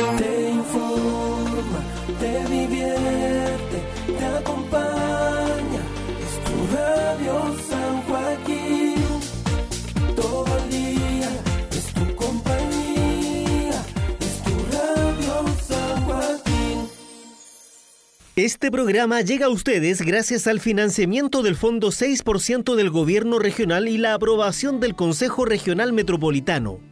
Te 0.00 0.50
informa, 0.50 1.84
te 2.18 2.46
divierte, 2.48 3.82
te 4.06 4.24
acompaña. 4.24 5.82
Es 6.24 6.34
tu 6.46 6.74
radio 6.74 7.54
San 7.68 8.02
Joaquín. 8.04 8.94
Todo 10.16 10.46
el 10.56 10.70
día 10.70 11.28
es 11.70 11.92
tu 11.92 12.16
compañía. 12.16 13.84
Es 14.20 14.42
tu 14.42 14.54
radio 14.72 15.44
San 15.68 16.02
Joaquín. 16.04 16.88
Este 18.36 18.70
programa 18.70 19.20
llega 19.20 19.46
a 19.46 19.50
ustedes 19.50 20.00
gracias 20.00 20.46
al 20.46 20.60
financiamiento 20.60 21.42
del 21.42 21.56
Fondo 21.56 21.88
6% 21.88 22.74
del 22.74 22.88
Gobierno 22.88 23.38
Regional 23.38 23.86
y 23.86 23.98
la 23.98 24.14
aprobación 24.14 24.80
del 24.80 24.94
Consejo 24.94 25.44
Regional 25.44 25.92
Metropolitano. 25.92 26.89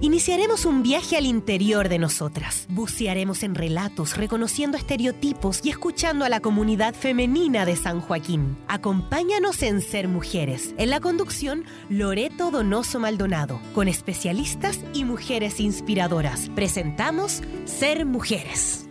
Iniciaremos 0.00 0.64
un 0.64 0.84
viaje 0.84 1.16
al 1.16 1.26
interior 1.26 1.88
de 1.88 1.98
nosotras. 1.98 2.66
Bucearemos 2.68 3.42
en 3.42 3.56
relatos, 3.56 4.16
reconociendo 4.16 4.76
estereotipos 4.76 5.58
y 5.64 5.70
escuchando 5.70 6.24
a 6.24 6.28
la 6.28 6.38
comunidad 6.38 6.94
femenina 6.94 7.66
de 7.66 7.74
San 7.74 8.00
Joaquín. 8.00 8.56
Acompáñanos 8.68 9.60
en 9.64 9.80
Ser 9.80 10.06
Mujeres. 10.06 10.72
En 10.78 10.90
la 10.90 11.00
conducción, 11.00 11.64
Loreto 11.88 12.52
Donoso 12.52 13.00
Maldonado, 13.00 13.60
con 13.74 13.88
especialistas 13.88 14.78
y 14.94 15.02
mujeres 15.02 15.58
inspiradoras. 15.58 16.48
Presentamos 16.54 17.42
Ser 17.64 18.06
Mujeres. 18.06 18.88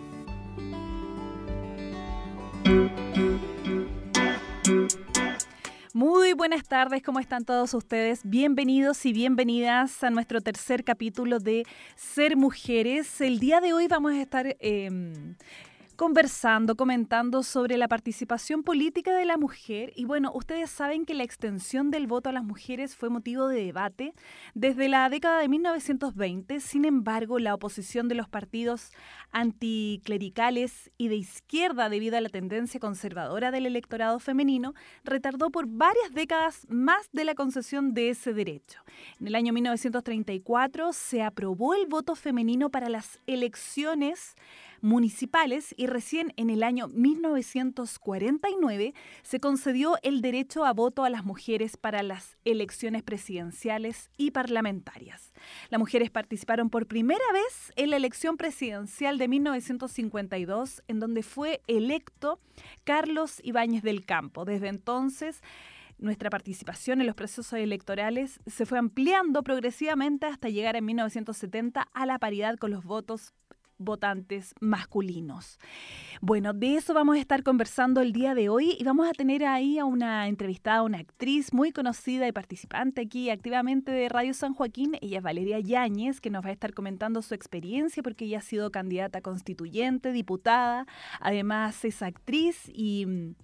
Muy 5.97 6.33
buenas 6.33 6.67
tardes, 6.67 7.01
¿cómo 7.01 7.19
están 7.19 7.43
todos 7.43 7.73
ustedes? 7.73 8.21
Bienvenidos 8.23 9.03
y 9.07 9.13
bienvenidas 9.13 10.03
a 10.03 10.11
nuestro 10.11 10.41
tercer 10.41 10.83
capítulo 10.83 11.39
de 11.39 11.65
Ser 11.95 12.37
Mujeres. 12.37 13.19
El 13.19 13.39
día 13.39 13.61
de 13.61 13.73
hoy 13.73 13.87
vamos 13.87 14.11
a 14.11 14.21
estar 14.21 14.45
eh, 14.59 14.91
conversando, 15.97 16.75
comentando 16.75 17.41
sobre 17.41 17.75
la 17.75 17.87
participación 17.87 18.61
política 18.61 19.15
de 19.15 19.25
la 19.25 19.35
mujer. 19.35 19.91
Y 19.95 20.05
bueno, 20.05 20.31
ustedes 20.33 20.69
saben 20.69 21.05
que 21.05 21.15
la 21.15 21.23
extensión 21.23 21.89
del 21.89 22.05
voto 22.05 22.29
a 22.29 22.33
las 22.33 22.43
mujeres 22.43 22.95
fue 22.95 23.09
motivo 23.09 23.47
de 23.47 23.65
debate 23.65 24.13
desde 24.53 24.89
la 24.89 25.09
década 25.09 25.39
de 25.39 25.49
1920. 25.49 26.59
Sin 26.59 26.85
embargo, 26.85 27.39
la 27.39 27.55
oposición 27.55 28.07
de 28.07 28.13
los 28.13 28.29
partidos 28.29 28.91
anticlericales 29.31 30.91
y 30.99 31.07
de 31.07 31.15
izquierda 31.15 31.89
debido 31.89 32.15
a 32.15 32.21
la 32.21 32.29
tendencia 32.29 32.79
conservadora 32.79 33.49
del 33.49 33.65
electorado 33.65 34.19
femenino 34.19 34.75
retardó 35.03 35.49
por 35.49 35.65
varias 35.65 36.13
décadas 36.13 36.67
más 36.69 37.09
de 37.11 37.25
la 37.25 37.33
concesión 37.33 37.95
de 37.95 38.11
ese 38.11 38.33
derecho. 38.33 38.81
En 39.19 39.27
el 39.27 39.35
año 39.35 39.51
1934 39.51 40.93
se 40.93 41.23
aprobó 41.23 41.73
el 41.73 41.87
voto 41.87 42.13
femenino 42.13 42.69
para 42.69 42.87
las 42.87 43.19
elecciones 43.25 44.35
municipales 44.81 45.73
y 45.77 45.87
recién 45.87 46.33
en 46.37 46.49
el 46.49 46.63
año 46.63 46.87
1949 46.87 48.93
se 49.21 49.39
concedió 49.39 49.97
el 50.03 50.21
derecho 50.21 50.65
a 50.65 50.73
voto 50.73 51.03
a 51.03 51.09
las 51.09 51.25
mujeres 51.25 51.77
para 51.77 52.03
las 52.03 52.37
elecciones 52.45 53.03
presidenciales 53.03 54.09
y 54.17 54.31
parlamentarias. 54.31 55.33
Las 55.69 55.79
mujeres 55.79 56.09
participaron 56.09 56.69
por 56.69 56.87
primera 56.87 57.25
vez 57.33 57.73
en 57.75 57.89
la 57.89 57.97
elección 57.97 58.37
presidencial 58.37 59.17
de 59.17 59.27
1952 59.27 60.83
en 60.87 60.99
donde 60.99 61.23
fue 61.23 61.61
electo 61.67 62.39
Carlos 62.83 63.39
Ibáñez 63.43 63.83
del 63.83 64.05
Campo. 64.05 64.45
Desde 64.45 64.67
entonces, 64.67 65.41
nuestra 65.99 66.29
participación 66.29 67.01
en 67.01 67.07
los 67.07 67.15
procesos 67.15 67.53
electorales 67.53 68.39
se 68.45 68.65
fue 68.65 68.77
ampliando 68.77 69.43
progresivamente 69.43 70.27
hasta 70.27 70.49
llegar 70.49 70.75
en 70.75 70.85
1970 70.85 71.87
a 71.91 72.05
la 72.05 72.19
paridad 72.19 72.57
con 72.57 72.71
los 72.71 72.83
votos 72.83 73.33
votantes 73.77 74.53
masculinos. 74.59 75.59
Bueno, 76.21 76.53
de 76.53 76.75
eso 76.75 76.93
vamos 76.93 77.17
a 77.17 77.19
estar 77.19 77.43
conversando 77.43 78.01
el 78.01 78.11
día 78.11 78.33
de 78.33 78.49
hoy 78.49 78.75
y 78.79 78.83
vamos 78.83 79.07
a 79.07 79.11
tener 79.11 79.45
ahí 79.45 79.77
a 79.79 79.85
una 79.85 80.27
entrevistada, 80.27 80.81
una 80.81 80.99
actriz 80.99 81.53
muy 81.53 81.71
conocida 81.71 82.27
y 82.27 82.31
participante 82.31 83.01
aquí 83.01 83.29
activamente 83.29 83.91
de 83.91 84.09
Radio 84.09 84.33
San 84.33 84.53
Joaquín. 84.53 84.97
Ella 85.01 85.17
es 85.17 85.23
Valeria 85.23 85.59
Yáñez, 85.59 86.21
que 86.21 86.29
nos 86.29 86.43
va 86.43 86.49
a 86.49 86.53
estar 86.53 86.73
comentando 86.73 87.21
su 87.21 87.33
experiencia 87.33 88.01
porque 88.01 88.25
ella 88.25 88.39
ha 88.39 88.41
sido 88.41 88.71
candidata 88.71 89.21
constituyente, 89.21 90.11
diputada, 90.11 90.85
además 91.19 91.83
es 91.85 92.01
actriz 92.01 92.69
y 92.73 93.05
mm, 93.05 93.35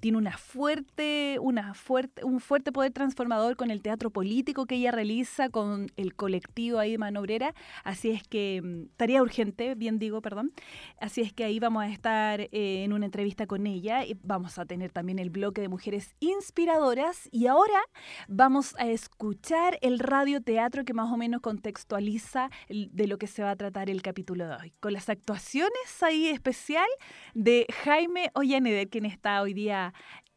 tiene 0.00 0.18
una 0.18 0.36
fuerte, 0.36 1.38
una 1.40 1.74
fuerte, 1.74 2.24
un 2.24 2.40
fuerte 2.40 2.72
poder 2.72 2.92
transformador 2.92 3.56
con 3.56 3.70
el 3.70 3.82
teatro 3.82 4.10
político 4.10 4.66
que 4.66 4.76
ella 4.76 4.90
realiza 4.90 5.48
con 5.48 5.86
el 5.96 6.14
colectivo 6.14 6.78
ahí 6.78 6.92
de 6.92 6.98
Manobrera. 6.98 7.54
Así 7.84 8.10
es 8.10 8.22
que 8.26 8.60
mm, 8.62 8.96
tarea 8.96 9.22
urgente, 9.22 9.74
bien 9.76 9.98
digo, 9.98 10.20
perdón. 10.20 10.52
Así 11.00 11.20
es 11.20 11.32
que 11.32 11.44
ahí 11.44 11.58
vamos 11.58 11.82
a 11.82 11.88
estar 11.88 12.40
eh, 12.40 12.48
en 12.84 12.92
una 12.92 13.06
entrevista 13.06 13.46
con 13.46 13.66
ella 13.66 14.04
y 14.04 14.16
vamos 14.22 14.58
a 14.58 14.66
tener 14.66 14.92
también 14.92 15.18
el 15.18 15.30
bloque 15.30 15.60
de 15.60 15.68
mujeres 15.68 16.14
inspiradoras 16.20 17.28
y 17.32 17.46
ahora 17.46 17.80
vamos 18.28 18.74
a 18.78 18.86
escuchar 18.86 19.78
el 19.82 19.98
radioteatro 19.98 20.84
que 20.84 20.94
más 20.94 21.12
o 21.12 21.16
menos 21.16 21.40
contextualiza 21.40 22.50
de 22.68 23.06
lo 23.06 23.18
que 23.18 23.26
se 23.26 23.42
va 23.42 23.50
a 23.50 23.56
tratar 23.56 23.90
el 23.90 24.02
capítulo 24.02 24.46
de 24.48 24.56
hoy, 24.56 24.72
con 24.80 24.92
las 24.92 25.08
actuaciones 25.08 26.02
ahí 26.02 26.28
especial 26.28 26.88
de 27.34 27.66
Jaime 27.84 28.30
Ollaneder, 28.34 28.88
quien 28.88 29.06
está 29.06 29.42
hoy 29.42 29.54
día 29.54 29.94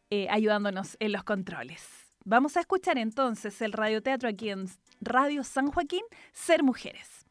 eh, 0.10 0.28
ayudándonos 0.30 0.98
en 1.00 1.12
los 1.12 1.24
controles. 1.24 2.10
Vamos 2.26 2.58
a 2.58 2.60
escuchar 2.60 2.98
entonces 2.98 3.62
el 3.62 3.74
radioteatro 3.74 4.30
aquí 4.30 4.50
en 4.50 4.66
Radio 5.02 5.44
San 5.44 5.72
Joaquín, 5.72 6.04
Ser 6.34 6.64
Mujeres. 6.64 7.26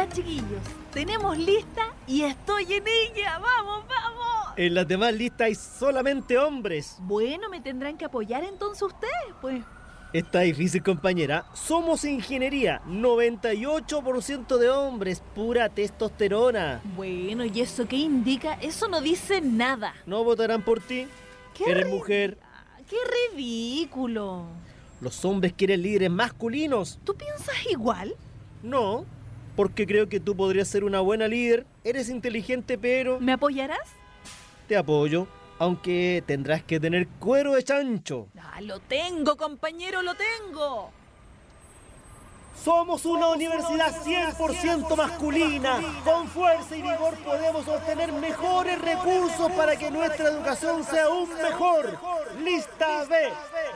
Ya 0.00 0.08
chiquillos, 0.08 0.62
tenemos 0.94 1.36
lista 1.36 1.92
y 2.06 2.22
estoy 2.22 2.64
en 2.72 2.84
ella. 2.88 3.38
¡Vamos, 3.38 3.84
vamos! 3.86 4.54
En 4.56 4.72
las 4.72 4.88
demás 4.88 5.12
listas 5.12 5.42
hay 5.42 5.54
solamente 5.54 6.38
hombres. 6.38 6.96
Bueno, 7.00 7.50
me 7.50 7.60
tendrán 7.60 7.98
que 7.98 8.06
apoyar 8.06 8.42
entonces 8.42 8.80
ustedes, 8.80 9.34
pues. 9.42 9.62
Está 10.14 10.40
difícil, 10.40 10.82
compañera. 10.82 11.44
Somos 11.52 12.06
ingeniería. 12.06 12.80
98% 12.86 14.56
de 14.56 14.70
hombres. 14.70 15.22
Pura 15.34 15.68
testosterona. 15.68 16.80
Bueno, 16.96 17.44
¿y 17.44 17.60
eso 17.60 17.86
qué 17.86 17.96
indica? 17.96 18.54
Eso 18.54 18.88
no 18.88 19.02
dice 19.02 19.42
nada. 19.42 19.92
¿No 20.06 20.24
votarán 20.24 20.62
por 20.62 20.80
ti? 20.80 21.08
¿Qué 21.52 21.72
Eres 21.72 21.88
mujer. 21.88 22.38
¡Qué 22.88 22.96
ridículo! 23.34 24.46
Los 25.02 25.22
hombres 25.26 25.52
quieren 25.52 25.82
líderes 25.82 26.10
masculinos. 26.10 26.98
¿Tú 27.04 27.14
piensas 27.14 27.56
igual? 27.70 28.14
No, 28.62 29.04
porque 29.56 29.86
creo 29.86 30.08
que 30.08 30.20
tú 30.20 30.36
podrías 30.36 30.68
ser 30.68 30.84
una 30.84 31.00
buena 31.00 31.28
líder. 31.28 31.66
Eres 31.84 32.08
inteligente, 32.08 32.78
pero 32.78 33.20
¿Me 33.20 33.32
apoyarás? 33.32 33.80
te 34.68 34.76
apoyo. 34.76 35.26
Aunque 35.58 36.22
tendrás 36.26 36.62
que 36.62 36.80
tener 36.80 37.06
cuero 37.18 37.52
de 37.52 37.62
chancho. 37.62 38.28
Ah, 38.40 38.60
lo 38.62 38.80
tengo, 38.80 39.36
compañero, 39.36 40.00
lo 40.00 40.14
tengo. 40.14 40.90
Somos 42.62 43.04
una 43.06 43.28
universidad 43.28 43.94
100% 44.04 44.94
masculina. 44.96 45.80
Con 46.04 46.28
fuerza 46.28 46.76
y 46.76 46.82
vigor 46.82 47.14
podemos 47.24 47.66
obtener 47.68 48.12
mejores 48.12 48.78
recursos 48.80 49.50
para 49.52 49.76
que 49.76 49.90
nuestra 49.90 50.28
educación 50.28 50.84
sea 50.84 51.04
aún 51.06 51.28
mejor. 51.42 51.98
Lista 52.42 53.04
B, 53.04 53.16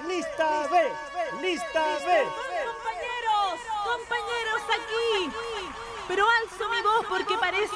lista 0.08 0.68
B, 0.70 1.46
lista 1.46 1.84
B. 2.06 2.12
Compañeros, 3.84 4.62
aquí. 4.70 5.30
Pero 6.08 6.26
alzo 6.42 6.68
mi 6.68 6.82
voz 6.82 7.06
porque 7.08 7.38
parece 7.38 7.74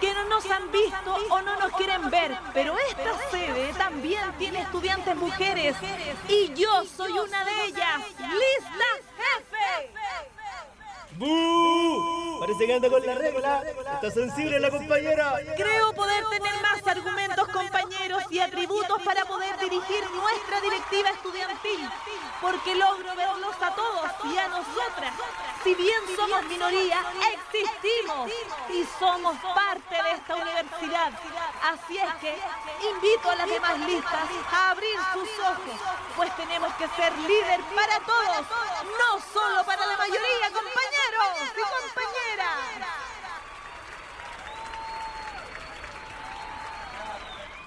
que 0.00 0.14
no 0.14 0.24
nos 0.24 0.48
han 0.50 0.70
visto 0.70 1.16
o 1.30 1.40
no 1.42 1.56
nos 1.56 1.72
quieren 1.72 2.10
ver. 2.10 2.36
Pero 2.54 2.76
esta 2.78 3.30
sede 3.30 3.72
también 3.74 4.32
tiene 4.38 4.60
estudiantes 4.60 5.16
mujeres 5.16 5.76
y 6.28 6.52
yo 6.54 6.84
soy 6.84 7.18
una 7.18 7.44
de 7.44 7.64
ellas. 7.64 8.02
¡Lista, 8.18 8.86
jefe! 9.16 10.35
¡Bú! 11.18 12.38
Parece 12.40 12.66
que 12.66 12.74
anda 12.74 12.90
con 12.90 13.06
la 13.06 13.14
regla. 13.14 13.62
Está 13.94 14.10
sensible 14.10 14.60
la 14.60 14.70
compañera. 14.70 15.34
Creo 15.56 15.92
poder 15.94 16.24
tener 16.28 16.62
más 16.62 16.86
argumentos, 16.86 17.48
compañeros, 17.48 18.22
y 18.30 18.38
atributos 18.38 19.00
para 19.02 19.24
poder 19.24 19.58
dirigir 19.58 20.10
nuestra 20.10 20.60
directiva 20.60 21.10
estudiantil, 21.10 21.88
porque 22.40 22.74
logro 22.74 23.14
verlos 23.14 23.56
a 23.60 23.74
todos 23.74 24.10
y 24.24 24.38
a 24.38 24.48
nosotras. 24.48 25.14
Si 25.64 25.74
bien 25.74 26.00
somos 26.14 26.44
minoría, 26.44 27.02
existimos 27.32 28.30
y 28.68 28.84
somos 28.98 29.36
parte 29.54 30.02
de 30.02 30.10
esta 30.12 30.34
universidad. 30.34 31.12
Así 31.62 31.98
es 31.98 32.14
que 32.20 32.38
invito 32.90 33.30
a 33.30 33.36
las 33.36 33.48
demás 33.48 33.78
listas 33.80 34.28
a 34.52 34.70
abrir 34.70 34.98
sus 35.12 35.28
ojos, 35.40 35.80
pues 36.16 36.36
tenemos 36.36 36.72
que 36.74 36.88
ser 36.88 37.12
líder 37.18 37.60
para 37.74 38.00
todos, 38.00 38.46
no 38.98 39.20
solo 39.32 39.64
para 39.64 39.86
la 39.86 39.96
mayoría, 39.96 40.50
compañeros 40.52 41.05
y 41.06 41.60
compañeras. 41.62 42.66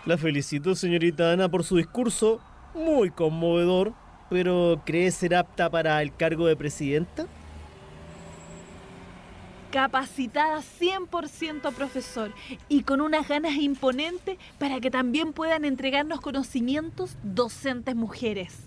La 0.05 0.17
felicito, 0.17 0.75
señorita 0.75 1.31
Ana, 1.31 1.49
por 1.49 1.63
su 1.63 1.77
discurso. 1.77 2.39
Muy 2.73 3.11
conmovedor. 3.11 3.93
Pero 4.29 4.81
¿cree 4.85 5.09
ser 5.11 5.35
apta 5.35 5.69
para 5.69 6.01
el 6.01 6.15
cargo 6.15 6.47
de 6.47 6.55
presidenta? 6.55 7.27
capacitada 9.69 10.61
100% 10.61 11.73
profesor 11.73 12.31
y 12.67 12.83
con 12.83 13.01
unas 13.01 13.27
ganas 13.27 13.55
imponentes 13.55 14.37
para 14.57 14.79
que 14.79 14.91
también 14.91 15.33
puedan 15.33 15.65
entregarnos 15.65 16.21
conocimientos 16.21 17.17
docentes 17.23 17.95
mujeres. 17.95 18.57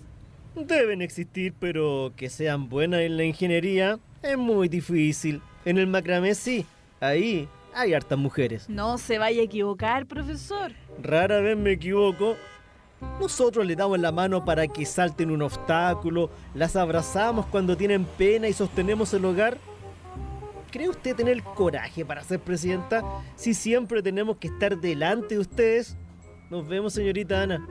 Deben 0.54 1.02
existir, 1.02 1.54
pero 1.58 2.12
que 2.16 2.28
sean 2.28 2.68
buenas 2.68 3.00
en 3.00 3.16
la 3.16 3.24
ingeniería 3.24 3.98
es 4.22 4.38
muy 4.38 4.68
difícil. 4.68 5.42
En 5.64 5.78
el 5.78 5.86
macramé 5.86 6.34
sí, 6.34 6.66
ahí 7.00 7.48
hay 7.74 7.94
hartas 7.94 8.18
mujeres. 8.18 8.68
No 8.68 8.98
se 8.98 9.18
vaya 9.18 9.40
a 9.40 9.44
equivocar, 9.44 10.06
profesor. 10.06 10.72
Rara 11.02 11.40
vez 11.40 11.56
me 11.56 11.72
equivoco. 11.72 12.36
Nosotros 13.20 13.66
le 13.66 13.74
damos 13.74 13.98
la 13.98 14.12
mano 14.12 14.44
para 14.44 14.68
que 14.68 14.86
salten 14.86 15.30
un 15.30 15.42
obstáculo, 15.42 16.30
las 16.54 16.76
abrazamos 16.76 17.46
cuando 17.46 17.76
tienen 17.76 18.04
pena 18.04 18.48
y 18.48 18.52
sostenemos 18.52 19.12
el 19.12 19.24
hogar. 19.24 19.58
¿Cree 20.70 20.88
usted 20.88 21.16
tener 21.16 21.34
el 21.34 21.42
coraje 21.42 22.04
para 22.04 22.22
ser 22.22 22.40
presidenta 22.40 23.02
si 23.36 23.54
siempre 23.54 24.02
tenemos 24.02 24.36
que 24.38 24.48
estar 24.48 24.80
delante 24.80 25.34
de 25.34 25.40
ustedes? 25.40 25.96
Nos 26.48 26.66
vemos, 26.66 26.94
señorita 26.94 27.42
Ana. 27.42 27.66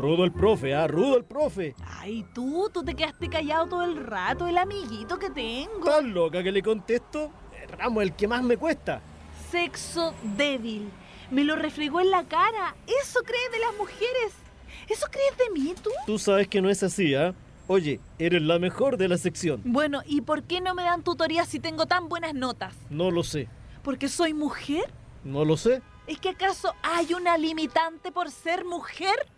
Rudo 0.00 0.24
el 0.24 0.32
profe, 0.32 0.74
ah, 0.74 0.86
rudo 0.86 1.18
el 1.18 1.24
profe. 1.24 1.74
Ay, 1.84 2.24
tú, 2.32 2.70
tú 2.72 2.82
te 2.82 2.94
quedaste 2.94 3.28
callado 3.28 3.66
todo 3.66 3.84
el 3.84 3.98
rato, 3.98 4.46
el 4.46 4.56
amiguito 4.56 5.18
que 5.18 5.28
tengo. 5.28 5.84
¿Tan 5.84 6.14
loca 6.14 6.42
que 6.42 6.50
le 6.50 6.62
contesto? 6.62 7.30
El 7.62 7.68
ramo 7.68 8.00
el 8.00 8.14
que 8.14 8.26
más 8.26 8.42
me 8.42 8.56
cuesta. 8.56 9.02
Sexo 9.50 10.14
débil. 10.38 10.88
Me 11.30 11.44
lo 11.44 11.54
refregó 11.54 12.00
en 12.00 12.10
la 12.10 12.24
cara. 12.24 12.74
¿Eso 12.86 13.20
crees 13.22 13.52
de 13.52 13.58
las 13.58 13.76
mujeres? 13.76 14.32
¿Eso 14.88 15.06
crees 15.10 15.36
de 15.36 15.50
mí, 15.50 15.74
tú? 15.82 15.90
Tú 16.06 16.18
sabes 16.18 16.48
que 16.48 16.62
no 16.62 16.70
es 16.70 16.82
así, 16.82 17.14
¿ah? 17.14 17.34
Oye, 17.66 18.00
eres 18.18 18.40
la 18.40 18.58
mejor 18.58 18.96
de 18.96 19.06
la 19.06 19.18
sección. 19.18 19.60
Bueno, 19.66 20.00
¿y 20.06 20.22
por 20.22 20.44
qué 20.44 20.62
no 20.62 20.74
me 20.74 20.82
dan 20.82 21.04
tutoría 21.04 21.44
si 21.44 21.60
tengo 21.60 21.84
tan 21.84 22.08
buenas 22.08 22.32
notas? 22.32 22.74
No 22.88 23.10
lo 23.10 23.22
sé. 23.22 23.48
¿Porque 23.82 24.08
soy 24.08 24.32
mujer? 24.32 24.90
No 25.24 25.44
lo 25.44 25.58
sé. 25.58 25.82
¿Es 26.06 26.18
que 26.18 26.30
acaso 26.30 26.74
hay 26.82 27.12
una 27.12 27.36
limitante 27.36 28.10
por 28.10 28.30
ser 28.30 28.64
mujer? 28.64 29.28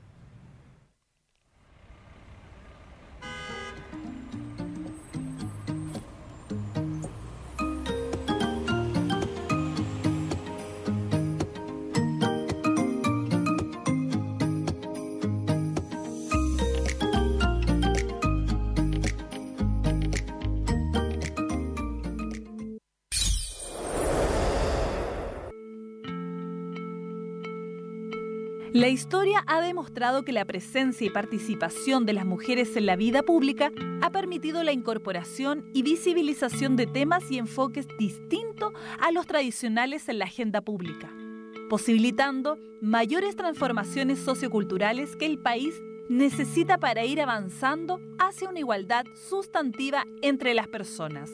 La 28.73 28.89
historia 28.89 29.45
ha 29.47 29.61
demostrado 29.61 30.23
que 30.23 30.33
la 30.33 30.47
presencia 30.47 31.07
y 31.07 31.11
participación 31.11 32.07
de 32.07 32.15
las 32.15 32.25
mujeres 32.25 32.75
en 32.75 32.87
la 32.87 32.97
vida 32.97 33.23
pública 33.23 33.71
ha 34.01 34.09
permitido 34.09 34.63
la 34.63 34.73
incorporación 34.73 35.69
y 35.75 35.83
visibilización 35.83 36.77
de 36.77 36.87
temas 36.87 37.31
y 37.31 37.37
enfoques 37.37 37.87
distintos 37.99 38.73
a 38.99 39.13
los 39.13 39.27
tradicionales 39.27 40.09
en 40.09 40.19
la 40.19 40.25
agenda 40.25 40.63
pública, 40.63 41.11
posibilitando 41.69 42.57
mayores 42.81 43.37
transformaciones 43.37 44.21
socioculturales 44.21 45.17
que 45.17 45.27
el 45.27 45.39
país 45.39 45.75
necesita 46.09 46.79
para 46.79 47.05
ir 47.05 47.21
avanzando 47.21 48.01
hacia 48.19 48.49
una 48.49 48.61
igualdad 48.61 49.05
sustantiva 49.29 50.07
entre 50.23 50.55
las 50.55 50.69
personas. 50.69 51.31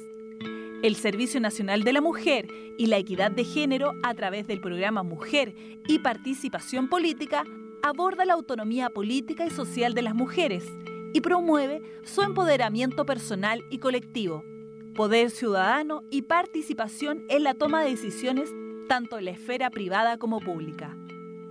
El 0.81 0.95
Servicio 0.95 1.41
Nacional 1.41 1.83
de 1.83 1.93
la 1.93 2.01
Mujer 2.01 2.47
y 2.79 2.87
la 2.87 2.99
Equidad 2.99 3.33
de 3.33 3.45
Género 3.45 3.95
a 4.05 4.15
través 4.15 4.47
del 4.47 4.61
programa 4.61 5.03
Mujer 5.03 5.53
y 5.89 5.99
Participación 5.99 6.89
Política 6.89 7.43
aborda 7.83 8.25
la 8.25 8.35
autonomía 8.35 8.89
política 8.89 9.45
y 9.45 9.51
social 9.51 9.95
de 9.95 10.03
las 10.03 10.15
mujeres 10.15 10.65
y 11.13 11.21
promueve 11.21 11.83
su 12.05 12.23
empoderamiento 12.23 13.05
personal 13.05 13.65
y 13.71 13.79
colectivo, 13.79 14.45
poder 14.95 15.31
ciudadano 15.31 16.05
y 16.11 16.23
participación 16.23 17.25
en 17.29 17.43
la 17.43 17.55
toma 17.55 17.83
de 17.83 17.91
decisiones 17.91 18.49
tanto 18.89 19.19
en 19.19 19.25
la 19.25 19.33
esfera 19.33 19.71
privada 19.71 20.17
como 20.17 20.39
pública. 20.39 20.97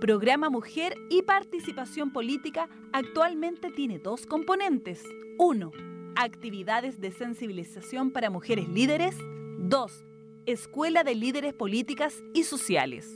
Programa 0.00 0.48
Mujer 0.48 0.94
y 1.10 1.20
Participación 1.20 2.14
Política 2.14 2.70
actualmente 2.92 3.70
tiene 3.72 3.98
dos 3.98 4.24
componentes. 4.24 5.04
Uno, 5.38 5.72
actividades 6.18 7.00
de 7.00 7.12
sensibilización 7.12 8.10
para 8.10 8.28
mujeres 8.28 8.68
líderes. 8.68 9.14
2. 9.60 10.04
Escuela 10.46 11.04
de 11.04 11.14
Líderes 11.14 11.54
Políticas 11.54 12.24
y 12.34 12.42
Sociales. 12.42 13.06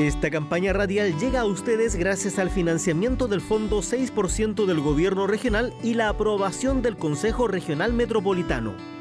Esta 0.00 0.30
campaña 0.30 0.72
radial 0.72 1.16
llega 1.20 1.42
a 1.42 1.44
ustedes 1.44 1.94
gracias 1.94 2.40
al 2.40 2.50
financiamiento 2.50 3.28
del 3.28 3.40
Fondo 3.40 3.78
6% 3.78 4.66
del 4.66 4.80
Gobierno 4.80 5.28
Regional 5.28 5.72
y 5.84 5.94
la 5.94 6.08
aprobación 6.08 6.82
del 6.82 6.96
Consejo 6.96 7.46
Regional 7.46 7.92
Metropolitano. 7.92 8.91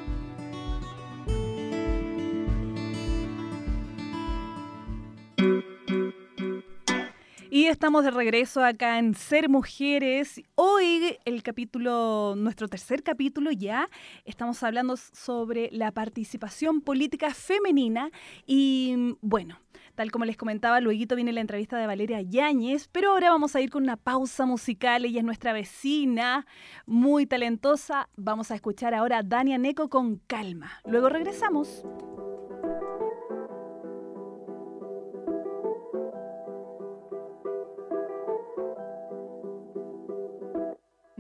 Estamos 7.82 8.04
de 8.04 8.12
regreso 8.12 8.64
acá 8.64 9.00
en 9.00 9.16
Ser 9.16 9.50
Mujeres. 9.50 10.40
Hoy 10.54 11.18
el 11.26 11.42
capítulo, 11.42 12.36
nuestro 12.38 12.68
tercer 12.68 13.02
capítulo 13.02 13.50
ya, 13.50 13.90
estamos 14.24 14.62
hablando 14.62 14.96
sobre 14.98 15.68
la 15.72 15.92
participación 15.92 16.82
política 16.82 17.34
femenina 17.34 18.12
y 18.46 19.16
bueno, 19.22 19.58
tal 19.96 20.12
como 20.12 20.26
les 20.26 20.38
comentaba, 20.38 20.80
luego 20.80 21.16
viene 21.16 21.34
la 21.34 21.42
entrevista 21.42 21.76
de 21.80 21.88
Valeria 21.88 22.22
Yáñez, 22.22 22.88
pero 22.88 23.14
ahora 23.14 23.32
vamos 23.32 23.56
a 23.56 23.62
ir 23.62 23.72
con 23.72 23.82
una 23.82 23.98
pausa 23.98 24.46
musical, 24.46 25.04
ella 25.04 25.18
es 25.18 25.26
nuestra 25.26 25.52
vecina, 25.52 26.46
muy 26.86 27.26
talentosa. 27.26 28.10
Vamos 28.16 28.52
a 28.52 28.56
escuchar 28.56 28.94
ahora 28.94 29.18
a 29.18 29.24
Dania 29.24 29.58
Neco 29.58 29.90
con 29.90 30.18
calma. 30.28 30.70
Luego 30.86 31.10
regresamos. 31.10 31.84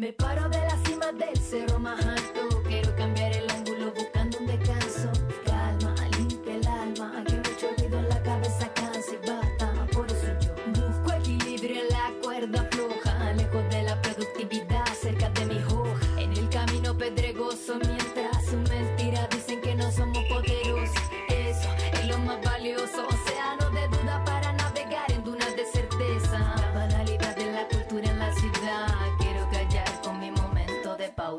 Me 0.01 0.11
paro 0.13 0.49
de 0.49 0.57
la 0.57 0.75
cima 0.83 1.11
del 1.11 1.37
cerro 1.37 1.77
más 1.77 2.03
alto. 2.03 2.63
Quiero 2.67 2.95
cambiar 2.95 3.33
el 3.33 3.47
ángulo 3.51 3.93
buscando 3.93 4.39
un 4.39 4.47
descanso. 4.47 5.11
Calma, 5.45 5.93
limpia 6.17 6.55
el 6.55 6.67
alma. 6.67 7.23
Que 7.27 7.35
mucho 7.35 7.67
ruido 7.77 7.99
en 7.99 8.09
la 8.09 8.23
cabeza 8.23 8.73
cansa 8.73 9.11
y 9.13 9.29
basta. 9.29 9.85
Por 9.93 10.11
eso 10.11 10.27
yo 10.39 10.55
busco 10.87 11.13
equilibrio 11.13 11.81
en 11.83 11.89
la 11.89 12.11
cuerda 12.19 12.67
floja. 12.71 13.10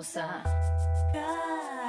Pausa. 0.03 0.43
Calma, 1.13 1.85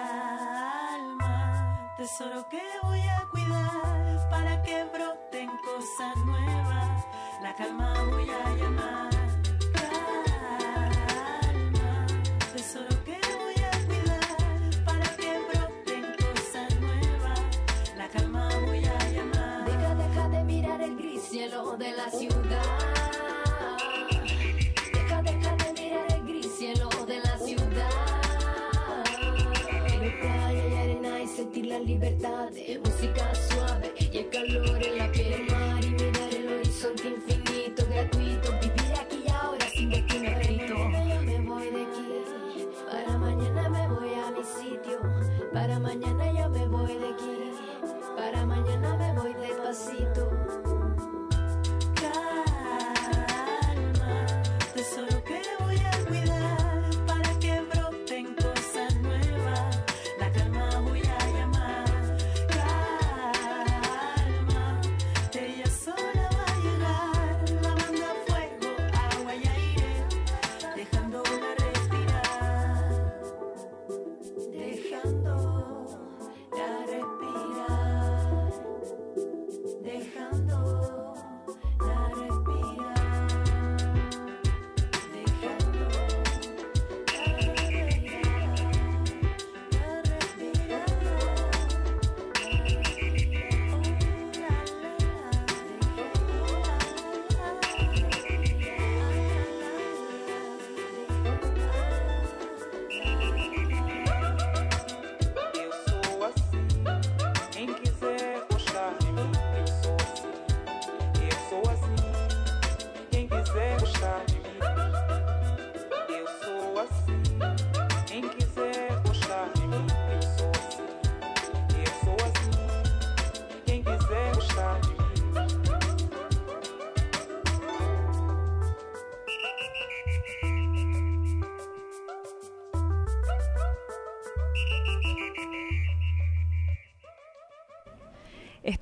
tesoro 1.98 2.48
que 2.50 2.62
voy 2.84 3.02
a 3.02 3.26
cuidar. 3.32 4.64
que 4.64 4.84
broten 4.86 5.50
cosas 5.66 6.16
nuevas. 6.26 7.06
La 7.42 7.56
calma 7.56 7.94
voy 8.10 8.30
a 8.30 8.56
llamar. 8.56 9.10
Calma, 9.74 11.08
tesoro 12.54 13.04
que 13.04 13.20
voy 13.42 13.64
a 13.64 13.72
cuidar 13.88 14.86
para 14.86 15.08
que 15.18 15.40
broten 15.50 16.06
cosas 16.18 16.80
nuevas. 16.80 17.42
La 17.98 18.08
calma 18.10 18.48
voy 18.66 18.86
a 18.86 19.10
llamar. 19.10 19.66
Deja, 19.66 19.96
deja 19.96 20.30
de 20.30 20.44
mirar 20.44 20.82
el 20.82 20.96
gris 20.98 21.24
cielo 21.24 21.78
de 21.78 21.92
la 21.92 22.10
ciudad. 22.12 22.93
La 31.74 31.80
libertad 31.80 32.52
de 32.52 32.78
música 32.78 33.34
suave 33.34 33.92
y 34.00 34.18
el 34.20 34.30
calor 34.30 34.80
en 34.86 34.98
la 35.00 35.12
piel 35.12 35.53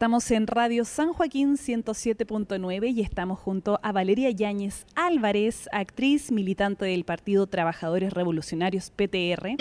Estamos 0.02 0.32
en 0.32 0.48
Radio 0.48 0.84
San 0.84 1.14
Joaquín 1.14 1.58
107.9 1.58 2.92
y 2.92 3.02
estamos 3.02 3.38
junto 3.38 3.80
a 3.84 3.92
Valeria 3.92 4.32
Yáñez 4.32 4.88
Álvarez, 4.96 5.70
actriz 5.72 6.32
militante 6.32 6.86
del 6.86 7.04
Partido 7.04 7.46
Trabajadores 7.46 8.12
Revolucionarios 8.12 8.90
PTR, 8.90 9.58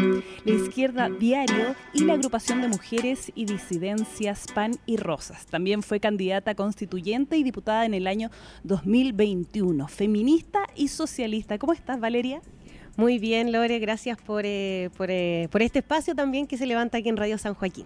La 0.46 0.52
Izquierda 0.54 1.10
Diario 1.10 1.74
y 1.92 2.04
la 2.04 2.14
agrupación 2.14 2.62
de 2.62 2.68
mujeres 2.68 3.30
y 3.34 3.44
disidencias 3.44 4.46
PAN 4.54 4.78
y 4.86 4.96
Rosas. 4.96 5.44
También 5.44 5.82
fue 5.82 6.00
candidata 6.00 6.54
constituyente 6.54 7.36
y 7.36 7.42
diputada 7.42 7.84
en 7.84 7.92
el 7.92 8.06
año 8.06 8.30
2021, 8.64 9.88
feminista 9.88 10.60
y 10.74 10.88
socialista. 10.88 11.58
¿Cómo 11.58 11.74
estás, 11.74 12.00
Valeria? 12.00 12.40
Muy 12.96 13.18
bien, 13.18 13.52
Lore, 13.52 13.78
gracias 13.78 14.16
por, 14.16 14.44
eh, 14.46 14.88
por, 14.96 15.10
eh, 15.10 15.48
por 15.52 15.60
este 15.60 15.80
espacio 15.80 16.14
también 16.14 16.46
que 16.46 16.56
se 16.56 16.64
levanta 16.64 16.96
aquí 16.96 17.10
en 17.10 17.18
Radio 17.18 17.36
San 17.36 17.52
Joaquín. 17.52 17.84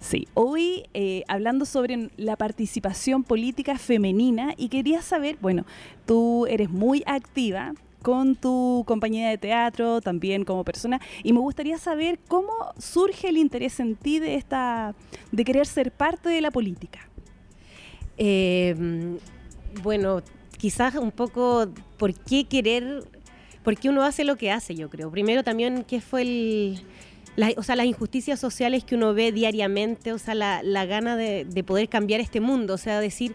Sí, 0.00 0.28
hoy 0.34 0.84
eh, 0.94 1.24
hablando 1.26 1.64
sobre 1.64 2.10
la 2.16 2.36
participación 2.36 3.24
política 3.24 3.78
femenina 3.78 4.54
y 4.56 4.68
quería 4.68 5.02
saber, 5.02 5.38
bueno, 5.40 5.64
tú 6.06 6.46
eres 6.46 6.70
muy 6.70 7.02
activa 7.04 7.74
con 8.02 8.36
tu 8.36 8.84
compañía 8.86 9.28
de 9.28 9.38
teatro, 9.38 10.00
también 10.00 10.44
como 10.44 10.64
persona, 10.64 11.00
y 11.24 11.32
me 11.32 11.40
gustaría 11.40 11.78
saber 11.78 12.20
cómo 12.28 12.52
surge 12.78 13.28
el 13.28 13.38
interés 13.38 13.80
en 13.80 13.96
ti 13.96 14.20
de 14.20 14.36
esta, 14.36 14.94
de 15.32 15.44
querer 15.44 15.66
ser 15.66 15.90
parte 15.90 16.28
de 16.28 16.40
la 16.40 16.52
política. 16.52 17.00
Eh, 18.18 19.18
bueno, 19.82 20.22
quizás 20.58 20.94
un 20.94 21.10
poco 21.10 21.66
por 21.98 22.14
qué 22.14 22.44
querer, 22.44 23.02
por 23.64 23.76
qué 23.76 23.88
uno 23.88 24.04
hace 24.04 24.22
lo 24.22 24.36
que 24.36 24.52
hace, 24.52 24.76
yo 24.76 24.88
creo. 24.88 25.10
Primero 25.10 25.42
también 25.42 25.84
qué 25.84 26.00
fue 26.00 26.22
el, 26.22 26.80
o 27.56 27.62
sea, 27.62 27.76
las 27.76 27.86
injusticias 27.86 28.40
sociales 28.40 28.84
que 28.84 28.94
uno 28.94 29.14
ve 29.14 29.32
diariamente, 29.32 30.12
o 30.12 30.18
sea, 30.18 30.34
la, 30.34 30.62
la 30.62 30.86
gana 30.86 31.16
de, 31.16 31.44
de 31.44 31.64
poder 31.64 31.88
cambiar 31.88 32.20
este 32.20 32.40
mundo, 32.40 32.74
o 32.74 32.78
sea, 32.78 33.00
decir, 33.00 33.34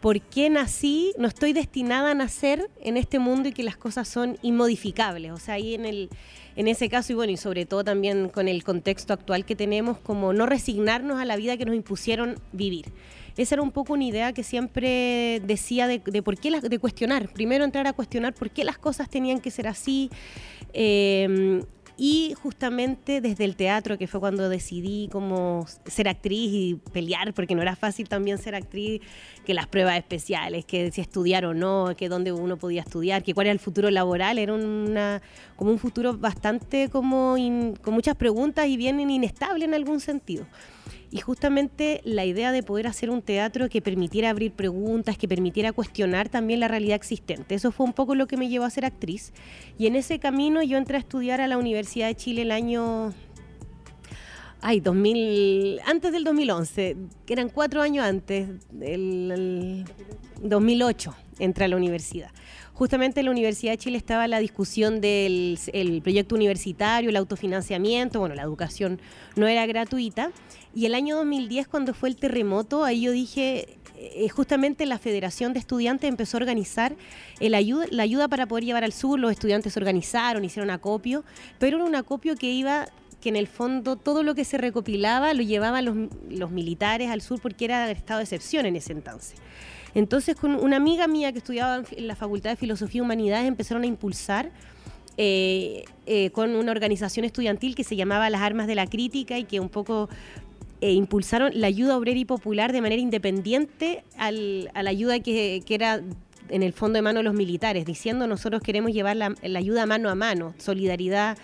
¿por 0.00 0.20
qué 0.20 0.50
nací? 0.50 1.12
No 1.18 1.26
estoy 1.28 1.52
destinada 1.52 2.12
a 2.12 2.14
nacer 2.14 2.68
en 2.82 2.96
este 2.96 3.18
mundo 3.18 3.48
y 3.48 3.52
que 3.52 3.62
las 3.62 3.76
cosas 3.76 4.06
son 4.08 4.38
inmodificables. 4.42 5.32
O 5.32 5.38
sea, 5.38 5.54
ahí 5.54 5.74
en, 5.74 5.86
el, 5.86 6.08
en 6.56 6.68
ese 6.68 6.88
caso, 6.88 7.12
y 7.12 7.16
bueno, 7.16 7.32
y 7.32 7.36
sobre 7.36 7.66
todo 7.66 7.84
también 7.84 8.28
con 8.28 8.48
el 8.48 8.62
contexto 8.64 9.12
actual 9.12 9.44
que 9.44 9.56
tenemos, 9.56 9.98
como 9.98 10.32
no 10.32 10.46
resignarnos 10.46 11.20
a 11.20 11.24
la 11.24 11.36
vida 11.36 11.56
que 11.56 11.64
nos 11.64 11.74
impusieron 11.74 12.36
vivir. 12.52 12.86
Esa 13.36 13.54
era 13.54 13.62
un 13.62 13.70
poco 13.70 13.92
una 13.92 14.04
idea 14.04 14.32
que 14.32 14.42
siempre 14.42 15.40
decía 15.44 15.86
de, 15.86 16.00
por 16.22 16.38
qué 16.38 16.60
de 16.60 16.78
cuestionar. 16.80 17.32
Primero 17.32 17.64
entrar 17.64 17.86
a 17.86 17.92
cuestionar 17.92 18.34
por 18.34 18.50
qué 18.50 18.64
las 18.64 18.78
cosas 18.78 19.08
tenían 19.08 19.40
que 19.40 19.50
ser 19.50 19.68
así. 19.68 20.10
eh, 20.72 21.62
y 21.98 22.32
justamente 22.40 23.20
desde 23.20 23.44
el 23.44 23.56
teatro, 23.56 23.98
que 23.98 24.06
fue 24.06 24.20
cuando 24.20 24.48
decidí 24.48 25.08
como 25.10 25.66
ser 25.84 26.08
actriz 26.08 26.50
y 26.52 26.74
pelear, 26.92 27.34
porque 27.34 27.56
no 27.56 27.62
era 27.62 27.74
fácil 27.74 28.08
también 28.08 28.38
ser 28.38 28.54
actriz, 28.54 29.00
que 29.44 29.52
las 29.52 29.66
pruebas 29.66 29.96
especiales, 29.96 30.64
que 30.64 30.92
si 30.92 31.00
estudiar 31.00 31.44
o 31.44 31.54
no, 31.54 31.94
que 31.96 32.08
dónde 32.08 32.30
uno 32.30 32.56
podía 32.56 32.82
estudiar, 32.82 33.24
que 33.24 33.34
cuál 33.34 33.48
era 33.48 33.52
el 33.52 33.58
futuro 33.58 33.90
laboral, 33.90 34.38
era 34.38 34.54
una, 34.54 35.20
como 35.56 35.72
un 35.72 35.78
futuro 35.78 36.16
bastante 36.16 36.88
como 36.88 37.36
in- 37.36 37.74
con 37.74 37.94
muchas 37.94 38.14
preguntas 38.14 38.68
y 38.68 38.76
bien 38.76 39.00
inestable 39.00 39.64
en 39.64 39.74
algún 39.74 39.98
sentido. 39.98 40.46
Y 41.10 41.20
justamente 41.20 42.02
la 42.04 42.26
idea 42.26 42.52
de 42.52 42.62
poder 42.62 42.86
hacer 42.86 43.08
un 43.08 43.22
teatro 43.22 43.68
que 43.68 43.80
permitiera 43.80 44.28
abrir 44.28 44.52
preguntas, 44.52 45.16
que 45.16 45.26
permitiera 45.26 45.72
cuestionar 45.72 46.28
también 46.28 46.60
la 46.60 46.68
realidad 46.68 46.96
existente. 46.96 47.54
Eso 47.54 47.72
fue 47.72 47.86
un 47.86 47.94
poco 47.94 48.14
lo 48.14 48.26
que 48.26 48.36
me 48.36 48.48
llevó 48.48 48.66
a 48.66 48.70
ser 48.70 48.84
actriz. 48.84 49.32
Y 49.78 49.86
en 49.86 49.96
ese 49.96 50.18
camino 50.18 50.62
yo 50.62 50.76
entré 50.76 50.96
a 50.96 51.00
estudiar 51.00 51.40
a 51.40 51.48
la 51.48 51.56
Universidad 51.56 52.08
de 52.08 52.14
Chile 52.14 52.42
el 52.42 52.50
año... 52.50 53.14
Ay, 54.60 54.80
2000, 54.80 55.80
antes 55.86 56.10
del 56.10 56.24
2011, 56.24 56.96
que 57.24 57.32
eran 57.32 57.48
cuatro 57.48 57.80
años 57.80 58.04
antes, 58.04 58.48
el, 58.80 59.30
el 59.30 59.84
2008 60.42 61.14
entré 61.38 61.66
a 61.66 61.68
la 61.68 61.76
universidad. 61.76 62.30
Justamente 62.78 63.18
en 63.18 63.26
la 63.26 63.32
Universidad 63.32 63.72
de 63.72 63.78
Chile 63.78 63.98
estaba 63.98 64.28
la 64.28 64.38
discusión 64.38 65.00
del 65.00 65.58
el 65.72 66.00
proyecto 66.00 66.36
universitario, 66.36 67.10
el 67.10 67.16
autofinanciamiento, 67.16 68.20
bueno, 68.20 68.36
la 68.36 68.42
educación 68.42 69.00
no 69.34 69.48
era 69.48 69.66
gratuita. 69.66 70.30
Y 70.76 70.86
el 70.86 70.94
año 70.94 71.16
2010, 71.16 71.66
cuando 71.66 71.92
fue 71.92 72.08
el 72.08 72.14
terremoto, 72.14 72.84
ahí 72.84 73.00
yo 73.00 73.10
dije, 73.10 73.78
eh, 73.96 74.28
justamente 74.28 74.86
la 74.86 75.00
Federación 75.00 75.54
de 75.54 75.58
Estudiantes 75.58 76.08
empezó 76.08 76.36
a 76.36 76.38
organizar 76.38 76.94
el 77.40 77.50
la 77.50 78.02
ayuda 78.04 78.28
para 78.28 78.46
poder 78.46 78.64
llevar 78.64 78.84
al 78.84 78.92
sur, 78.92 79.18
los 79.18 79.32
estudiantes 79.32 79.72
se 79.72 79.80
organizaron, 79.80 80.44
hicieron 80.44 80.70
acopio, 80.70 81.24
pero 81.58 81.78
era 81.78 81.84
un 81.84 81.96
acopio 81.96 82.36
que 82.36 82.52
iba 82.52 82.86
que 83.20 83.28
en 83.28 83.34
el 83.34 83.48
fondo 83.48 83.96
todo 83.96 84.22
lo 84.22 84.36
que 84.36 84.44
se 84.44 84.56
recopilaba 84.56 85.34
lo 85.34 85.42
llevaban 85.42 85.84
los, 85.84 85.96
los 86.30 86.52
militares 86.52 87.10
al 87.10 87.22
sur 87.22 87.40
porque 87.40 87.64
era 87.64 87.90
estado 87.90 88.18
de 88.18 88.22
excepción 88.22 88.66
en 88.66 88.76
ese 88.76 88.92
entonces. 88.92 89.34
Entonces, 89.98 90.36
con 90.36 90.54
una 90.54 90.76
amiga 90.76 91.08
mía 91.08 91.32
que 91.32 91.38
estudiaba 91.38 91.82
en 91.90 92.06
la 92.06 92.14
Facultad 92.14 92.50
de 92.50 92.56
Filosofía 92.56 92.98
y 92.98 93.02
Humanidades 93.02 93.48
empezaron 93.48 93.82
a 93.82 93.86
impulsar 93.86 94.50
eh, 95.16 95.84
eh, 96.06 96.30
con 96.30 96.54
una 96.54 96.70
organización 96.70 97.24
estudiantil 97.24 97.74
que 97.74 97.82
se 97.82 97.96
llamaba 97.96 98.30
Las 98.30 98.42
Armas 98.42 98.68
de 98.68 98.76
la 98.76 98.86
Crítica 98.86 99.36
y 99.38 99.42
que 99.44 99.58
un 99.58 99.68
poco 99.68 100.08
eh, 100.80 100.92
impulsaron 100.92 101.50
la 101.54 101.66
ayuda 101.66 101.96
obrera 101.96 102.20
y 102.20 102.24
popular 102.24 102.70
de 102.72 102.80
manera 102.80 103.02
independiente 103.02 104.04
al- 104.16 104.70
a 104.74 104.84
la 104.84 104.90
ayuda 104.90 105.18
que, 105.18 105.62
que 105.66 105.74
era 105.74 106.00
en 106.50 106.62
el 106.62 106.72
fondo 106.72 106.96
de 106.96 107.02
mano 107.02 107.18
de 107.18 107.24
los 107.24 107.34
militares, 107.34 107.84
diciendo 107.84 108.26
nosotros 108.26 108.62
queremos 108.62 108.92
llevar 108.92 109.16
la, 109.16 109.34
la 109.42 109.58
ayuda 109.58 109.86
mano 109.86 110.10
a 110.10 110.14
mano, 110.14 110.54
solidaridad 110.58 111.36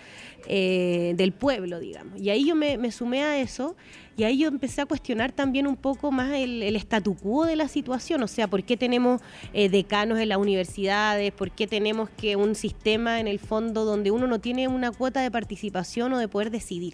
eh, 0.47 1.13
del 1.17 1.31
pueblo, 1.31 1.79
digamos. 1.79 2.21
Y 2.21 2.29
ahí 2.29 2.45
yo 2.45 2.55
me, 2.55 2.77
me 2.77 2.91
sumé 2.91 3.23
a 3.23 3.39
eso 3.39 3.75
y 4.17 4.23
ahí 4.23 4.37
yo 4.37 4.47
empecé 4.47 4.81
a 4.81 4.85
cuestionar 4.85 5.31
también 5.31 5.65
un 5.65 5.75
poco 5.75 6.11
más 6.11 6.33
el, 6.33 6.61
el 6.61 6.75
statu 6.75 7.15
quo 7.15 7.45
de 7.45 7.55
la 7.55 7.67
situación, 7.67 8.21
o 8.21 8.27
sea, 8.27 8.47
por 8.47 8.63
qué 8.63 8.77
tenemos 8.77 9.21
eh, 9.53 9.69
decanos 9.69 10.19
en 10.19 10.29
las 10.29 10.37
universidades, 10.37 11.31
por 11.31 11.51
qué 11.51 11.67
tenemos 11.67 12.09
que 12.11 12.35
un 12.35 12.53
sistema 12.55 13.19
en 13.19 13.27
el 13.27 13.39
fondo 13.39 13.85
donde 13.85 14.11
uno 14.11 14.27
no 14.27 14.39
tiene 14.39 14.67
una 14.67 14.91
cuota 14.91 15.21
de 15.21 15.31
participación 15.31 16.13
o 16.13 16.19
de 16.19 16.27
poder 16.27 16.51
decidir. 16.51 16.93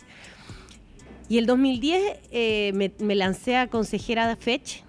Y 1.27 1.37
el 1.37 1.45
2010 1.45 2.19
eh, 2.31 2.71
me, 2.73 2.91
me 2.99 3.15
lancé 3.15 3.57
a 3.57 3.67
consejera 3.67 4.27
de 4.27 4.35
FECH 4.35 4.83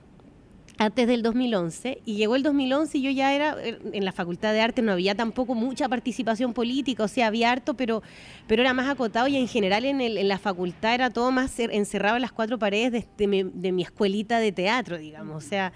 antes 0.84 1.06
del 1.06 1.22
2011 1.22 2.00
y 2.04 2.16
llegó 2.16 2.36
el 2.36 2.42
2011 2.42 2.98
y 2.98 3.02
yo 3.02 3.10
ya 3.10 3.34
era 3.34 3.56
eh, 3.62 3.78
en 3.92 4.04
la 4.04 4.12
Facultad 4.12 4.52
de 4.52 4.60
Arte 4.60 4.82
no 4.82 4.92
había 4.92 5.14
tampoco 5.14 5.54
mucha 5.54 5.88
participación 5.88 6.52
política, 6.52 7.04
o 7.04 7.08
sea, 7.08 7.28
había 7.28 7.50
harto, 7.52 7.74
pero, 7.74 8.02
pero 8.46 8.62
era 8.62 8.72
más 8.74 8.88
acotado 8.88 9.28
y 9.28 9.36
en 9.36 9.48
general 9.48 9.84
en, 9.84 10.00
el- 10.00 10.18
en 10.18 10.28
la 10.28 10.38
facultad 10.38 10.94
era 10.94 11.10
todo 11.10 11.30
más 11.30 11.58
cer- 11.58 11.70
encerrado 11.72 12.16
en 12.16 12.22
las 12.22 12.32
cuatro 12.32 12.58
paredes 12.58 12.92
de, 12.92 13.06
de 13.16 13.26
mi, 13.26 13.42
de 13.44 13.72
mi 13.72 13.82
escuelita 13.82 14.38
de 14.38 14.52
teatro, 14.52 14.98
digamos, 14.98 15.44
o 15.44 15.46
sea, 15.48 15.72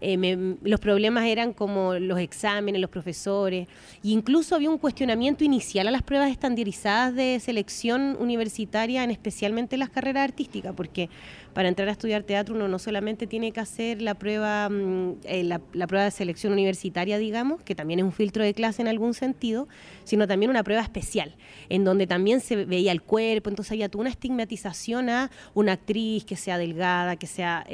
eh, 0.00 0.56
los 0.62 0.80
problemas 0.80 1.26
eran 1.26 1.52
como 1.52 1.94
los 1.94 2.18
exámenes, 2.18 2.80
los 2.80 2.90
profesores, 2.90 3.66
e 4.04 4.08
incluso 4.08 4.54
había 4.54 4.70
un 4.70 4.78
cuestionamiento 4.78 5.44
inicial 5.44 5.88
a 5.88 5.90
las 5.90 6.02
pruebas 6.02 6.30
estandarizadas 6.30 7.14
de 7.14 7.40
selección 7.40 8.16
universitaria, 8.20 9.04
en 9.04 9.10
especialmente 9.10 9.76
las 9.76 9.90
carreras 9.90 10.24
artísticas, 10.24 10.74
porque 10.74 11.08
para 11.54 11.68
entrar 11.68 11.88
a 11.88 11.92
estudiar 11.92 12.22
teatro 12.22 12.54
uno 12.54 12.68
no 12.68 12.78
solamente 12.78 13.26
tiene 13.26 13.50
que 13.50 13.60
hacer 13.60 14.02
la 14.02 14.14
prueba, 14.14 14.68
mm, 14.68 15.20
eh, 15.24 15.42
la, 15.42 15.60
la 15.72 15.86
prueba 15.86 16.04
de 16.04 16.10
selección 16.10 16.52
universitaria, 16.52 17.16
digamos, 17.16 17.62
que 17.62 17.74
también 17.74 18.00
es 18.00 18.04
un 18.04 18.12
filtro 18.12 18.44
de 18.44 18.52
clase 18.52 18.82
en 18.82 18.88
algún 18.88 19.14
sentido, 19.14 19.66
sino 20.04 20.26
también 20.26 20.50
una 20.50 20.62
prueba 20.62 20.82
especial, 20.82 21.34
en 21.70 21.84
donde 21.84 22.06
también 22.06 22.40
se 22.40 22.66
veía 22.66 22.92
el 22.92 23.00
cuerpo, 23.00 23.48
entonces 23.48 23.72
había 23.72 23.88
toda 23.88 24.02
una 24.02 24.10
estigmatización 24.10 25.08
a 25.08 25.30
una 25.54 25.72
actriz 25.72 26.24
que 26.24 26.36
sea 26.36 26.58
delgada, 26.58 27.16
que 27.16 27.26
sea 27.26 27.64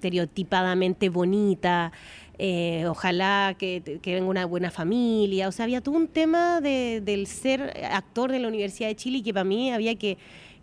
estereotipadamente 0.00 1.10
bonita, 1.10 1.92
eh, 2.38 2.86
ojalá 2.88 3.54
que, 3.58 3.98
que 4.00 4.14
venga 4.14 4.26
una 4.28 4.46
buena 4.46 4.70
familia, 4.70 5.46
o 5.48 5.52
sea, 5.52 5.64
había 5.64 5.82
todo 5.82 5.94
un 5.96 6.08
tema 6.08 6.60
de- 6.62 7.02
del 7.04 7.26
ser 7.26 7.74
actor 7.92 8.32
de 8.32 8.38
la 8.38 8.48
Universidad 8.48 8.88
de 8.88 8.96
Chile 8.96 9.22
que 9.22 9.34
para 9.34 9.44
mí 9.44 9.70
había 9.70 9.94
que, 9.96 10.16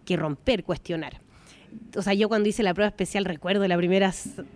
que 0.03 0.17
romper, 0.17 0.63
cuestionar. 0.63 1.21
O 1.95 2.01
sea, 2.01 2.13
yo 2.15 2.29
cuando 2.29 2.49
hice 2.49 2.63
la 2.63 2.73
prueba 2.73 2.87
especial 2.87 3.25
recuerdo 3.25 3.67
la 3.67 3.77
primera, 3.77 4.11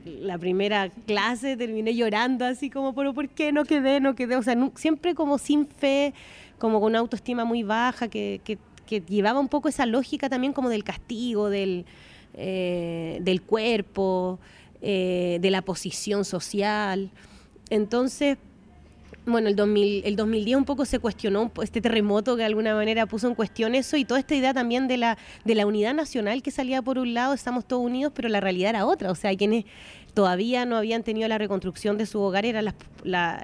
la 0.05 0.37
primera 0.39 0.89
clase, 1.05 1.55
terminé 1.57 1.93
llorando 1.93 2.45
así 2.45 2.69
como, 2.71 2.95
pero 2.95 3.13
¿por 3.13 3.29
qué 3.29 3.51
no 3.51 3.65
quedé, 3.65 3.99
no 3.99 4.15
quedé? 4.15 4.35
O 4.35 4.41
sea, 4.43 4.55
siempre 4.75 5.13
como 5.13 5.37
sin 5.37 5.67
fe, 5.67 6.13
como 6.57 6.79
con 6.79 6.91
una 6.91 6.99
autoestima 6.99 7.45
muy 7.45 7.61
baja, 7.61 8.07
que, 8.07 8.41
que- 8.43 8.57
que 8.87 8.99
llevaba 9.01 9.39
un 9.39 9.47
poco 9.47 9.69
esa 9.69 9.85
lógica 9.85 10.27
también 10.27 10.51
como 10.51 10.67
del 10.69 10.83
castigo, 10.83 11.49
del, 11.49 11.85
eh, 12.33 13.19
del 13.21 13.41
cuerpo, 13.41 14.39
eh, 14.81 15.37
de 15.41 15.51
la 15.51 15.61
posición 15.61 16.25
social. 16.25 17.09
Entonces, 17.69 18.37
bueno, 19.25 19.49
el, 19.49 19.55
2000, 19.55 20.01
el 20.05 20.15
2010 20.15 20.57
un 20.57 20.65
poco 20.65 20.83
se 20.85 20.97
cuestionó 20.97 21.51
este 21.61 21.79
terremoto 21.79 22.35
que 22.35 22.39
de 22.39 22.45
alguna 22.47 22.73
manera 22.73 23.05
puso 23.05 23.27
en 23.27 23.35
cuestión 23.35 23.75
eso 23.75 23.95
y 23.95 24.03
toda 24.05 24.19
esta 24.19 24.33
idea 24.35 24.53
también 24.53 24.87
de 24.87 24.97
la, 24.97 25.17
de 25.45 25.53
la 25.55 25.67
unidad 25.67 25.93
nacional 25.93 26.41
que 26.41 26.49
salía 26.49 26.81
por 26.81 26.97
un 26.97 27.13
lado, 27.13 27.33
estamos 27.35 27.65
todos 27.67 27.83
unidos, 27.85 28.11
pero 28.15 28.29
la 28.29 28.39
realidad 28.39 28.71
era 28.71 28.85
otra. 28.87 29.11
O 29.11 29.15
sea, 29.15 29.35
quienes 29.37 29.65
todavía 30.15 30.65
no 30.65 30.75
habían 30.75 31.03
tenido 31.03 31.27
la 31.27 31.37
reconstrucción 31.37 31.97
de 31.97 32.05
su 32.07 32.19
hogar 32.19 32.45
eran 32.45 32.73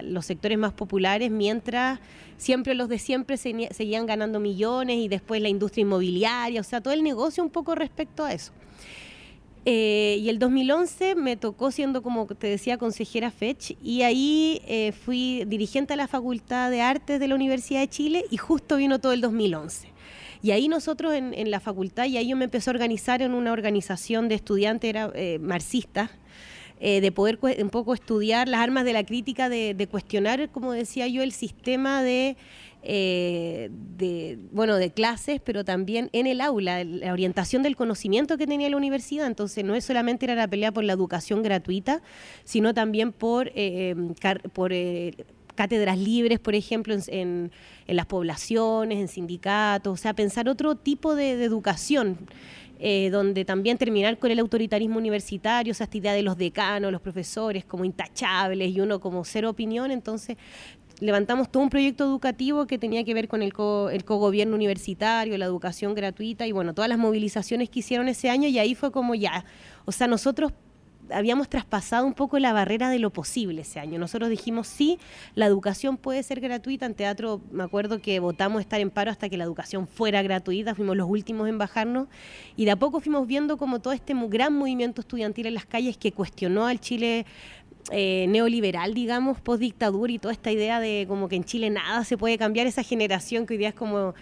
los 0.04 0.26
sectores 0.26 0.58
más 0.58 0.74
populares, 0.74 1.30
mientras 1.30 2.00
siempre 2.38 2.74
los 2.74 2.90
de 2.90 2.98
siempre 3.00 3.38
se- 3.38 3.70
seguían 3.72 4.06
ganando 4.08 4.40
millones 4.40 4.98
y 4.98 5.08
después 5.08 5.42
la 5.42 5.50
industria 5.50 5.84
inmobiliaria, 5.84 6.60
o 6.60 6.64
sea, 6.64 6.82
todo 6.82 6.94
el 6.94 7.04
negocio 7.04 7.44
un 7.44 7.50
poco 7.52 7.76
respecto 7.76 8.26
a 8.26 8.34
eso. 8.34 8.52
Eh, 9.70 10.20
y 10.22 10.30
el 10.30 10.40
2011 10.40 11.16
me 11.16 11.36
tocó 11.36 11.72
siendo, 11.72 12.02
como 12.02 12.26
te 12.26 12.48
decía, 12.48 12.78
consejera 12.78 13.32
FECH 13.32 13.76
y 13.84 14.04
ahí 14.04 14.62
eh, 14.66 14.94
fui 14.94 15.44
dirigente 15.46 15.92
de 15.92 15.98
la 15.98 16.08
Facultad 16.08 16.72
de 16.72 16.80
Artes 16.80 17.20
de 17.20 17.28
la 17.28 17.36
Universidad 17.36 17.82
de 17.82 17.90
Chile 17.90 18.24
y 18.32 18.38
justo 18.38 18.78
vino 18.78 19.00
todo 19.00 19.12
el 19.12 19.20
2011. 19.20 19.90
Y 20.42 20.52
ahí 20.52 20.70
nosotros 20.70 21.14
en, 21.14 21.34
en 21.34 21.52
la 21.52 21.60
facultad, 21.60 22.06
y 22.06 22.16
ahí 22.16 22.30
yo 22.30 22.38
me 22.38 22.46
empecé 22.46 22.70
a 22.70 22.72
organizar 22.72 23.22
en 23.22 23.34
una 23.34 23.52
organización 23.52 24.30
de 24.30 24.36
estudiantes 24.36 24.90
era, 24.90 25.12
eh, 25.14 25.38
marxistas, 25.42 26.12
eh, 26.80 27.02
de 27.02 27.12
poder 27.12 27.38
un 27.62 27.70
poco 27.70 27.94
estudiar 27.94 28.48
las 28.48 28.62
armas 28.62 28.86
de 28.86 28.94
la 28.94 29.04
crítica, 29.04 29.50
de, 29.50 29.74
de 29.74 29.88
cuestionar, 29.88 30.50
como 30.50 30.72
decía 30.72 31.08
yo, 31.08 31.24
el 31.24 31.34
sistema 31.34 32.04
de, 32.04 32.38
eh, 32.84 33.70
de, 33.98 34.38
bueno, 34.52 34.76
de 34.78 34.92
clases, 34.92 35.42
pero 35.44 35.64
también 35.66 36.10
en 36.14 36.28
el 36.28 36.42
aula, 36.42 36.84
la 36.84 37.12
orientación 37.12 37.64
del 37.64 37.76
conocimiento 37.76 38.38
que 38.38 38.48
tenía 38.48 38.70
la 38.70 38.78
universidad. 38.78 39.28
Entonces, 39.28 39.64
no 39.66 39.76
es 39.76 39.84
solamente 39.86 40.26
era 40.26 40.36
la 40.36 40.48
pelea 40.48 40.72
por 40.72 40.84
la 40.84 40.94
educación 40.94 41.44
gratuita, 41.44 42.02
sino 42.44 42.74
también 42.74 43.12
por, 43.12 43.52
eh, 43.56 43.96
car- 44.22 44.42
por 44.52 44.72
eh, 44.74 45.14
cátedras 45.56 45.98
libres, 45.98 46.40
por 46.40 46.54
ejemplo, 46.56 46.94
en, 46.94 47.02
en- 47.08 47.52
las 47.88 48.06
poblaciones, 48.06 49.00
en 49.00 49.08
sindicatos, 49.08 49.94
o 49.94 49.98
sea, 49.98 50.14
pensar 50.14 50.48
otro 50.50 50.76
tipo 50.76 51.16
de, 51.16 51.36
de 51.38 51.46
educación. 51.46 52.18
eh, 52.80 53.10
donde 53.10 53.44
también 53.44 53.76
terminar 53.80 54.20
con 54.20 54.30
el 54.30 54.38
autoritarismo 54.38 55.00
universitario, 55.00 55.72
esa 55.72 55.90
idea 55.92 56.14
de 56.14 56.22
los 56.22 56.38
decanos, 56.38 56.92
los 56.92 57.02
profesores 57.02 57.66
como 57.66 57.86
intachables 57.86 58.70
y 58.70 58.80
uno 58.82 59.00
como 59.00 59.26
cero 59.26 59.50
opinión, 59.50 59.90
entonces 59.90 60.38
levantamos 61.00 61.52
todo 61.52 61.64
un 61.64 61.70
proyecto 61.70 62.04
educativo 62.04 62.66
que 62.68 62.78
tenía 62.78 63.04
que 63.04 63.14
ver 63.14 63.28
con 63.28 63.42
el, 63.44 63.54
co- 63.54 63.90
el 63.90 64.04
cogobierno 64.04 64.56
universitario, 64.56 65.38
la 65.38 65.46
educación 65.46 65.94
gratuita 65.94 66.48
y 66.48 66.52
bueno, 66.52 66.74
todas 66.74 66.90
las 66.90 66.98
movilizaciones 66.98 67.70
que 67.70 67.80
hicieron 67.80 68.08
ese 68.08 68.30
año 68.30 68.48
y 68.48 68.58
ahí 68.60 68.76
fue 68.76 68.92
como 68.92 69.14
ya, 69.16 69.46
o 69.86 69.92
sea, 69.92 70.08
nosotros 70.08 70.54
habíamos 71.10 71.48
traspasado 71.48 72.06
un 72.06 72.14
poco 72.14 72.38
la 72.38 72.52
barrera 72.52 72.90
de 72.90 73.00
lo 73.00 73.12
posible 73.12 73.62
ese 73.62 73.80
año. 73.80 73.98
Nosotros 73.98 74.30
dijimos, 74.30 74.68
sí, 74.68 75.00
la 75.36 75.46
educación 75.46 75.96
puede 75.96 76.22
ser 76.22 76.42
gratuita. 76.42 76.86
En 76.86 76.96
teatro 76.96 77.40
me 77.50 77.64
acuerdo 77.64 78.02
que 78.02 78.20
votamos 78.20 78.60
estar 78.60 78.82
en 78.82 78.90
paro 78.90 79.10
hasta 79.10 79.30
que 79.30 79.38
la 79.38 79.46
educación 79.46 79.88
fuera 79.88 80.22
gratuita, 80.22 80.76
fuimos 80.76 80.98
los 80.98 81.10
últimos 81.10 81.48
en 81.48 81.58
bajarnos 81.58 82.10
y 82.58 82.66
de 82.66 82.72
a 82.72 82.76
poco 82.76 83.00
fuimos 83.00 83.26
viendo 83.26 83.56
como 83.56 83.80
todo 83.80 83.94
este 83.94 84.14
gran 84.28 84.54
movimiento 84.54 85.00
estudiantil 85.00 85.46
en 85.46 85.54
las 85.54 85.66
calles 85.66 85.96
que 85.98 86.12
cuestionó 86.12 86.68
al 86.68 86.82
Chile 86.82 87.26
eh, 87.92 88.26
neoliberal, 88.30 88.94
digamos, 88.94 89.40
post 89.42 89.62
dictadura 89.62 90.12
y 90.12 90.20
toda 90.20 90.34
esta 90.34 90.52
idea 90.52 90.80
de 90.80 91.06
como 91.08 91.28
que 91.30 91.36
en 91.36 91.44
Chile 91.44 91.70
nada 91.70 92.04
se 92.04 92.18
puede 92.18 92.38
cambiar, 92.38 92.68
esa 92.68 92.84
generación 92.84 93.46
que 93.46 93.54
hoy 93.54 93.58
día 93.58 93.70
es 93.70 93.76
como 93.76 94.14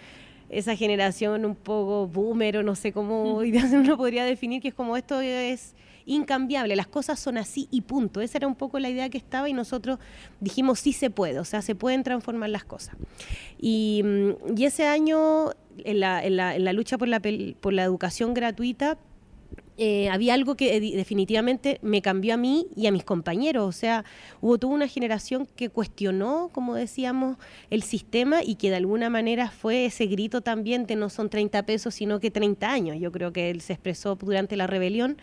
esa 0.48 0.76
generación 0.76 1.44
un 1.44 1.56
poco 1.56 2.06
boomer 2.06 2.58
o 2.58 2.62
no 2.62 2.76
sé 2.76 2.92
cómo 2.92 3.34
hoy 3.34 3.50
día 3.52 3.64
uno 3.72 3.96
podría 3.96 4.24
definir 4.24 4.62
que 4.62 4.68
es 4.68 4.74
como 4.74 4.96
esto 4.96 5.20
es 5.20 5.74
incambiable, 6.08 6.76
las 6.76 6.86
cosas 6.86 7.18
son 7.18 7.36
así 7.36 7.66
y 7.72 7.80
punto. 7.80 8.20
Esa 8.20 8.38
era 8.38 8.46
un 8.46 8.54
poco 8.54 8.78
la 8.78 8.88
idea 8.88 9.08
que 9.08 9.18
estaba 9.18 9.48
y 9.48 9.52
nosotros 9.52 9.98
dijimos 10.40 10.78
sí 10.78 10.92
se 10.92 11.10
puede, 11.10 11.40
o 11.40 11.44
sea, 11.44 11.62
se 11.62 11.74
pueden 11.74 12.04
transformar 12.04 12.50
las 12.50 12.64
cosas. 12.64 12.94
Y, 13.58 14.02
mm, 14.04 14.56
y 14.56 14.64
ese 14.66 14.86
año, 14.86 15.50
en 15.78 15.98
la, 15.98 16.24
en 16.24 16.36
la- 16.36 16.54
en 16.54 16.64
la 16.64 16.72
lucha 16.72 16.96
por 16.96 17.08
la, 17.08 17.20
por 17.60 17.72
la 17.72 17.82
educación 17.82 18.34
gratuita, 18.34 18.98
eh, 19.78 20.08
había 20.08 20.34
algo 20.34 20.56
que 20.56 20.80
definitivamente 20.80 21.78
me 21.82 22.00
cambió 22.02 22.34
a 22.34 22.36
mí 22.36 22.66
y 22.76 22.86
a 22.86 22.92
mis 22.92 23.04
compañeros. 23.04 23.66
O 23.68 23.72
sea, 23.72 24.04
hubo 24.40 24.58
toda 24.58 24.72
una 24.74 24.88
generación 24.88 25.46
que 25.56 25.68
cuestionó, 25.68 26.48
como 26.52 26.74
decíamos, 26.74 27.36
el 27.70 27.82
sistema 27.82 28.42
y 28.42 28.54
que 28.56 28.70
de 28.70 28.76
alguna 28.76 29.10
manera 29.10 29.50
fue 29.50 29.86
ese 29.86 30.06
grito 30.06 30.40
también 30.40 30.86
de 30.86 30.96
no 30.96 31.10
son 31.10 31.28
30 31.28 31.64
pesos, 31.66 31.94
sino 31.94 32.20
que 32.20 32.30
30 32.30 32.70
años. 32.70 32.96
Yo 32.98 33.12
creo 33.12 33.32
que 33.32 33.50
él 33.50 33.60
se 33.60 33.74
expresó 33.74 34.14
durante 34.16 34.56
la 34.56 34.66
rebelión. 34.66 35.18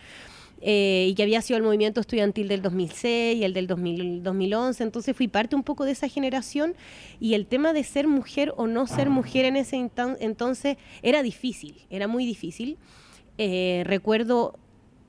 eh, 0.66 1.08
y 1.10 1.14
que 1.14 1.22
había 1.24 1.42
sido 1.42 1.58
el 1.58 1.62
movimiento 1.62 2.00
estudiantil 2.00 2.48
del 2.48 2.62
2006 2.62 3.36
y 3.38 3.44
el 3.44 3.52
del 3.52 3.66
2000 3.66 4.22
2011, 4.22 4.82
entonces 4.84 5.14
fui 5.14 5.28
parte 5.28 5.56
un 5.56 5.62
poco 5.64 5.84
de 5.84 5.90
esa 5.92 6.08
generación 6.08 6.74
y 7.20 7.34
el 7.34 7.46
tema 7.46 7.72
de 7.74 7.84
ser 7.84 8.06
mujer 8.08 8.54
o 8.56 8.66
no 8.66 8.86
ser 8.86 9.10
mujer 9.10 9.44
en 9.44 9.56
ese 9.56 9.76
enton- 9.76 10.16
entonces 10.20 10.76
era 11.02 11.22
difícil, 11.22 11.82
era 11.90 12.06
muy 12.08 12.24
difícil. 12.24 12.78
Eh, 13.38 13.82
recuerdo 13.86 14.54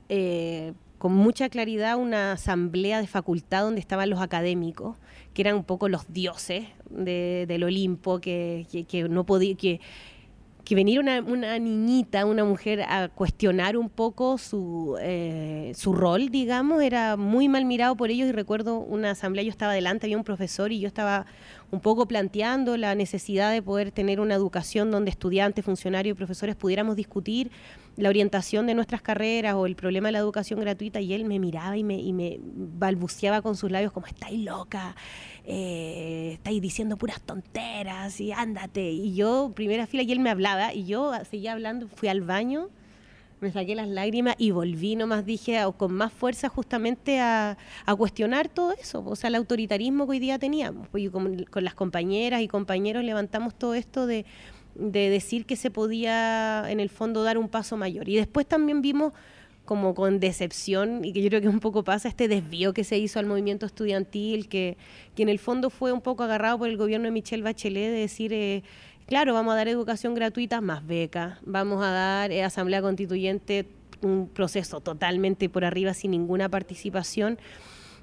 eh, 0.10 0.74
con 0.98 1.14
mucha 1.14 1.50
claridad 1.50 1.98
una 1.98 2.32
asamblea 2.34 3.00
de 3.02 3.08
facultad 3.08 3.64
donde 3.64 3.80
estaban 3.82 4.10
los 4.10 4.22
académicos, 4.22 4.98
que 5.34 5.42
eran 5.44 5.56
un 5.56 5.64
poco 5.64 5.90
los 5.90 6.12
dioses 6.12 6.66
de- 6.90 7.46
del 7.48 7.64
Olimpo, 7.64 8.20
que, 8.20 8.66
que, 8.72 8.86
que 8.86 9.08
no 9.10 9.26
podía, 9.26 9.56
que 9.56 9.80
que 10.64 10.74
venir 10.74 11.00
una, 11.00 11.22
una 11.22 11.60
niñita, 11.60 12.26
una 12.26 12.44
mujer 12.44 12.82
a 12.82 13.08
cuestionar 13.10 13.78
un 13.78 13.88
poco 13.88 14.40
su, 14.40 14.98
eh, 15.00 15.72
su 15.76 15.94
rol, 15.94 16.30
digamos, 16.30 16.82
era 16.82 17.18
muy 17.18 17.48
mal 17.48 17.66
mirado 17.66 17.96
por 17.96 18.10
ellos 18.10 18.28
y 18.28 18.32
recuerdo 18.32 18.80
una 18.80 19.12
asamblea, 19.12 19.44
yo 19.44 19.52
estaba 19.52 19.74
delante, 19.74 20.08
había 20.08 20.18
un 20.18 20.24
profesor 20.24 20.72
y 20.72 20.80
yo 20.80 20.88
estaba 20.88 21.28
un 21.72 21.80
poco 21.80 22.08
planteando 22.08 22.78
la 22.78 22.96
necesidad 22.96 23.52
de 23.52 23.62
poder 23.62 23.92
tener 23.92 24.20
una 24.20 24.36
educación 24.36 24.92
donde 24.92 25.12
estudiantes, 25.12 25.66
funcionarios 25.66 26.16
y 26.16 26.18
profesores 26.18 26.56
pudiéramos 26.56 26.96
discutir 26.96 27.52
la 27.98 28.10
orientación 28.10 28.68
de 28.68 28.76
nuestras 28.76 29.02
carreras 29.02 29.56
o 29.56 29.66
el 29.66 29.76
problema 29.76 30.10
de 30.10 30.14
la 30.14 30.20
educación 30.20 30.60
gratuita 30.60 31.00
y 31.00 31.14
él 31.14 31.26
me 31.26 31.40
miraba 31.40 31.78
y 31.78 31.84
me, 31.84 32.40
balbuceaba 32.42 33.42
con 33.42 33.56
sus 33.56 33.72
labios 33.72 33.92
como, 33.92 34.06
estáis 34.06 34.44
loca, 34.44 34.96
eh, 35.46 36.32
estáis 36.34 36.62
diciendo 36.62 36.98
puras 36.98 37.22
tonteras 37.22 38.20
y 38.20 38.32
ándate. 38.32 38.92
Y 38.92 39.16
yo, 39.16 39.52
primera 39.56 39.88
fila, 39.88 40.04
y 40.04 40.12
él 40.12 40.20
me 40.20 40.30
hablaba 40.30 40.74
y 40.74 40.86
yo 40.86 41.14
seguía 41.30 41.54
hablando, 41.54 41.88
fui 41.88 42.10
al 42.10 42.22
baño, 42.22 42.70
me 43.42 43.52
saqué 43.52 43.76
las 43.76 43.88
lágrimas 43.88 44.36
y 44.38 44.52
volví, 44.52 44.96
nomás 44.96 45.26
dije, 45.26 45.60
con 45.78 45.94
más 45.94 46.14
fuerza 46.14 46.50
justamente 46.50 47.20
a, 47.20 47.58
a 47.86 47.96
cuestionar 47.96 48.48
todo 48.50 48.74
eso, 48.74 49.04
o 49.06 49.16
sea, 49.16 49.28
el 49.28 49.36
autoritarismo 49.36 50.06
que 50.06 50.12
hoy 50.12 50.20
día 50.20 50.40
teníamos. 50.40 50.88
Pues, 50.88 51.10
con, 51.10 51.44
con 51.46 51.64
las 51.64 51.74
compañeras 51.74 52.42
y 52.42 52.48
compañeros 52.48 53.04
levantamos 53.04 53.54
todo 53.56 53.74
esto 53.76 54.08
de, 54.08 54.26
de 54.76 55.10
decir 55.10 55.46
que 55.46 55.56
se 55.56 55.72
podía 55.72 56.66
en 56.70 56.80
el 56.80 56.90
fondo 56.90 57.24
dar 57.24 57.38
un 57.38 57.50
paso 57.50 57.78
mayor. 57.78 58.10
Y 58.10 58.16
después 58.16 58.46
también 58.46 58.82
vimos 58.82 59.14
como 59.66 59.96
con 59.96 60.20
decepción, 60.20 61.04
y 61.04 61.12
que 61.12 61.24
yo 61.24 61.30
creo 61.30 61.42
que 61.42 61.50
un 61.50 61.60
poco 61.60 61.84
pasa 61.84 62.08
este 62.08 62.28
desvío 62.28 62.72
que 62.72 62.84
se 62.84 63.00
hizo 63.00 63.18
al 63.18 63.26
movimiento 63.26 63.66
estudiantil, 63.66 64.48
que, 64.48 64.78
que 65.16 65.24
en 65.24 65.30
el 65.30 65.40
fondo 65.40 65.72
fue 65.72 65.92
un 65.92 66.02
poco 66.02 66.22
agarrado 66.24 66.60
por 66.60 66.70
el 66.70 66.78
gobierno 66.78 67.06
de 67.06 67.12
Michelle 67.12 67.42
Bachelet, 67.42 67.92
de 67.92 68.00
decir, 68.00 68.32
eh, 68.32 68.62
claro, 69.06 69.34
vamos 69.34 69.54
a 69.54 69.58
dar 69.58 69.68
educación 69.68 70.16
gratuita 70.16 70.62
más 70.62 70.86
becas, 70.86 71.38
vamos 71.46 71.84
a 71.84 71.90
dar 71.90 72.32
eh, 72.32 72.44
asamblea 72.44 72.82
constituyente, 72.82 73.66
un 74.02 74.28
proceso 74.28 74.82
totalmente 74.82 75.50
por 75.50 75.66
arriba 75.66 75.94
sin 75.94 76.12
ninguna 76.12 76.50
participación. 76.50 77.40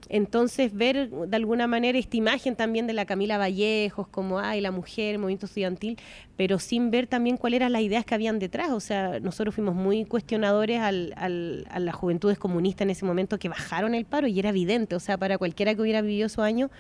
Entonces, 0.09 0.75
ver 0.75 1.09
de 1.11 1.37
alguna 1.37 1.67
manera 1.69 1.97
esta 1.97 2.17
imagen 2.17 2.57
también 2.57 2.87
de 2.89 2.93
la 2.93 3.07
Camila 3.07 3.39
Vallejos, 3.39 4.09
como, 4.09 4.41
ay, 4.41 4.61
la 4.61 4.71
mujer, 4.73 5.13
el 5.15 5.19
movimiento 5.21 5.47
estudiantil, 5.47 5.97
pero 6.37 6.59
sin 6.59 6.91
ver 6.91 7.07
también 7.07 7.37
cuáles 7.37 7.59
eran 7.59 7.73
las 7.73 7.83
ideas 7.83 8.05
que 8.05 8.15
habían 8.15 8.39
detrás. 8.41 8.71
O 8.73 8.81
sea, 8.81 9.21
nosotros 9.21 9.55
fuimos 9.55 9.75
muy 9.77 10.05
cuestionadores 10.05 10.81
al, 10.81 11.15
al- 11.17 11.67
a 11.71 11.79
las 11.79 11.95
juventudes 11.95 12.37
comunistas 12.37 12.83
en 12.83 12.91
ese 12.91 13.05
momento 13.05 13.39
que 13.39 13.49
bajaron 13.49 13.95
el 13.95 14.05
paro 14.05 14.27
y 14.27 14.39
era 14.39 14.49
evidente, 14.51 14.97
o 14.97 15.01
sea, 15.01 15.17
para 15.17 15.39
cualquiera 15.39 15.75
que 15.75 15.81
hubiera 15.81 16.03
vivido 16.03 16.27
esos 16.27 16.45
años, 16.45 16.71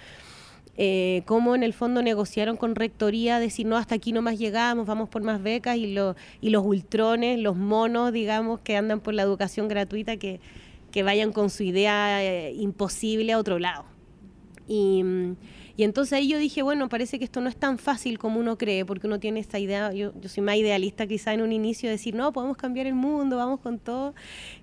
eh, 0.76 1.22
cómo 1.26 1.54
en 1.54 1.62
el 1.62 1.72
fondo 1.74 2.02
negociaron 2.02 2.56
con 2.56 2.74
rectoría, 2.74 3.38
decir, 3.38 3.66
no, 3.66 3.76
hasta 3.76 3.94
aquí 3.96 4.12
nomás 4.12 4.38
llegamos, 4.38 4.86
vamos 4.86 5.08
por 5.08 5.22
más 5.22 5.42
becas, 5.42 5.76
y, 5.76 5.92
lo- 5.92 6.16
y 6.40 6.50
los 6.50 6.64
ultrones, 6.64 7.38
los 7.38 7.56
monos, 7.56 8.12
digamos, 8.12 8.60
que 8.60 8.76
andan 8.76 9.00
por 9.00 9.14
la 9.14 9.22
educación 9.22 9.68
gratuita, 9.68 10.16
que, 10.16 10.40
que 10.90 11.02
vayan 11.02 11.32
con 11.32 11.50
su 11.50 11.62
idea 11.62 12.22
eh, 12.24 12.52
imposible 12.54 13.32
a 13.32 13.38
otro 13.38 13.58
lado. 13.58 13.84
Y, 14.68 15.02
mm, 15.02 15.36
y 15.76 15.84
entonces 15.84 16.14
ahí 16.14 16.28
yo 16.28 16.38
dije, 16.38 16.62
bueno, 16.62 16.88
parece 16.88 17.18
que 17.18 17.24
esto 17.24 17.40
no 17.40 17.48
es 17.48 17.56
tan 17.56 17.78
fácil 17.78 18.18
como 18.18 18.38
uno 18.38 18.58
cree, 18.58 18.84
porque 18.84 19.06
uno 19.06 19.18
tiene 19.18 19.40
esta 19.40 19.58
idea, 19.58 19.92
yo, 19.92 20.12
soy 20.26 20.42
más 20.42 20.56
idealista 20.56 21.06
quizá 21.06 21.32
en 21.32 21.42
un 21.42 21.52
inicio, 21.52 21.88
de 21.88 21.96
decir, 21.96 22.14
no, 22.14 22.32
podemos 22.32 22.56
cambiar 22.56 22.86
el 22.86 22.94
mundo, 22.94 23.36
vamos 23.36 23.60
con 23.60 23.78
todo, 23.78 24.14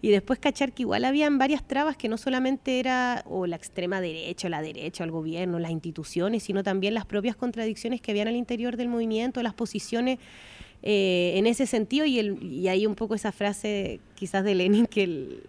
y 0.02 0.10
después 0.10 0.40
cachar 0.40 0.72
que 0.72 0.84
igual 0.84 1.06
habían 1.06 1.38
varias 1.38 1.68
trabas 1.68 1.98
que 1.98 2.10
no 2.10 2.18
solamente 2.18 2.80
era 2.80 3.24
o 3.28 3.48
la 3.48 3.56
extrema 3.56 4.02
derecha, 4.02 4.50
la 4.50 4.62
derecha, 4.62 5.04
el 5.04 5.12
gobierno, 5.12 5.60
las 5.60 5.72
instituciones, 5.72 6.44
sino 6.44 6.64
también 6.64 6.94
las 6.94 7.06
propias 7.06 7.36
contradicciones 7.36 8.02
que 8.02 8.12
habían 8.12 8.28
al 8.28 8.36
interior 8.36 8.78
del 8.78 8.90
movimiento, 8.90 9.42
las 9.42 9.54
posiciones 9.54 10.20
eh, 10.84 11.34
en 11.36 11.48
ese 11.48 11.66
sentido, 11.66 12.06
y, 12.06 12.20
el, 12.20 12.42
y 12.44 12.68
hay 12.68 12.86
un 12.86 12.96
poco 12.96 13.16
esa 13.16 13.32
frase 13.32 14.00
quizás 14.16 14.44
de 14.44 14.56
Lenin 14.56 14.86
que 14.86 15.04
el 15.04 15.44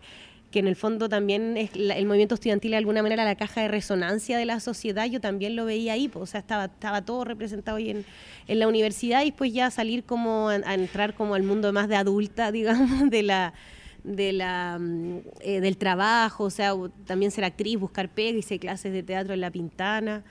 que 0.50 0.58
en 0.58 0.66
el 0.66 0.76
fondo 0.76 1.08
también 1.08 1.56
es 1.56 1.76
la- 1.76 1.96
el 1.96 2.06
movimiento 2.06 2.34
estudiantil 2.34 2.72
de 2.72 2.76
alguna 2.78 3.02
manera 3.02 3.24
la 3.24 3.36
caja 3.36 3.62
de 3.62 3.68
resonancia 3.68 4.36
de 4.36 4.44
la 4.44 4.60
sociedad, 4.60 5.06
yo 5.06 5.20
también 5.20 5.54
lo 5.56 5.64
veía 5.64 5.92
ahí, 5.92 6.08
pues, 6.08 6.22
o 6.22 6.26
sea, 6.26 6.40
estaba, 6.40 6.64
estaba 6.66 7.02
todo 7.04 7.24
representado 7.24 7.76
ahí 7.76 7.90
en, 7.90 8.04
en 8.48 8.58
la 8.58 8.66
universidad 8.68 9.22
y 9.22 9.26
después 9.26 9.52
ya 9.52 9.70
salir 9.70 10.04
como 10.04 10.48
a, 10.48 10.74
entrar 10.74 11.14
como 11.14 11.34
al 11.34 11.42
mundo 11.44 11.72
más 11.72 11.88
de 11.88 11.96
adulta, 11.96 12.50
digamos, 12.52 13.10
de 13.10 13.22
la 13.22 13.54
de 14.02 14.32
la 14.32 14.78
mm, 14.80 15.18
eh, 15.42 15.60
del 15.60 15.76
trabajo, 15.76 16.44
o 16.44 16.50
sea, 16.50 16.72
también 17.06 17.30
ser 17.30 17.44
actriz, 17.44 17.78
buscar 17.78 18.08
pega, 18.08 18.38
hice 18.38 18.58
clases 18.58 18.94
de 18.94 19.02
teatro 19.02 19.34
en 19.34 19.42
La 19.42 19.50
Pintana, 19.50 20.24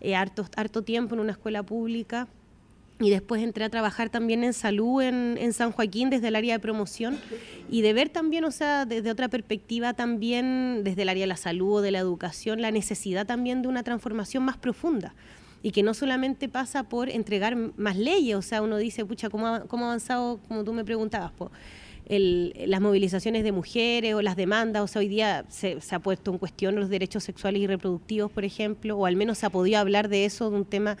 eh, 0.00 0.14
harto, 0.14 0.46
harto 0.56 0.82
tiempo 0.82 1.14
en 1.14 1.20
una 1.20 1.32
escuela 1.32 1.64
pública. 1.64 2.28
Y 2.98 3.10
después 3.10 3.42
entré 3.42 3.64
a 3.64 3.68
trabajar 3.68 4.08
también 4.08 4.42
en 4.42 4.54
salud 4.54 5.02
en, 5.02 5.36
en 5.38 5.52
San 5.52 5.70
Joaquín 5.70 6.08
desde 6.08 6.28
el 6.28 6.36
área 6.36 6.54
de 6.54 6.60
promoción 6.60 7.18
y 7.68 7.82
de 7.82 7.92
ver 7.92 8.08
también, 8.08 8.44
o 8.44 8.50
sea, 8.50 8.86
desde 8.86 9.10
otra 9.10 9.28
perspectiva 9.28 9.92
también, 9.92 10.82
desde 10.82 11.02
el 11.02 11.10
área 11.10 11.24
de 11.24 11.28
la 11.28 11.36
salud 11.36 11.74
o 11.74 11.80
de 11.82 11.90
la 11.90 11.98
educación, 11.98 12.62
la 12.62 12.70
necesidad 12.70 13.26
también 13.26 13.60
de 13.60 13.68
una 13.68 13.82
transformación 13.82 14.44
más 14.44 14.56
profunda 14.56 15.14
y 15.62 15.72
que 15.72 15.82
no 15.82 15.94
solamente 15.94 16.48
pasa 16.48 16.84
por 16.84 17.08
entregar 17.08 17.56
más 17.76 17.96
leyes, 17.96 18.36
o 18.36 18.42
sea, 18.42 18.62
uno 18.62 18.76
dice, 18.76 19.04
pucha, 19.04 19.28
¿cómo 19.28 19.46
ha, 19.46 19.60
cómo 19.64 19.84
ha 19.84 19.88
avanzado, 19.88 20.38
como 20.48 20.64
tú 20.64 20.72
me 20.72 20.84
preguntabas, 20.84 21.32
po? 21.32 21.50
El- 22.06 22.54
las 22.66 22.80
movilizaciones 22.80 23.42
de 23.44 23.52
mujeres 23.52 24.14
o 24.14 24.22
las 24.22 24.36
demandas, 24.36 24.82
o 24.82 24.86
sea, 24.86 25.00
hoy 25.00 25.08
día 25.08 25.44
se, 25.48 25.80
se 25.80 25.94
ha 25.94 25.98
puesto 25.98 26.30
en 26.30 26.38
cuestión 26.38 26.76
los 26.76 26.88
derechos 26.88 27.24
sexuales 27.24 27.60
y 27.62 27.66
reproductivos, 27.66 28.30
por 28.30 28.44
ejemplo, 28.44 28.96
o 28.96 29.06
al 29.06 29.16
menos 29.16 29.38
se 29.38 29.46
ha 29.46 29.50
podido 29.50 29.78
hablar 29.78 30.08
de 30.08 30.24
eso, 30.24 30.50
de 30.50 30.56
un 30.56 30.64
tema 30.64 30.96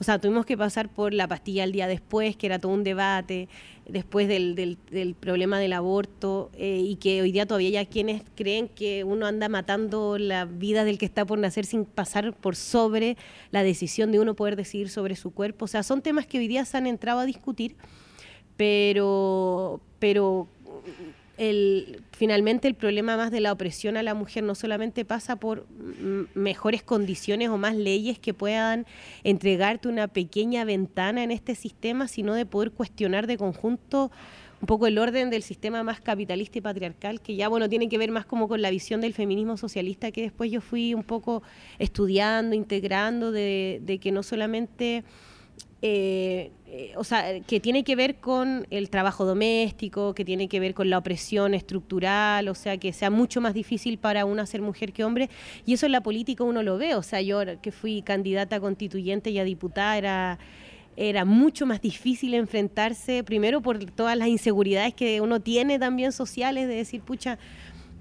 o 0.00 0.02
sea, 0.02 0.18
tuvimos 0.18 0.44
que 0.44 0.56
pasar 0.58 0.88
por 0.88 1.14
la 1.14 1.28
pastilla 1.28 1.62
el 1.62 1.70
día 1.70 1.86
después, 1.86 2.34
que 2.36 2.46
era 2.46 2.58
todo 2.58 2.72
un 2.72 2.82
debate, 2.82 3.48
después 3.88 4.26
del, 4.26 4.56
del- 4.56 5.14
problema 5.14 5.60
del 5.60 5.72
aborto, 5.72 6.50
eh, 6.58 6.80
y 6.84 6.96
que 6.96 7.22
hoy 7.22 7.30
día 7.30 7.46
todavía 7.46 7.78
hay 7.78 7.86
quienes 7.86 8.22
creen 8.34 8.66
que 8.68 9.04
uno 9.04 9.24
anda 9.24 9.48
matando 9.48 10.18
la 10.18 10.46
vida 10.46 10.82
del 10.84 10.98
que 10.98 11.06
está 11.06 11.24
por 11.24 11.38
nacer 11.38 11.64
sin 11.64 11.84
pasar 11.84 12.32
por 12.34 12.56
sobre 12.56 13.16
la 13.52 13.62
decisión 13.62 14.10
de 14.10 14.18
uno 14.18 14.34
poder 14.34 14.56
decidir 14.56 14.88
sobre 14.90 15.14
su 15.14 15.30
cuerpo. 15.30 15.66
O 15.66 15.68
sea, 15.68 15.84
son 15.84 16.02
temas 16.02 16.26
que 16.26 16.38
hoy 16.38 16.48
día 16.48 16.64
se 16.64 16.76
han 16.76 16.88
entrado 16.88 17.20
a 17.20 17.24
discutir, 17.24 17.76
pero, 18.56 19.80
pero 19.98 20.48
el, 21.36 22.02
finalmente 22.12 22.68
el 22.68 22.74
problema 22.74 23.16
más 23.16 23.30
de 23.30 23.40
la 23.40 23.52
opresión 23.52 23.96
a 23.96 24.02
la 24.02 24.14
mujer 24.14 24.44
no 24.44 24.54
solamente 24.54 25.04
pasa 25.04 25.36
por 25.36 25.66
mejores 26.34 26.82
condiciones 26.82 27.48
o 27.48 27.58
más 27.58 27.74
leyes 27.74 28.18
que 28.18 28.34
puedan 28.34 28.86
entregarte 29.24 29.88
una 29.88 30.08
pequeña 30.08 30.64
ventana 30.64 31.24
en 31.24 31.30
este 31.30 31.54
sistema, 31.54 32.06
sino 32.08 32.34
de 32.34 32.46
poder 32.46 32.70
cuestionar 32.70 33.26
de 33.26 33.36
conjunto 33.36 34.12
un 34.60 34.66
poco 34.66 34.86
el 34.86 34.96
orden 34.96 35.28
del 35.28 35.42
sistema 35.42 35.82
más 35.82 36.00
capitalista 36.00 36.58
y 36.58 36.62
patriarcal, 36.62 37.20
que 37.20 37.36
ya 37.36 37.48
bueno 37.48 37.68
tiene 37.68 37.88
que 37.88 37.98
ver 37.98 38.10
más 38.10 38.24
como 38.24 38.48
con 38.48 38.62
la 38.62 38.70
visión 38.70 39.00
del 39.00 39.12
feminismo 39.12 39.56
socialista 39.56 40.10
que 40.10 40.22
después 40.22 40.50
yo 40.50 40.60
fui 40.60 40.94
un 40.94 41.02
poco 41.02 41.42
estudiando, 41.78 42.54
integrando, 42.54 43.30
de, 43.30 43.80
de 43.82 43.98
que 43.98 44.10
no 44.10 44.22
solamente 44.22 45.04
eh, 45.86 46.50
eh, 46.76 46.92
o 46.96 47.04
sea, 47.04 47.40
que 47.42 47.60
tiene 47.60 47.84
que 47.84 47.94
ver 47.94 48.16
con 48.16 48.66
el 48.70 48.90
trabajo 48.90 49.24
doméstico, 49.24 50.12
que 50.12 50.24
tiene 50.24 50.48
que 50.48 50.58
ver 50.58 50.74
con 50.74 50.90
la 50.90 50.98
opresión 50.98 51.54
estructural, 51.54 52.48
o 52.48 52.54
sea, 52.56 52.78
que 52.78 52.92
sea 52.92 53.10
mucho 53.10 53.40
más 53.40 53.54
difícil 53.54 53.96
para 53.96 54.24
una 54.24 54.44
ser 54.44 54.60
mujer 54.60 54.92
que 54.92 55.04
hombre. 55.04 55.30
Y 55.66 55.74
eso 55.74 55.86
en 55.86 55.92
la 55.92 56.00
política 56.00 56.42
uno 56.42 56.64
lo 56.64 56.76
ve, 56.76 56.96
o 56.96 57.02
sea, 57.04 57.20
yo 57.22 57.42
que 57.62 57.70
fui 57.70 58.02
candidata 58.02 58.58
constituyente 58.58 59.30
y 59.30 59.38
a 59.38 59.44
diputada 59.44 59.96
era 59.96 60.38
era 60.96 61.24
mucho 61.24 61.66
más 61.66 61.80
difícil 61.80 62.34
enfrentarse, 62.34 63.24
primero 63.24 63.60
por 63.60 63.84
todas 63.86 64.16
las 64.16 64.28
inseguridades 64.28 64.94
que 64.94 65.20
uno 65.20 65.40
tiene 65.40 65.78
también 65.78 66.12
sociales, 66.12 66.68
de 66.68 66.76
decir, 66.76 67.00
pucha, 67.00 67.38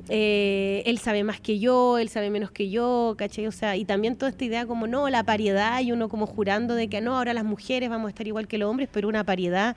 eh, 0.10 0.84
él 0.86 0.98
sabe 1.00 1.24
más 1.24 1.40
que 1.40 1.60
yo, 1.60 1.98
él 1.98 2.10
sabe 2.10 2.30
menos 2.30 2.52
que 2.52 2.70
yo, 2.70 3.16
¿cachai? 3.18 3.48
O 3.48 3.52
sea, 3.52 3.76
y 3.78 3.86
también 3.86 4.16
toda 4.18 4.30
esta 4.30 4.44
idea 4.46 4.66
como, 4.66 4.86
no, 4.88 5.10
la 5.10 5.24
pariedad, 5.24 5.80
y 5.82 5.92
uno 5.92 6.10
como 6.10 6.28
jurando 6.28 6.76
de 6.76 6.88
que 6.90 7.02
no, 7.02 7.18
ahora 7.18 7.34
las 7.34 7.46
mujeres 7.46 7.90
vamos 7.90 8.08
a 8.08 8.10
estar 8.10 8.28
igual 8.28 8.48
que 8.48 8.58
los 8.58 8.70
hombres, 8.70 8.90
pero 8.92 9.08
una 9.08 9.24
pariedad 9.24 9.76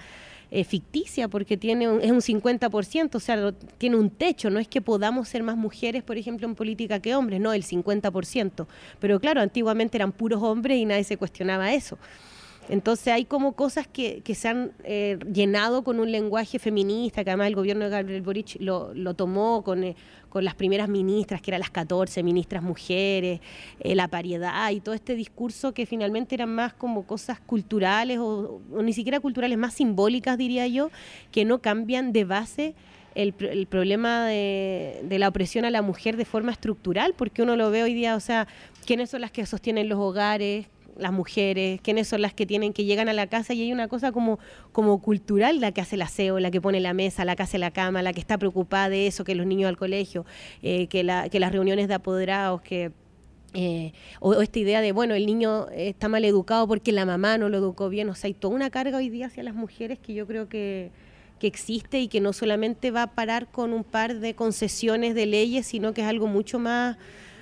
eh, 0.53 0.63
ficticia, 0.63 1.27
porque 1.27 1.57
tiene 1.57 1.89
un- 1.89 2.01
es 2.01 2.11
un 2.13 2.23
50%, 2.23 3.19
o 3.19 3.21
sea, 3.21 3.53
tiene 3.79 3.97
un 3.97 4.11
techo, 4.11 4.49
no 4.49 4.61
es 4.61 4.69
que 4.69 4.81
podamos 4.81 5.29
ser 5.29 5.43
más 5.43 5.57
mujeres, 5.57 6.05
por 6.05 6.19
ejemplo, 6.19 6.47
en 6.47 6.55
política 6.55 7.01
que 7.01 7.17
hombres, 7.17 7.41
no, 7.41 7.53
el 7.53 7.65
50%. 7.65 8.69
Pero 9.01 9.19
claro, 9.19 9.41
antiguamente 9.41 9.97
eran 9.99 10.13
puros 10.13 10.41
hombres 10.43 10.79
y 10.79 10.85
nadie 10.85 11.03
se 11.03 11.17
cuestionaba 11.17 11.73
eso. 11.73 11.99
Entonces 12.69 13.09
hay 13.09 13.25
como 13.25 13.53
cosas 13.53 13.87
que, 13.87 14.23
que 14.23 14.35
se 14.35 14.49
han 14.49 14.73
eh, 14.83 15.19
llenado 15.33 15.85
con 15.85 16.01
un 16.01 16.11
lenguaje 16.11 16.59
feminista, 16.59 17.23
que 17.23 17.31
además 17.31 17.49
el 17.49 17.55
gobierno 17.55 17.85
de 17.85 17.91
Gabriel 17.91 18.23
Boric 18.23 18.57
lo, 18.61 18.93
lo 18.93 19.15
tomó 19.15 19.63
con, 19.63 19.85
eh, 19.85 19.97
con 20.29 20.45
las 20.45 20.55
primeras 20.55 20.89
ministras, 20.89 21.41
que 21.41 21.51
eran 21.51 21.61
las 21.61 21.71
14 21.71 22.23
ministras 22.23 22.63
mujeres, 22.63 23.41
eh, 23.81 23.95
la 23.95 24.09
pariedad 24.09 24.71
y 24.71 24.81
todo 24.81 24.95
este 24.95 25.15
discurso 25.15 25.73
que 25.73 25.87
finalmente 25.87 26.35
eran 26.35 26.55
más 26.55 26.75
como 26.75 27.07
cosas 27.07 27.39
culturales 27.39 28.19
o, 28.21 28.61
ni 28.83 28.93
siquiera 28.93 29.21
culturales, 29.21 29.57
más 29.59 29.75
simbólicas 29.75 30.37
diría 30.37 30.67
yo, 30.67 30.91
que 31.31 31.45
no 31.45 31.61
cambian 31.61 32.13
de 32.13 32.25
base 32.25 32.75
el, 33.15 33.33
el 33.39 33.67
problema 33.67 34.27
de, 34.27 35.03
de 35.05 35.19
la 35.19 35.29
opresión 35.29 35.65
a 35.65 35.71
la 35.71 35.83
mujer 35.83 36.17
de 36.17 36.25
forma 36.25 36.53
estructural, 36.53 37.15
porque 37.17 37.43
uno 37.43 37.55
lo 37.57 37.71
ve 37.71 37.85
hoy 37.85 37.95
día, 37.95 38.17
o 38.17 38.21
sea, 38.21 38.49
quiénes 38.85 39.11
son 39.11 39.21
las 39.21 39.31
que 39.31 39.47
sostienen 39.47 39.89
los 39.89 39.99
hogares, 39.99 40.67
las 40.99 41.13
mujeres, 41.13 41.81
quiénes 41.83 42.09
son 42.09 42.23
las 42.23 42.35
que 42.35 42.47
tienen 42.47 42.73
que 42.73 42.85
llegan 42.85 43.09
a 43.09 43.13
la 43.13 43.27
casa 43.27 43.55
y 43.55 43.63
hay 43.63 43.73
una 43.73 43.89
cosa 43.89 44.13
como, 44.13 44.39
como 44.73 45.01
cultural, 45.01 45.61
la 45.61 45.73
que 45.73 45.81
hace 45.81 45.97
el 45.97 46.03
aseo, 46.03 46.39
la 46.41 46.51
que 46.51 46.61
pone 46.61 46.81
la 46.81 46.95
mesa, 46.95 47.25
la 47.25 47.37
que 47.37 47.43
hace 47.43 47.59
la 47.59 47.71
cama, 47.71 48.03
la 48.03 48.13
que 48.13 48.21
está 48.21 48.39
preocupada 48.39 48.89
de 48.89 49.07
eso, 49.07 49.25
que 49.25 49.35
los 49.35 49.47
niños 49.47 49.69
al 49.69 49.77
colegio, 49.77 50.25
eh, 50.63 50.87
que, 50.89 51.05
la, 51.05 51.29
que 51.29 51.41
las 51.41 51.53
reuniones 51.53 51.89
de 51.89 51.95
apoderados, 51.95 52.63
que... 52.63 52.93
eh, 53.55 53.93
o, 54.21 54.31
o 54.31 54.43
esta 54.43 54.59
idea 54.59 54.81
de, 54.81 54.93
bueno, 54.93 55.15
el 55.15 55.25
niño 55.25 55.69
está 55.71 56.09
mal 56.09 56.25
educado 56.25 56.67
porque 56.69 56.93
la 56.93 57.07
mamá 57.07 57.39
no 57.39 57.49
lo 57.49 57.59
educó 57.59 57.89
bien. 57.89 58.09
O 58.11 58.15
sea, 58.15 58.29
hay 58.29 58.35
toda 58.35 58.55
una 58.55 58.71
carga 58.71 58.99
hoy 58.99 59.09
día 59.09 59.27
hacia 59.27 59.43
las 59.43 59.55
mujeres 59.55 59.99
que 59.99 60.13
yo 60.13 60.27
creo 60.27 60.49
que, 60.49 60.91
que 61.39 61.47
existe 61.47 62.01
y 62.01 62.09
que 62.09 62.21
no 62.21 62.33
solamente 62.33 62.91
va 62.91 63.03
a 63.03 63.15
parar 63.15 63.51
con 63.51 63.73
un 63.73 63.85
par 63.85 64.17
de 64.17 64.35
concesiones 64.35 65.15
de 65.15 65.27
leyes, 65.27 65.67
sino 65.67 65.95
que 65.95 66.03
es 66.03 66.07
algo 66.07 66.27
mucho 66.27 66.59
más, 66.59 66.97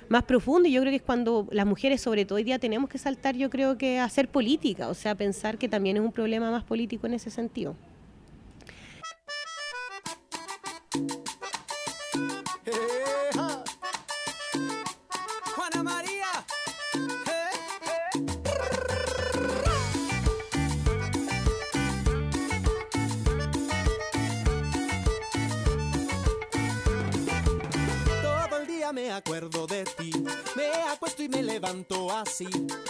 más 0.09 0.23
profundo. 0.23 0.67
Y 0.67 0.71
yo 0.71 0.81
creo 0.81 0.91
que 0.91 0.97
es 0.97 1.01
cuando 1.01 1.47
las 1.51 1.65
mujeres, 1.65 2.01
sobre 2.01 2.25
todo 2.25 2.37
hoy 2.37 2.43
día, 2.43 2.59
tenemos 2.59 2.89
que 2.89 2.97
saltar, 2.97 3.35
yo 3.35 3.49
creo 3.49 3.77
que 3.77 3.99
a 3.99 4.05
hacer 4.05 4.27
política, 4.27 4.87
o 4.89 4.93
sea, 4.93 5.15
pensar 5.15 5.57
que 5.57 5.67
también 5.67 5.97
es 5.97 6.03
un 6.03 6.11
problema 6.11 6.51
más 6.51 6.63
político 6.63 7.07
en 7.07 7.13
ese 7.13 7.29
sentido. 7.29 7.75
Día 28.85 28.93
me 28.93 29.11
acuerdo 29.11 29.65
de 29.65 29.83
ti. 29.83 30.11
Me 30.55 30.67
acuesto 30.91 31.23
y 31.23 31.29
me 31.29 31.41
levanto 31.41 32.11
así. 32.11 32.47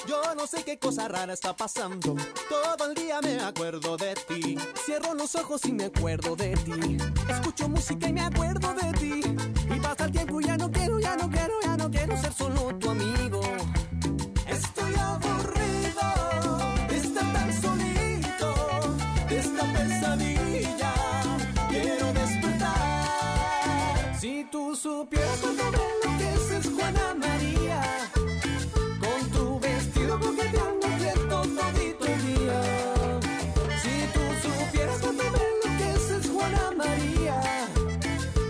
Yo 0.07 0.35
no 0.35 0.45
sé 0.45 0.63
qué 0.63 0.77
cosa 0.77 1.07
rara 1.07 1.33
está 1.33 1.55
pasando. 1.55 2.15
Todo 2.49 2.89
el 2.89 2.95
día 2.95 3.21
me 3.21 3.39
acuerdo 3.39 3.95
de 3.95 4.13
ti. 4.27 4.57
Cierro 4.85 5.13
los 5.13 5.35
ojos 5.35 5.63
y 5.65 5.71
me 5.71 5.85
acuerdo 5.85 6.35
de 6.35 6.55
ti. 6.57 6.97
Escucho 7.29 7.69
música 7.69 8.09
y 8.09 8.13
me 8.13 8.21
acuerdo 8.21 8.73
de 8.73 8.91
ti. 8.93 9.21
Y 9.73 9.79
pasa 9.79 10.05
el 10.05 10.11
tiempo 10.11 10.41
y 10.41 10.45
ya 10.45 10.57
no 10.57 10.69
quiero, 10.69 10.99
ya 10.99 11.15
no 11.15 11.29
quiero, 11.29 11.53
ya 11.63 11.77
no 11.77 11.89
quiero 11.89 12.21
ser 12.21 12.33
solo 12.33 12.75
tu 12.77 12.89
amigo. 12.89 13.34
Tú 24.75 25.05
supieras 25.05 25.39
cuánto 25.41 25.63
me 25.71 25.77
enloqueces, 25.77 26.71
Juana 26.73 27.15
María, 27.15 27.81
con 28.99 29.31
tu 29.31 29.59
vestido 29.59 30.19
coqueteando 30.19 30.87
quieto 30.97 31.41
todito 31.41 32.05
el 32.05 32.21
día. 32.25 32.61
Si 33.81 34.07
tú 34.13 34.21
supieras 34.43 34.99
cuánto 35.01 35.23
me 35.23 35.39
enloqueces, 35.51 36.29
Juana 36.29 36.71
María, 36.75 37.41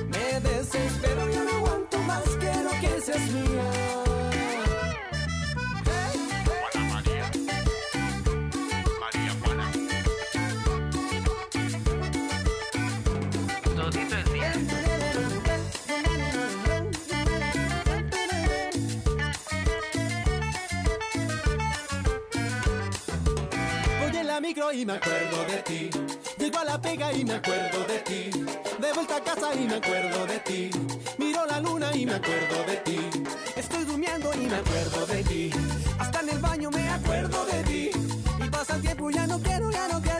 me 0.07 0.39
desespero, 0.39 1.29
ya 1.29 1.43
no 1.43 1.51
aguanto 1.57 1.97
más, 1.99 2.23
quiero 2.39 2.69
que 2.81 3.01
seas 3.01 3.31
mía. 3.31 3.84
Y 24.55 24.85
me 24.85 24.93
acuerdo 24.93 25.43
de 25.47 25.57
ti. 25.63 25.89
Llego 26.37 26.59
a 26.59 26.63
la 26.63 26.81
pega 26.81 27.11
y 27.11 27.25
me 27.25 27.33
acuerdo 27.33 27.83
de 27.83 27.99
ti. 27.99 28.29
De 28.79 28.93
vuelta 28.93 29.17
a 29.17 29.21
casa 29.21 29.53
y 29.53 29.67
me 29.67 29.75
acuerdo 29.75 30.25
de 30.25 30.39
ti. 30.39 30.69
Miro 31.17 31.45
la 31.45 31.59
luna 31.59 31.93
y 31.93 32.05
me 32.05 32.13
acuerdo 32.13 32.63
de 32.65 32.77
ti. 32.77 32.97
Estoy 33.53 33.83
durmiendo 33.83 34.33
y 34.33 34.47
me 34.47 34.55
acuerdo 34.55 35.05
de 35.07 35.23
ti. 35.25 35.51
Hasta 35.99 36.21
en 36.21 36.29
el 36.29 36.39
baño 36.39 36.71
me 36.71 36.87
acuerdo 36.87 37.45
de 37.47 37.63
ti. 37.63 37.91
Y 38.45 38.49
pasa 38.49 38.75
el 38.75 38.81
tiempo 38.81 39.09
ya 39.09 39.27
no 39.27 39.39
quiero, 39.41 39.71
ya 39.71 39.87
no 39.89 40.01
quiero, 40.01 40.14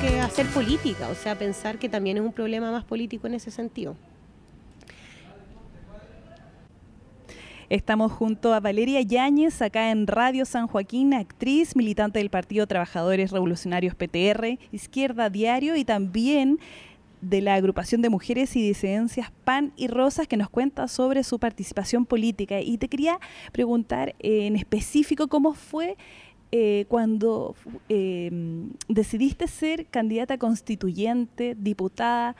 que 0.00 0.20
hacer 0.20 0.46
política, 0.46 1.08
o 1.08 1.14
sea, 1.14 1.36
pensar 1.36 1.78
que 1.78 1.88
también 1.88 2.16
es 2.16 2.22
un 2.22 2.32
problema 2.32 2.70
más 2.70 2.84
político 2.84 3.26
en 3.26 3.34
ese 3.34 3.50
sentido. 3.50 3.96
Estamos 7.68 8.12
junto 8.12 8.54
a 8.54 8.60
Valeria 8.60 9.00
Yáñez, 9.02 9.60
acá 9.60 9.90
en 9.90 10.06
Radio 10.06 10.44
San 10.46 10.68
Joaquín, 10.68 11.14
actriz, 11.14 11.76
militante 11.76 12.18
del 12.18 12.30
Partido 12.30 12.66
Trabajadores 12.66 13.30
Revolucionarios 13.30 13.94
PTR, 13.94 14.58
Izquierda 14.72 15.30
Diario 15.30 15.76
y 15.76 15.84
también 15.84 16.58
de 17.20 17.40
la 17.40 17.54
agrupación 17.54 18.00
de 18.00 18.08
mujeres 18.08 18.54
y 18.56 18.62
disidencias 18.62 19.32
PAN 19.44 19.72
y 19.76 19.88
Rosas 19.88 20.28
que 20.28 20.36
nos 20.36 20.48
cuenta 20.48 20.86
sobre 20.88 21.24
su 21.24 21.38
participación 21.38 22.06
política. 22.06 22.60
Y 22.60 22.78
te 22.78 22.88
quería 22.88 23.18
preguntar 23.52 24.14
eh, 24.20 24.46
en 24.46 24.56
específico 24.56 25.28
cómo 25.28 25.54
fue 25.54 25.96
eh, 26.50 26.86
cuando 26.88 27.54
eh, 27.88 28.30
decidiste 28.88 29.46
ser 29.48 29.86
candidata 29.86 30.38
constituyente, 30.38 31.54
diputada, 31.58 32.36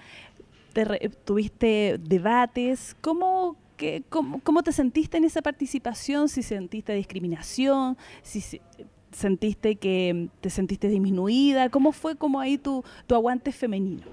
tuviste 1.24 1.98
debates, 2.00 2.96
¿cómo, 3.00 3.56
que, 3.76 4.02
cómo, 4.08 4.40
cómo 4.42 4.62
te 4.62 4.72
sentiste 4.72 5.16
en 5.16 5.24
esa 5.24 5.42
participación? 5.42 6.28
Si 6.28 6.42
sentiste 6.42 6.92
discriminación, 6.94 7.96
si 8.22 8.40
se- 8.40 8.60
sentiste 9.10 9.76
que 9.76 10.28
te 10.40 10.50
sentiste 10.50 10.88
disminuida, 10.88 11.68
¿cómo 11.70 11.92
fue 11.92 12.16
como 12.16 12.40
ahí 12.40 12.58
tu, 12.58 12.84
tu 13.06 13.14
aguante 13.14 13.52
femenino? 13.52 14.06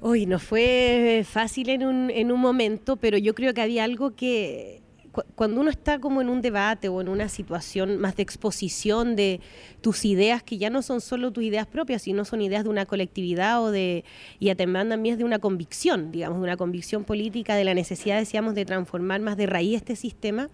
Hoy 0.00 0.26
no 0.26 0.38
fue 0.38 1.24
fácil 1.26 1.70
en 1.70 1.84
un, 1.84 2.10
en 2.10 2.30
un 2.30 2.40
momento, 2.40 2.96
pero 2.96 3.16
yo 3.18 3.34
creo 3.34 3.54
que 3.54 3.62
había 3.62 3.84
algo 3.84 4.14
que 4.14 4.82
cu- 5.14 5.22
cuando 5.34 5.60
uno 5.62 5.70
está 5.70 5.98
como 5.98 6.20
en 6.20 6.28
un 6.28 6.42
debate 6.42 6.88
o 6.90 7.00
en 7.00 7.08
una 7.08 7.30
situación 7.30 7.96
más 7.98 8.16
de 8.16 8.22
exposición 8.22 9.16
de 9.16 9.40
tus 9.80 10.04
ideas, 10.04 10.42
que 10.42 10.58
ya 10.58 10.68
no 10.68 10.82
son 10.82 11.00
solo 11.00 11.30
tus 11.30 11.44
ideas 11.44 11.66
propias, 11.66 12.02
sino 12.02 12.26
son 12.26 12.42
ideas 12.42 12.64
de 12.64 12.70
una 12.70 12.84
colectividad 12.84 13.62
o 13.62 13.70
de, 13.70 14.04
y 14.38 14.50
además 14.50 14.86
también 14.88 15.14
es 15.14 15.18
de 15.18 15.24
una 15.24 15.38
convicción, 15.38 16.12
digamos, 16.12 16.38
de 16.38 16.44
una 16.44 16.56
convicción 16.58 17.04
política, 17.04 17.54
de 17.54 17.64
la 17.64 17.72
necesidad, 17.72 18.18
decíamos, 18.18 18.54
de 18.54 18.66
transformar 18.66 19.20
más 19.22 19.38
de 19.38 19.46
raíz 19.46 19.76
este 19.76 19.96
sistema, 19.96 20.50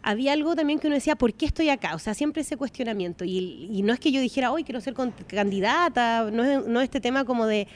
había 0.00 0.32
algo 0.32 0.54
también 0.54 0.78
que 0.78 0.86
uno 0.86 0.94
decía, 0.94 1.16
¿por 1.16 1.34
qué 1.34 1.44
estoy 1.44 1.70
acá? 1.70 1.96
O 1.96 1.98
sea, 1.98 2.14
siempre 2.14 2.42
ese 2.42 2.56
cuestionamiento. 2.56 3.24
Y, 3.24 3.68
y 3.72 3.82
no 3.82 3.92
es 3.92 3.98
que 3.98 4.12
yo 4.12 4.20
dijera, 4.20 4.52
hoy 4.52 4.62
quiero 4.62 4.80
ser 4.80 4.94
candidata, 5.26 6.30
no 6.32 6.44
es, 6.44 6.66
no 6.66 6.80
es 6.80 6.84
este 6.84 7.00
tema 7.00 7.24
como 7.24 7.46
de 7.46 7.66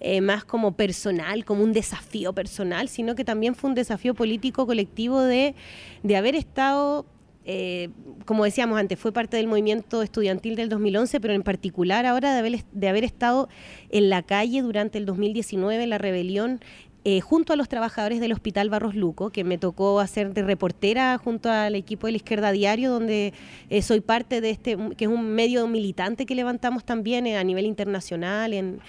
eh, 0.00 0.20
más 0.20 0.44
como 0.44 0.72
personal, 0.72 1.44
como 1.44 1.62
un 1.62 1.72
desafío 1.72 2.32
personal, 2.32 2.88
sino 2.88 3.14
que 3.14 3.24
también 3.24 3.54
fue 3.54 3.70
un 3.70 3.74
desafío 3.74 4.14
político 4.14 4.66
colectivo 4.66 5.20
de, 5.20 5.54
de 6.02 6.16
haber 6.16 6.34
estado 6.34 7.06
eh, 7.46 7.88
como 8.26 8.44
decíamos 8.44 8.78
antes, 8.78 8.98
fue 8.98 9.12
parte 9.12 9.36
del 9.36 9.46
movimiento 9.46 10.02
estudiantil 10.02 10.56
del 10.56 10.68
2011, 10.68 11.20
pero 11.20 11.34
en 11.34 11.42
particular 11.42 12.04
ahora 12.04 12.32
de 12.32 12.38
haber, 12.38 12.64
de 12.70 12.88
haber 12.88 13.02
estado 13.02 13.48
en 13.88 14.10
la 14.10 14.22
calle 14.22 14.60
durante 14.62 14.98
el 14.98 15.06
2019, 15.06 15.82
en 15.82 15.90
la 15.90 15.98
rebelión, 15.98 16.60
eh, 17.04 17.20
junto 17.22 17.54
a 17.54 17.56
los 17.56 17.68
trabajadores 17.68 18.20
del 18.20 18.32
Hospital 18.32 18.68
Barros 18.68 18.94
Luco, 18.94 19.30
que 19.30 19.42
me 19.42 19.56
tocó 19.56 20.00
hacer 20.00 20.34
de 20.34 20.42
reportera 20.42 21.16
junto 21.16 21.50
al 21.50 21.74
equipo 21.74 22.06
de 22.06 22.12
la 22.12 22.16
Izquierda 22.16 22.52
Diario, 22.52 22.90
donde 22.90 23.32
eh, 23.70 23.80
soy 23.80 24.00
parte 24.00 24.42
de 24.42 24.50
este, 24.50 24.76
que 24.98 25.06
es 25.06 25.10
un 25.10 25.30
medio 25.30 25.66
militante 25.66 26.26
que 26.26 26.34
levantamos 26.34 26.84
también 26.84 27.26
eh, 27.26 27.38
a 27.38 27.44
nivel 27.44 27.64
internacional, 27.64 28.52
en, 28.52 28.80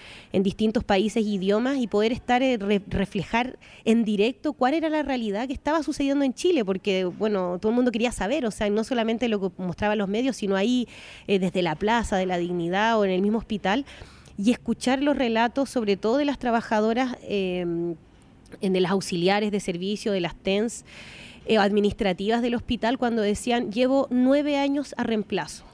distintos 0.43 0.83
países 0.83 1.25
e 1.25 1.29
idiomas, 1.29 1.77
y 1.77 1.87
poder 1.87 2.11
estar, 2.11 2.41
re- 2.41 2.81
reflejar 2.87 3.57
en 3.85 4.03
directo 4.03 4.53
cuál 4.53 4.73
era 4.73 4.89
la 4.89 5.03
realidad 5.03 5.47
que 5.47 5.53
estaba 5.53 5.81
sucediendo 5.81 6.25
en 6.25 6.33
Chile, 6.33 6.65
porque, 6.65 7.05
bueno, 7.05 7.59
todo 7.61 7.69
el 7.69 7.75
mundo 7.75 7.91
quería 7.91 8.11
saber, 8.11 8.45
o 8.45 8.51
sea, 8.51 8.69
no 8.69 8.83
solamente 8.83 9.29
lo 9.29 9.39
que 9.39 9.61
mostraban 9.61 9.97
los 9.97 10.09
medios, 10.09 10.35
sino 10.35 10.55
ahí, 10.55 10.87
desde 11.27 11.61
la 11.61 11.75
Plaza 11.75 12.17
de 12.17 12.25
la 12.25 12.37
Dignidad 12.37 12.99
o 12.99 13.05
en 13.05 13.11
el 13.11 13.21
mismo 13.21 13.37
hospital, 13.37 13.85
y 14.37 14.51
escuchar 14.51 15.01
los 15.01 15.17
relatos, 15.17 15.69
sobre 15.69 15.97
todo 15.97 16.17
de 16.17 16.25
las 16.25 16.39
trabajadoras, 16.39 17.17
eh, 17.23 17.65
de 18.61 18.81
las 18.81 18.91
auxiliares 18.91 19.51
de 19.51 19.59
servicio, 19.59 20.11
de 20.11 20.21
las 20.21 20.35
TENS 20.35 20.83
eh, 21.45 21.57
administrativas 21.57 22.41
del 22.41 22.55
hospital, 22.55 22.97
cuando 22.97 23.21
decían, 23.21 23.71
llevo 23.71 24.07
nueve 24.09 24.57
años 24.57 24.93
a 24.97 25.03
reemplazo. 25.03 25.65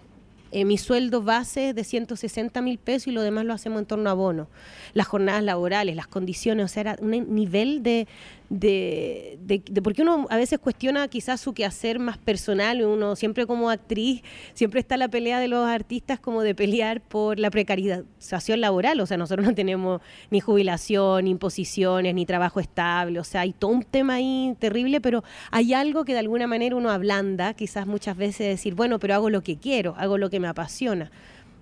Eh, 0.52 0.63
mi 0.63 0.78
sueldo 0.78 1.22
base 1.22 1.70
es 1.70 1.76
de 1.76 1.84
160 1.84 2.62
mil 2.62 2.78
pesos 2.78 3.08
y 3.08 3.12
lo 3.12 3.22
demás 3.22 3.43
lo 3.43 3.54
hacemos 3.54 3.80
en 3.80 3.86
torno 3.86 4.10
a 4.10 4.13
bono. 4.13 4.48
Las 4.93 5.08
jornadas 5.08 5.43
laborales, 5.43 5.96
las 5.96 6.08
condiciones, 6.08 6.65
o 6.65 6.67
sea, 6.70 6.82
era 6.82 6.96
un 7.02 7.12
nivel 7.36 7.84
de, 7.84 8.08
de, 8.50 9.38
de- 9.42 9.62
de- 9.70 9.82
porque 9.82 10.02
uno 10.02 10.26
a 10.30 10.38
veces 10.38 10.60
cuestiona 10.60 11.08
quizás 11.08 11.42
su 11.42 11.54
quehacer 11.54 12.00
más 12.00 12.18
personal, 12.18 12.82
uno 12.84 13.16
siempre 13.16 13.46
como 13.46 13.70
actriz, 13.70 14.22
siempre 14.54 14.80
está 14.80 14.96
la 14.98 15.08
pelea 15.10 15.40
de 15.40 15.48
los 15.48 15.68
artistas 15.68 16.20
como 16.20 16.42
de 16.44 16.56
pelear 16.56 17.02
por 17.02 17.40
la 17.40 17.50
precarización 17.52 18.62
laboral, 18.62 19.00
o 19.02 19.06
sea, 19.06 19.18
nosotros 19.18 19.46
no 19.46 19.54
tenemos 19.56 20.02
ni 20.32 20.40
jubilación, 20.40 21.26
ni 21.26 21.32
imposiciones, 21.32 22.16
ni 22.16 22.26
trabajo 22.26 22.60
estable, 22.60 23.20
o 23.20 23.24
sea, 23.24 23.42
hay 23.42 23.54
todo 23.54 23.72
un 23.72 23.84
tema 23.84 24.16
ahí 24.16 24.56
terrible, 24.60 25.02
pero 25.02 25.24
hay 25.52 25.74
algo 25.74 26.06
que 26.06 26.14
de 26.14 26.20
alguna 26.20 26.48
manera 26.48 26.76
uno 26.76 26.90
ablanda, 26.90 27.54
quizás 27.54 27.86
muchas 27.86 28.16
veces 28.16 28.48
decir, 28.48 28.76
bueno, 28.76 29.00
pero 29.00 29.14
hago 29.16 29.30
lo 29.30 29.44
que 29.44 29.58
quiero, 29.58 29.94
hago 29.98 30.18
lo 30.18 30.30
que 30.30 30.40
me 30.40 30.48
apasiona. 30.48 31.12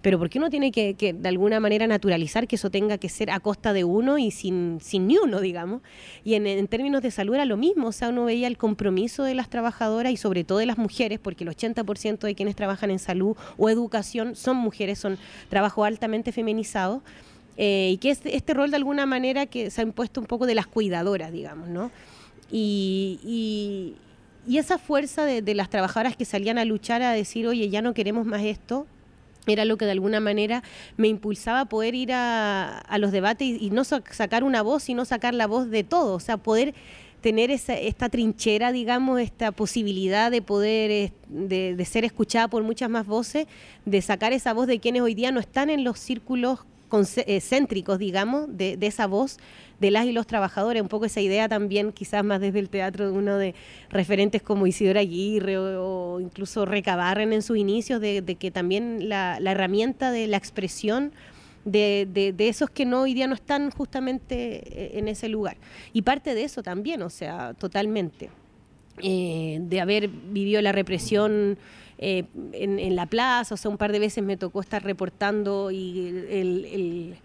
Pero 0.05 0.19
¿por 0.19 0.29
qué 0.29 0.37
uno 0.37 0.51
tiene 0.51 0.71
que, 0.71 0.93
de 1.17 1.29
alguna 1.29 1.59
manera 1.59 1.87
naturalizar 1.87 2.47
que 2.47 2.57
eso 2.57 2.69
tenga 2.69 2.99
que 2.99 3.09
ser 3.09 3.31
a 3.31 3.39
costa 3.39 3.73
de 3.73 3.83
uno 3.85 4.19
y 4.19 4.29
sin, 4.29 4.77
sin 4.79 5.07
ni 5.07 5.17
uno, 5.17 5.41
digamos? 5.41 5.81
Y 6.23 6.35
en, 6.35 6.67
términos 6.67 7.01
de 7.01 7.09
salud 7.09 7.33
era 7.33 7.43
lo 7.45 7.57
mismo, 7.57 7.87
o 7.87 7.91
sea, 7.91 8.09
uno 8.09 8.25
veía 8.25 8.45
el 8.45 8.55
compromiso 8.55 9.23
de 9.23 9.33
las 9.33 9.49
trabajadoras 9.49 10.11
y 10.11 10.17
sobre 10.17 10.43
todo 10.43 10.59
de 10.59 10.67
las 10.67 10.77
mujeres, 10.77 11.17
porque 11.17 11.43
el 11.43 11.49
80% 11.49 12.27
de 12.27 12.35
quienes 12.35 12.55
trabajan 12.55 12.91
en 12.91 12.99
salud 12.99 13.35
o 13.57 13.67
educación 13.67 14.35
son 14.35 14.57
mujeres, 14.57 14.99
son 14.99 15.17
trabajo 15.49 15.83
altamente 15.85 16.31
feminizado. 16.31 17.01
eh, 17.57 17.89
y 17.93 17.97
que 17.97 18.11
es 18.11 18.19
este 18.25 18.53
rol 18.53 18.69
de 18.69 18.75
alguna 18.77 19.07
manera 19.07 19.47
que 19.47 19.71
se 19.71 19.81
ha 19.81 19.83
impuesto 19.85 20.21
un 20.21 20.27
poco 20.27 20.45
de 20.45 20.53
las 20.53 20.67
cuidadoras, 20.67 21.31
digamos, 21.31 21.67
¿no? 21.67 21.89
Y, 22.51 23.19
y- 23.25 23.95
y 24.47 24.59
esa 24.59 24.77
fuerza 24.77 25.25
de, 25.25 25.41
de 25.41 25.55
las 25.55 25.71
trabajadoras 25.71 26.15
que 26.15 26.25
salían 26.25 26.59
a 26.59 26.65
luchar 26.65 27.01
a 27.01 27.11
decir, 27.13 27.47
oye, 27.47 27.69
ya 27.69 27.81
no 27.81 27.95
queremos 27.95 28.27
más 28.27 28.43
esto, 28.43 28.85
era 29.53 29.65
lo 29.65 29.77
que 29.77 29.85
de 29.85 29.91
alguna 29.91 30.19
manera 30.19 30.63
me 30.97 31.07
impulsaba 31.07 31.61
a 31.61 31.65
poder 31.65 31.95
ir 31.95 32.11
a, 32.13 32.83
los 32.99 33.11
debates 33.11 33.61
y, 33.61 33.69
no 33.71 33.83
sa- 33.83 34.03
sacar 34.11 34.43
una 34.43 34.61
voz, 34.61 34.83
sino 34.83 35.05
sacar 35.05 35.33
la 35.33 35.47
voz 35.47 35.69
de 35.69 35.83
todo, 35.83 36.15
o 36.15 36.19
sea, 36.19 36.37
poder 36.37 36.73
tener 37.21 37.49
esa, 37.49 37.73
esta 37.73 38.07
trinchera, 38.09 38.71
digamos, 38.71 39.19
esta 39.19 39.51
posibilidad 39.51 40.29
de 40.29 40.43
poder, 40.43 41.11
de, 41.27 41.85
ser 41.85 42.05
escuchada 42.05 42.47
por 42.47 42.61
muchas 42.61 42.87
más 42.89 43.07
voces, 43.07 43.47
de 43.85 44.01
sacar 44.03 44.31
esa 44.31 44.53
voz 44.53 44.67
de 44.67 44.79
quienes 44.79 45.01
hoy 45.01 45.15
día 45.15 45.31
no 45.31 45.39
están 45.39 45.71
en 45.71 45.83
los 45.83 45.97
círculos 45.97 46.59
céntricos, 47.41 47.99
digamos, 47.99 48.45
de, 48.49 48.77
esa 48.81 49.07
voz 49.07 49.37
de 49.79 49.91
las 49.91 50.05
y 50.05 50.13
los 50.13 50.27
trabajadores, 50.27 50.81
un 50.81 50.87
poco 50.87 51.05
esa 51.05 51.21
idea 51.21 51.49
también, 51.49 51.91
quizás 51.91 52.23
más 52.23 52.39
desde 52.39 52.59
el 52.59 52.69
teatro 52.69 53.05
de 53.05 53.11
uno 53.11 53.37
de 53.37 53.55
referentes 53.89 54.41
como 54.41 54.67
Isidora 54.67 55.01
Aguirre 55.01 55.57
o, 55.57 56.19
incluso 56.19 56.65
Recabarren 56.65 57.33
en 57.33 57.41
sus 57.41 57.57
inicios, 57.57 57.99
de, 57.99 58.23
que 58.39 58.51
también 58.51 59.09
la, 59.09 59.37
herramienta 59.37 60.11
de 60.11 60.27
la 60.27 60.37
expresión 60.37 61.11
de 61.65 62.33
esos 62.37 62.69
que 62.69 62.85
no 62.85 63.01
hoy 63.01 63.13
día 63.13 63.27
no 63.27 63.33
están 63.33 63.71
justamente 63.71 64.61
eh, 64.65 64.99
en 64.99 65.07
ese 65.07 65.29
lugar. 65.29 65.57
Y 65.93 66.03
parte 66.03 66.35
de 66.35 66.43
eso 66.43 66.61
también, 66.61 67.01
o 67.01 67.09
sea, 67.09 67.53
totalmente. 67.55 68.29
Eh, 69.01 69.57
de 69.61 69.81
haber 69.81 70.07
vivido 70.07 70.61
la 70.61 70.71
represión 70.71 71.57
eh, 71.97 72.25
en, 72.53 72.95
la 72.95 73.05
plaza, 73.05 73.55
o 73.55 73.57
sea, 73.57 73.71
un 73.71 73.77
par 73.77 73.91
de 73.91 73.99
veces 73.99 74.23
me 74.23 74.37
tocó 74.37 74.61
estar 74.61 74.83
reportando 74.83 75.71
y 75.71 76.07
el- 76.29 77.15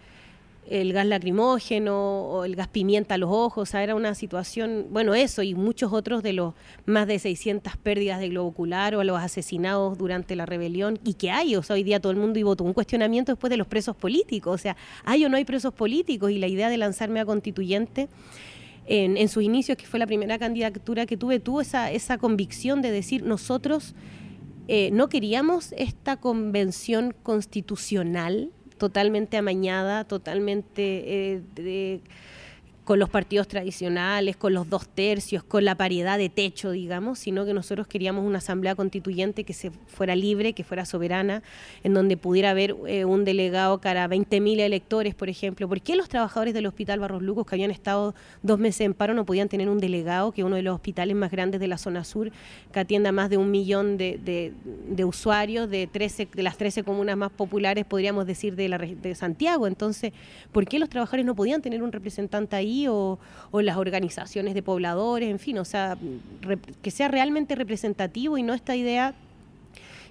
el 0.71 0.93
gas 0.93 1.05
lacrimógeno 1.05 2.23
o 2.23 2.45
el 2.45 2.55
gas 2.55 2.69
pimienta 2.69 3.17
a 3.17 3.19
los 3.19 3.31
ojos, 3.33 3.69
o 3.69 3.71
sea, 3.71 3.83
era 3.83 3.97
una 3.97 4.15
situación, 4.15 4.87
bueno, 4.91 5.15
eso 5.17 5.43
y 5.43 5.55
muchos 5.55 5.93
otros 5.93 6.23
de 6.23 6.33
los 6.33 6.55
más 6.87 7.09
de 7.09 7.19
600 7.19 7.77
pérdidas 7.77 8.21
de 8.21 8.29
globo 8.29 8.49
ocular 8.51 8.95
o 8.95 9.01
a 9.01 9.05
los 9.05 9.19
asesinados 9.19 9.99
durante 9.99 10.37
la 10.37 10.47
rebelión, 10.47 11.01
y 11.05 11.15
que 11.15 11.33
hay, 11.33 11.57
o 11.57 11.63
sea, 11.65 11.75
hoy 11.75 11.83
día 11.83 11.99
todo 11.99 12.13
el 12.13 12.19
mundo 12.19 12.39
y 12.39 12.45
votó 12.45 12.63
un 12.63 12.73
cuestionamiento 12.73 13.33
después 13.33 13.51
de 13.51 13.57
los 13.57 13.67
presos 13.67 13.97
políticos, 13.97 14.55
o 14.55 14.59
sea, 14.59 14.77
hay 15.05 15.25
o 15.25 15.29
no 15.29 15.37
hay 15.37 15.45
presos 15.45 15.75
políticos, 15.75 16.31
y 16.31 16.39
la 16.39 16.47
idea 16.47 16.69
de 16.71 16.77
lanzarme 16.77 17.19
a 17.19 17.25
constituyente 17.25 18.09
en, 18.87 19.17
en 19.17 19.29
sus 19.29 19.43
inicios, 19.43 19.77
que 19.77 19.87
fue 19.87 19.99
la 19.99 20.07
primera 20.07 20.39
candidatura 20.39 21.05
que 21.05 21.17
tuve, 21.17 21.41
tuvo 21.41 21.61
esa, 21.61 21.91
esa 21.91 22.17
convicción 22.17 22.81
de 22.81 22.93
decir, 22.93 23.25
nosotros 23.25 23.95
eh, 24.69 24.91
no 24.93 25.09
queríamos 25.09 25.73
esta 25.77 26.17
convención 26.17 27.15
constitucional 27.23 28.51
totalmente 28.79 29.37
amañada, 29.37 30.05
totalmente 30.05 31.35
eh, 31.35 31.43
de- 31.55 32.01
con 32.91 32.99
los 32.99 33.09
partidos 33.09 33.47
tradicionales, 33.47 34.37
con 34.37 34.53
los 34.53 34.69
dos 34.69 34.89
tercios, 34.89 35.45
con 35.45 35.65
la 35.65 35.77
paridad 35.77 36.19
de 36.19 36.29
techo, 36.29 36.73
digamos, 36.73 37.21
sino 37.21 37.47
que 37.47 37.55
nosotros 37.55 37.87
queríamos 37.87 38.27
una 38.27 38.39
asamblea 38.39 38.75
constituyente 38.75 39.45
que 39.45 39.53
se 39.53 39.71
fuera 39.71 40.17
libre, 40.17 40.55
que 40.55 40.65
fuera 40.65 40.85
soberana, 40.85 41.45
en 41.85 41.95
donde 41.95 42.17
pudiera 42.17 42.51
haber 42.51 42.75
eh, 42.89 43.05
un 43.05 43.25
delegado 43.25 43.81
cara 43.81 44.03
a 44.03 44.09
20.000 44.09 44.59
electores, 44.59 45.15
por 45.15 45.29
ejemplo. 45.29 45.69
¿Por 45.69 45.81
qué 45.83 45.95
los 45.95 46.09
trabajadores 46.09 46.53
del 46.53 46.67
Hospital 46.67 46.99
Barros 46.99 47.23
Lucos, 47.23 47.47
que 47.47 47.55
habían 47.55 47.71
estado 47.71 48.13
dos 48.43 48.59
meses 48.59 48.81
en 48.81 48.95
paro, 48.95 49.15
no 49.15 49.25
podían 49.25 49.49
tener 49.49 49.69
un 49.69 49.79
delegado, 49.79 50.33
que 50.33 50.41
es 50.41 50.45
uno 50.45 50.57
de 50.57 50.63
los 50.63 50.75
hospitales 50.75 51.15
más 51.15 51.31
grandes 51.31 51.61
de 51.61 51.69
la 51.69 51.79
zona 51.79 52.03
sur, 52.03 52.33
que 52.73 52.81
atienda 52.81 53.13
más 53.13 53.31
de 53.31 53.37
un 53.37 53.53
millón 53.53 53.99
de, 53.99 54.53
usuarios 55.05 55.71
de, 55.71 55.87
13, 55.87 56.27
de 56.35 56.43
las 56.43 56.57
13 56.57 56.83
comunas 56.83 57.17
más 57.17 57.31
populares, 57.31 57.85
podríamos 57.85 58.27
decir, 58.27 58.57
de, 58.57 58.69
la, 58.69 58.79
de 58.79 59.15
Santiago? 59.15 59.69
Entonces, 59.69 60.13
¿por 60.51 60.67
qué 60.67 60.81
los 60.81 60.89
trabajadores 60.89 61.25
no 61.25 61.37
podían 61.37 61.63
tener 61.63 61.85
un 61.85 61.93
representante 61.93 62.57
ahí 62.57 62.80
o, 62.89 63.19
las 63.53 63.77
organizaciones 63.77 64.55
de 64.55 64.63
pobladores, 64.63 65.29
en 65.29 65.39
fin, 65.39 65.59
o 65.59 65.65
sea, 65.65 65.99
que 66.83 66.91
sea 66.91 67.09
realmente 67.09 67.55
representativo 67.55 68.39
y 68.39 68.43
no 68.43 68.55
esta 68.55 68.77
idea 68.77 69.15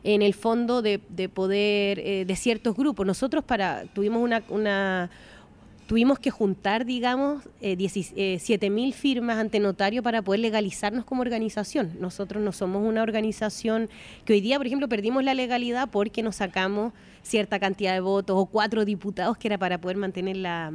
en 0.04 0.22
el 0.22 0.34
fondo 0.34 0.82
de, 0.82 1.02
de 1.10 1.30
poder 1.30 2.00
eh, 2.00 2.26
de 2.26 2.36
ciertos 2.36 2.76
grupos. 2.76 3.06
Nosotros 3.06 3.44
para 3.44 3.86
tuvimos 3.94 4.22
una, 4.22 4.44
una 4.50 5.10
tuvimos 5.90 6.20
que 6.20 6.30
juntar, 6.30 6.86
digamos, 6.86 7.50
eh, 7.62 7.76
17 7.76 8.70
mil 8.70 8.94
firmas 8.94 9.40
ante 9.40 9.60
notario 9.60 10.04
para 10.04 10.22
poder 10.22 10.40
legalizarnos 10.40 11.04
como 11.04 11.24
organización. 11.24 11.98
Nosotros 12.00 12.44
no 12.44 12.52
somos 12.52 12.86
una 12.86 13.02
organización 13.02 13.90
que 14.24 14.34
hoy 14.34 14.40
día, 14.40 14.58
por 14.58 14.68
ejemplo, 14.68 14.88
perdimos 14.88 15.24
la 15.24 15.34
legalidad 15.34 15.90
porque 15.90 16.22
nos 16.22 16.36
sacamos 16.36 16.94
cierta 17.24 17.60
cantidad 17.60 17.94
de 17.94 18.02
votos 18.02 18.36
o 18.38 18.46
cuatro 18.46 18.86
diputados 18.86 19.36
que 19.40 19.48
era 19.48 19.58
para 19.58 19.82
poder 19.82 19.98
mantener 19.98 20.38
la, 20.38 20.72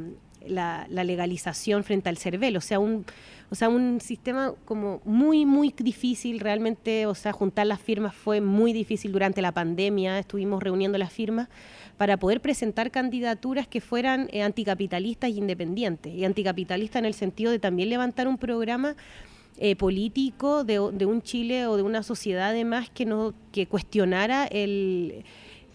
la- 0.47 0.87
legalización 0.89 1.83
frente 1.83 2.09
al 2.09 2.17
CERVEL. 2.17 2.57
O 2.57 2.61
sea, 2.61 2.79
un, 2.79 3.05
o 3.49 3.55
sea, 3.55 3.69
un 3.69 4.01
sistema 4.01 4.53
como 4.65 5.01
muy, 5.05 5.45
muy 5.45 5.73
difícil 5.77 6.39
realmente. 6.39 7.05
O 7.05 7.15
sea, 7.15 7.31
juntar 7.31 7.67
las 7.67 7.79
firmas 7.79 8.15
fue 8.15 8.41
muy 8.41 8.73
difícil 8.73 9.11
durante 9.11 9.41
la 9.41 9.51
pandemia. 9.51 10.19
Estuvimos 10.19 10.61
reuniendo 10.61 10.97
las 10.97 11.11
firmas 11.11 11.47
para 11.97 12.17
poder 12.17 12.41
presentar 12.41 12.91
candidaturas 12.91 13.67
que 13.67 13.81
fueran 13.81 14.27
eh, 14.31 14.41
anticapitalistas 14.41 15.29
e 15.29 15.33
independientes. 15.33 16.13
Y 16.13 16.25
anticapitalistas 16.25 16.99
en 16.99 17.05
el 17.05 17.13
sentido 17.13 17.51
de 17.51 17.59
también 17.59 17.89
levantar 17.89 18.27
un 18.27 18.37
programa 18.37 18.95
eh, 19.57 19.77
político 19.77 20.65
de, 20.65 20.73
de 20.91 21.05
un 21.05 21.21
Chile 21.21 21.65
o 21.67 21.77
de 21.77 21.83
una 21.83 22.03
sociedad 22.03 22.49
además 22.49 22.89
que 22.89 23.05
no 23.05 23.33
que 23.53 23.67
cuestionara 23.67 24.47
el 24.47 25.23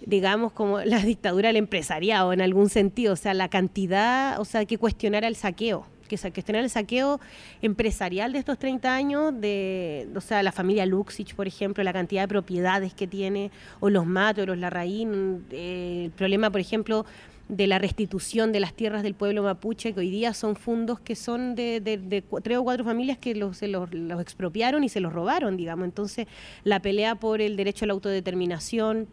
digamos 0.07 0.53
como 0.53 0.81
la 0.81 1.01
dictadura 1.03 1.49
del 1.49 1.57
empresariado 1.57 2.33
en 2.33 2.41
algún 2.41 2.69
sentido, 2.69 3.13
o 3.13 3.17
sea, 3.17 3.35
la 3.35 3.49
cantidad, 3.49 4.41
o 4.41 4.45
sea, 4.45 4.65
que 4.65 4.79
cuestionara 4.79 5.29
el 5.29 5.37
saqueo 5.37 5.87
que 6.09 6.19
cuestionar 6.19 6.65
el 6.65 6.71
saqueo 6.71 7.21
empresarial 7.63 8.33
de 8.33 8.41
estos 8.41 8.59
30 8.59 8.93
años, 8.93 9.33
de, 9.41 10.09
o 10.17 10.21
sea, 10.21 10.43
la 10.43 10.51
familia 10.51 10.85
Luxich, 10.85 11.37
por 11.37 11.47
ejemplo, 11.47 11.85
la 11.85 11.93
cantidad 11.93 12.23
de 12.23 12.27
propiedades 12.29 12.95
que 12.95 13.07
tiene, 13.07 13.53
o 13.79 13.91
los 13.91 14.07
Matos, 14.07 14.45
los 14.45 14.59
Larraín, 14.59 15.45
eh, 15.53 16.03
el 16.07 16.11
problema, 16.11 16.51
por 16.51 16.61
ejemplo, 16.61 17.07
de 17.49 17.69
la 17.69 17.79
restitución 17.79 18.51
de 18.51 18.59
las 18.59 18.75
tierras 18.75 19.05
del 19.05 19.15
pueblo 19.15 19.45
mapuche, 19.45 19.93
que 19.93 20.01
hoy 20.01 20.11
día 20.11 20.35
son 20.35 20.57
fondos 20.57 20.99
que 20.99 21.15
son 21.15 21.55
de, 21.55 21.81
de- 21.81 21.99
de 21.99 22.25
tres 22.43 22.59
o 22.59 22.65
cuatro 22.65 22.85
familias 22.85 23.17
que 23.19 23.37
los, 23.37 23.59
se 23.59 23.69
los, 23.69 23.95
los 23.95 24.21
expropiaron 24.21 24.83
y 24.83 24.89
se 24.89 24.99
los 24.99 25.13
robaron, 25.13 25.57
digamos. 25.57 25.85
Entonces, 25.85 26.27
la 26.65 26.81
pelea 26.83 27.15
por 27.15 27.41
el 27.41 27.57
derecho 27.57 27.85
a 27.85 27.87
la 27.87 27.93
autodeterminación, 27.95 29.07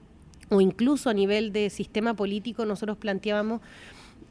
o 0.49 0.61
incluso 0.61 1.09
a 1.09 1.13
nivel 1.13 1.51
de 1.51 1.69
sistema 1.69 2.13
político, 2.13 2.65
nosotros 2.65 2.97
planteábamos 2.97 3.61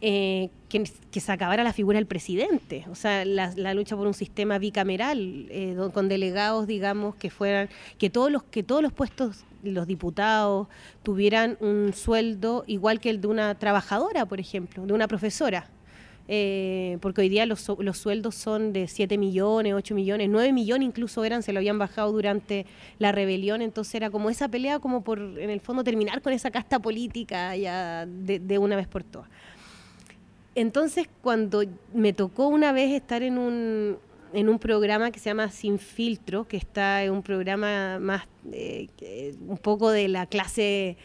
eh, 0.03 0.51
que, 0.69 0.85
que 1.11 1.21
se 1.21 1.33
acabara 1.33 1.65
la 1.65 1.73
figura 1.73 1.97
del 1.97 2.07
presidente, 2.07 2.85
o 2.91 2.95
sea, 2.95 3.25
la, 3.25 3.75
lucha 3.75 3.97
por 3.97 4.07
un 4.07 4.13
sistema 4.13 4.59
bicameral, 4.59 5.47
eh, 5.49 5.75
con 5.95 6.09
delegados, 6.09 6.67
digamos, 6.67 7.15
que 7.15 7.31
fueran, 7.31 7.71
que 7.97 8.11
todos 8.11 8.31
los, 8.31 8.43
que 8.43 8.63
todos 8.63 8.83
los 8.83 8.93
puestos, 8.93 9.45
los 9.63 9.87
diputados, 9.87 10.69
tuvieran 11.03 11.57
un 11.61 11.95
sueldo 11.95 12.65
igual 12.67 13.01
que 13.01 13.09
el 13.09 13.23
de 13.23 13.29
una 13.29 13.55
trabajadora, 13.55 14.27
por 14.27 14.39
ejemplo, 14.39 14.85
de 14.85 14.93
una 14.93 15.09
profesora. 15.09 15.71
Eh, 16.29 16.99
porque 17.01 17.21
hoy 17.21 17.29
día 17.29 17.47
los, 17.47 17.61
su- 17.61 17.77
los 17.81 17.99
sueldos 17.99 18.35
son 18.35 18.73
de 18.73 18.89
7 18.89 19.17
millones, 19.17 19.75
8 19.75 19.95
millones, 19.95 20.29
9 20.29 20.53
millones 20.53 20.89
incluso 20.89 21.25
eran, 21.25 21.43
se 21.45 21.53
lo 21.53 21.61
habían 21.61 21.79
bajado 21.79 22.11
durante 22.11 22.67
la 22.99 23.13
rebelión, 23.13 23.63
entonces 23.63 23.95
era 23.95 24.11
como 24.11 24.29
esa 24.29 24.49
pelea 24.49 24.81
como 24.81 25.03
por, 25.05 25.21
en 25.21 25.51
el 25.51 25.61
fondo, 25.61 25.85
terminar 25.85 26.23
con 26.23 26.33
esa 26.33 26.51
casta 26.51 26.81
política 26.81 27.55
ya 27.57 28.07
de, 28.07 28.59
una 28.59 28.75
vez 28.75 28.89
por 28.89 29.05
todas. 29.05 29.29
Entonces, 30.55 31.07
cuando 31.23 31.63
me 31.93 32.13
tocó 32.13 32.49
una 32.49 32.73
vez 32.73 32.91
estar 32.93 33.23
en 33.23 33.37
un, 33.39 33.99
en 34.33 34.49
un 34.49 34.59
programa 34.59 35.11
que 35.11 35.19
se 35.19 35.27
llama 35.31 35.51
Sin 35.51 35.79
Filtro, 35.79 36.49
que 36.49 36.57
está 36.57 37.05
en 37.05 37.13
un 37.13 37.23
programa 37.23 37.99
más, 38.01 38.27
eh, 38.53 38.89
un 39.47 39.59
poco 39.59 39.91
de 39.91 40.09
la 40.09 40.27
clase, 40.27 40.97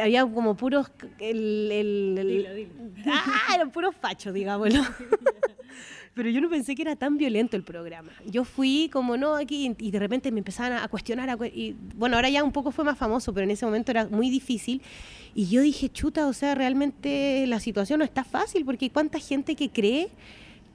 había 0.00 0.22
como 0.26 0.56
puros, 0.56 0.90
el, 1.18 1.70
el- 1.72 2.18
el- 2.18 2.68
ah, 3.06 3.54
eran 3.54 3.70
puros 3.70 3.94
fachos, 3.96 4.34
digámoslo. 4.34 4.82
Pero 6.14 6.30
yo 6.30 6.40
no 6.40 6.50
pensé 6.50 6.74
que 6.74 6.82
era 6.82 6.96
tan 6.96 7.16
violento 7.16 7.56
el 7.56 7.62
programa. 7.62 8.10
Yo 8.26 8.42
fui 8.44 8.90
como 8.92 9.16
no 9.16 9.36
aquí 9.36 9.72
y 9.78 9.90
de 9.92 9.98
repente 10.00 10.32
me 10.32 10.38
empezaban 10.40 10.72
a 10.72 10.88
cuestionar. 10.88 11.30
a 11.30 11.36
cue- 11.36 11.52
y, 11.54 11.76
bueno, 11.94 12.16
ahora 12.16 12.28
ya 12.28 12.42
un 12.42 12.50
poco 12.50 12.72
fue 12.72 12.84
más 12.84 12.98
famoso, 12.98 13.32
pero 13.32 13.44
en 13.44 13.52
ese 13.52 13.64
momento 13.64 13.92
era 13.92 14.08
muy 14.08 14.28
difícil. 14.28 14.82
Y 15.34 15.46
yo 15.46 15.60
dije, 15.60 15.88
chuta, 15.90 16.26
o 16.26 16.32
sea, 16.32 16.56
realmente 16.56 17.44
la 17.46 17.60
situación 17.60 18.00
no 18.00 18.04
está 18.04 18.24
fácil 18.24 18.64
porque 18.64 18.90
cuánta 18.90 19.20
gente 19.20 19.54
que 19.54 19.70
cree 19.70 20.08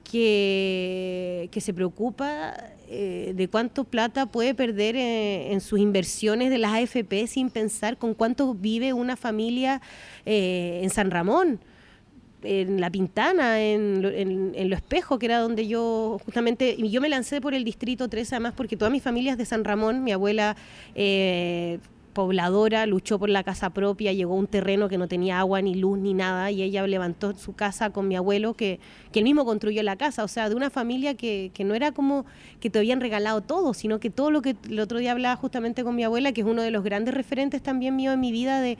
que, 0.04 1.48
que 1.50 1.60
se 1.60 1.74
preocupa 1.74 2.54
eh, 2.88 3.32
de 3.34 3.48
cuánto 3.48 3.84
plata 3.84 4.26
puede 4.26 4.54
perder 4.54 4.94
en 4.96 5.60
sus 5.60 5.80
inversiones 5.80 6.50
de 6.50 6.58
las 6.58 6.74
AFP 6.74 7.26
sin 7.26 7.50
pensar 7.50 7.96
con 7.96 8.14
cuánto 8.14 8.54
vive 8.54 8.92
una 8.92 9.16
familia 9.16 9.80
eh, 10.26 10.80
en 10.82 10.90
San 10.90 11.10
Ramón 11.10 11.58
en 12.44 12.80
La 12.80 12.90
Pintana, 12.90 13.60
en, 13.60 14.04
en, 14.04 14.70
Lo 14.70 14.76
Espejo, 14.76 15.18
que 15.18 15.26
era 15.26 15.38
donde 15.38 15.66
yo 15.66 16.20
justamente, 16.24 16.76
yo 16.76 17.00
me 17.00 17.08
lancé 17.08 17.40
por 17.40 17.54
el 17.54 17.64
Distrito 17.64 18.08
3 18.08 18.32
además 18.34 18.52
porque 18.54 18.76
toda 18.76 18.90
mi 18.90 19.00
familia 19.00 19.32
es 19.32 19.38
de 19.38 19.46
San 19.46 19.64
Ramón, 19.64 20.04
mi 20.04 20.12
abuela 20.12 20.56
eh, 20.94 21.78
pobladora 22.14 22.86
luchó 22.86 23.18
por 23.18 23.28
la 23.28 23.42
casa 23.42 23.70
propia, 23.70 24.12
llegó 24.12 24.34
a 24.34 24.36
un 24.38 24.46
terreno 24.46 24.88
que 24.88 24.96
no 24.96 25.08
tenía 25.08 25.40
agua 25.40 25.60
ni 25.60 25.74
luz 25.74 25.98
ni 25.98 26.14
nada 26.14 26.50
y 26.50 26.62
ella 26.62 26.86
levantó 26.86 27.34
su 27.34 27.52
casa 27.54 27.90
con 27.90 28.08
mi 28.08 28.16
abuelo 28.16 28.54
que, 28.54 28.80
que 29.12 29.18
él 29.18 29.24
mismo 29.24 29.44
construyó 29.44 29.82
la 29.82 29.96
casa, 29.96 30.24
o 30.24 30.28
sea, 30.28 30.48
de 30.48 30.54
una 30.54 30.70
familia 30.70 31.14
que, 31.14 31.50
que 31.52 31.64
no 31.64 31.74
era 31.74 31.92
como 31.92 32.24
que 32.60 32.70
te 32.70 32.78
habían 32.78 33.00
regalado 33.00 33.42
todo, 33.42 33.74
sino 33.74 34.00
que 34.00 34.08
todo 34.08 34.30
lo 34.30 34.40
que 34.40 34.56
el 34.70 34.80
otro 34.80 34.98
día 34.98 35.12
hablaba 35.12 35.36
justamente 35.36 35.84
con 35.84 35.94
mi 35.94 36.04
abuela, 36.04 36.32
que 36.32 36.40
es 36.40 36.46
uno 36.46 36.62
de 36.62 36.70
los 36.70 36.84
grandes 36.84 37.12
referentes 37.12 37.62
también 37.62 37.96
mío 37.96 38.12
en 38.12 38.20
mi 38.20 38.32
vida 38.32 38.60
de 38.60 38.78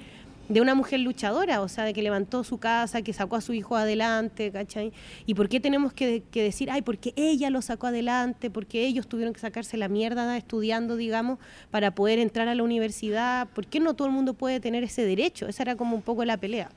de 0.49 0.61
una 0.61 0.75
mujer 0.75 1.01
luchadora, 1.01 1.63
o 1.63 1.69
sea, 1.69 1.85
de 1.85 1.95
que 1.95 2.03
levantó 2.03 2.45
su 2.45 2.59
casa, 2.59 3.03
que 3.03 3.13
sacó 3.13 3.37
a 3.37 3.41
su 3.41 3.55
hijo 3.55 3.77
adelante, 3.77 4.51
¿cachai? 4.51 4.93
¿Y 5.27 5.35
por 5.35 5.49
qué 5.49 5.59
tenemos 5.61 5.93
que, 5.93 6.23
decir, 6.33 6.71
ay, 6.71 6.83
porque 6.83 7.15
ella 7.17 7.51
lo 7.51 7.63
sacó 7.63 7.87
adelante, 7.87 8.51
porque 8.51 8.87
ellos 8.87 9.07
tuvieron 9.07 9.33
que 9.33 9.41
sacarse 9.41 9.77
la 9.77 9.89
mierda 9.89 10.37
estudiando, 10.37 10.97
digamos, 10.97 11.39
para 11.71 11.95
poder 11.95 12.19
entrar 12.19 12.49
a 12.49 12.55
la 12.55 12.63
universidad? 12.63 13.49
¿Por 13.49 13.67
qué 13.67 13.81
no 13.81 13.95
todo 13.95 14.09
el 14.09 14.15
mundo 14.15 14.35
puede 14.35 14.61
tener 14.61 14.85
ese 14.85 15.05
derecho? 15.05 15.49
Esa 15.49 15.63
era 15.63 15.77
como 15.77 15.97
un 15.97 16.03
poco 16.03 16.25
la 16.25 16.37
pelea. 16.37 16.71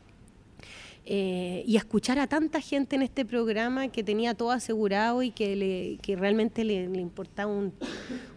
Eh, 1.10 1.64
y 1.66 1.78
escuchar 1.78 2.20
a 2.20 2.28
tanta 2.28 2.60
gente 2.60 2.98
en 2.98 3.02
este 3.02 3.24
programa 3.24 3.88
que 3.88 4.04
tenía 4.04 4.34
todo 4.34 4.52
asegurado 4.52 5.24
y 5.24 5.32
que, 5.32 5.56
le, 5.56 6.16
realmente 6.18 6.66
le, 6.66 6.90
le 6.90 7.00
importaba 7.00 7.50
un, 7.50 7.72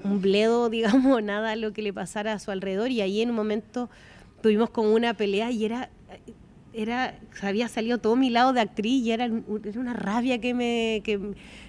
un 0.04 0.20
bledo, 0.20 0.70
digamos, 0.70 1.22
nada 1.22 1.56
lo 1.56 1.72
que 1.72 1.82
le 1.82 1.92
pasara 1.92 2.32
a 2.32 2.38
su 2.38 2.50
alrededor. 2.50 2.90
Y 2.90 3.00
ahí 3.00 3.22
en 3.22 3.30
un 3.30 3.36
momento 3.36 3.90
tuvimos 4.40 4.70
como 4.70 4.92
una 4.92 5.14
pelea 5.14 5.50
y 5.50 5.64
era, 5.64 5.90
era 6.72 7.18
había 7.42 7.68
salido 7.68 7.98
todo 7.98 8.16
mi 8.16 8.30
lado 8.30 8.52
de 8.52 8.60
actriz 8.60 9.04
y 9.04 9.12
era, 9.12 9.24
era 9.24 9.80
una 9.80 9.94
rabia 9.94 10.40
que 10.40 10.54
me... 10.54 11.02
Que, 11.04 11.12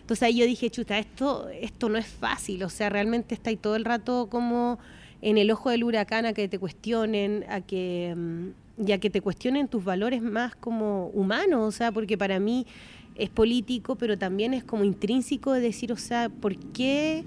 entonces 0.02 0.24
ahí 0.24 0.38
yo 0.38 0.46
dije, 0.46 0.70
chuta, 0.70 0.98
esto, 1.00 1.48
esto 1.50 1.90
no 1.90 1.98
es 1.98 2.08
fácil, 2.08 2.64
o 2.64 2.70
sea, 2.70 2.90
realmente 2.90 3.34
está 3.34 3.56
todo 3.56 3.76
el 3.76 3.86
rato 3.86 4.28
como 4.30 4.80
en 5.22 5.38
el 5.38 5.52
ojo 5.52 5.70
del 5.70 5.84
huracán 5.84 6.26
a 6.26 6.34
que 6.34 6.48
te 6.48 6.60
cuestionen, 6.60 7.46
a 7.48 7.62
que, 7.62 8.14
mm, 8.16 8.88
y 8.88 8.92
a 8.92 9.00
que 9.00 9.10
te 9.10 9.22
cuestionen 9.22 9.68
tus 9.68 9.84
valores 9.84 10.22
más 10.22 10.56
como 10.56 11.08
humanos, 11.08 11.62
o 11.62 11.72
sea, 11.72 11.92
porque 11.92 12.18
para 12.18 12.40
mí 12.40 12.66
es 13.16 13.30
político, 13.30 13.96
pero 13.96 14.18
también 14.18 14.54
es 14.54 14.64
como 14.64 14.84
intrínseco 14.84 15.54
de 15.54 15.62
decir, 15.62 15.92
o 15.92 15.98
sea, 15.98 16.30
¿por 16.30 16.58
qué 16.58 17.24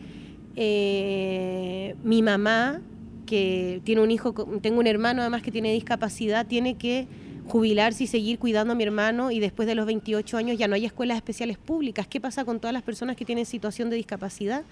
eh, 0.56 1.94
mi 2.02 2.22
mamá, 2.22 2.80
que 3.24 3.80
tiene 3.84 4.02
un 4.02 4.10
hijo, 4.10 4.32
tengo 4.60 4.80
un 4.80 4.86
hermano 4.86 5.22
además 5.22 5.42
que 5.42 5.50
tiene 5.50 5.72
discapacidad, 5.72 6.46
tiene 6.46 6.76
que 6.76 7.06
jubilarse 7.46 8.04
y 8.04 8.06
seguir 8.06 8.38
cuidando 8.38 8.72
a 8.72 8.76
mi 8.76 8.84
hermano 8.84 9.30
y 9.30 9.38
después 9.38 9.68
de 9.68 9.74
los 9.74 9.86
28 9.86 10.36
años 10.36 10.58
ya 10.58 10.68
no 10.68 10.74
hay 10.74 10.86
escuelas 10.86 11.16
especiales 11.16 11.58
públicas? 11.58 12.06
¿Qué 12.06 12.20
pasa 12.20 12.44
con 12.44 12.60
todas 12.60 12.72
las 12.72 12.82
personas 12.82 13.16
que 13.16 13.24
tienen 13.24 13.46
situación 13.46 13.90
de 13.90 13.96
discapacidad? 13.96 14.64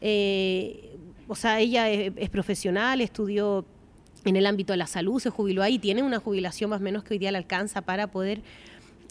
Eh, 0.00 0.96
o 1.28 1.34
sea, 1.34 1.60
ella 1.60 1.88
es, 1.90 2.12
es 2.16 2.30
profesional, 2.30 3.00
estudió 3.00 3.64
en 4.24 4.36
el 4.36 4.46
ámbito 4.46 4.72
de 4.72 4.76
la 4.76 4.86
salud, 4.86 5.20
se 5.20 5.30
jubiló 5.30 5.62
ahí, 5.62 5.78
tiene 5.78 6.02
una 6.02 6.18
jubilación 6.18 6.70
más 6.70 6.80
o 6.80 6.84
menos 6.84 7.04
que 7.04 7.14
hoy 7.14 7.18
día 7.18 7.30
le 7.30 7.38
alcanza 7.38 7.82
para 7.82 8.08
poder 8.08 8.40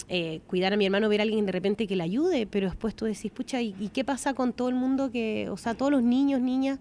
eh, 0.09 0.41
cuidar 0.47 0.73
a 0.73 0.77
mi 0.77 0.85
hermano, 0.85 1.09
ver 1.09 1.21
a 1.21 1.23
alguien 1.23 1.45
de 1.45 1.51
repente 1.51 1.87
que 1.87 1.95
le 1.95 2.03
ayude, 2.03 2.45
pero 2.45 2.67
después 2.67 2.95
tú 2.95 3.05
decís, 3.05 3.31
pucha, 3.31 3.61
¿y, 3.61 3.75
y 3.79 3.89
qué 3.89 4.03
pasa 4.03 4.33
con 4.33 4.51
todo 4.53 4.69
el 4.69 4.75
mundo 4.75 5.11
que, 5.11 5.47
o 5.49 5.57
sea, 5.57 5.73
todos 5.73 5.91
los 5.91 6.03
niños, 6.03 6.41
niñas 6.41 6.79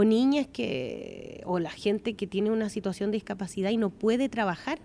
o 0.00 0.04
niñas 0.04 0.46
que, 0.46 1.42
o 1.44 1.58
la 1.58 1.70
gente 1.70 2.14
que 2.14 2.26
tiene 2.26 2.50
una 2.50 2.70
situación 2.70 3.10
de 3.10 3.16
discapacidad 3.16 3.70
y 3.70 3.76
no 3.76 3.90
puede 3.90 4.28
trabajar? 4.28 4.78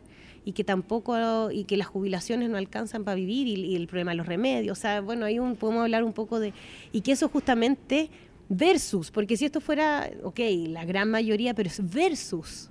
y 0.48 0.52
que 0.52 0.64
tampoco 0.64 1.50
y 1.50 1.64
que 1.64 1.76
las 1.76 1.88
jubilaciones 1.88 2.52
no 2.52 2.58
alcanzan 2.58 3.04
para 3.04 3.16
vivir 3.16 3.48
y, 3.48 3.76
el 3.76 3.88
problema 3.88 4.12
de 4.12 4.18
los 4.18 4.28
remedios, 4.28 4.78
o 4.78 4.80
sea, 4.80 5.02
bueno, 5.02 5.26
ahí 5.26 5.40
un, 5.40 5.56
podemos 5.56 5.82
hablar 5.82 6.04
un 6.04 6.14
poco 6.14 6.40
de 6.40 6.54
y 6.92 7.02
que 7.02 7.14
eso 7.14 7.30
justamente 7.30 8.12
versus, 8.48 9.10
porque 9.10 9.38
si 9.38 9.46
esto 9.46 9.60
fuera, 9.60 10.08
ok, 10.22 10.40
la 10.68 10.86
gran 10.86 11.10
mayoría, 11.10 11.56
pero 11.56 11.68
es 11.68 11.82
versus 11.92 12.70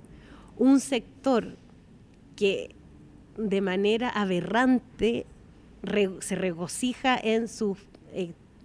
un 0.56 0.78
sector 0.78 1.56
que 2.36 2.76
de 3.36 3.60
manera 3.60 4.08
aberrante 4.08 5.26
se 6.20 6.36
regocija 6.36 7.18
en 7.20 7.48
sus 7.48 7.78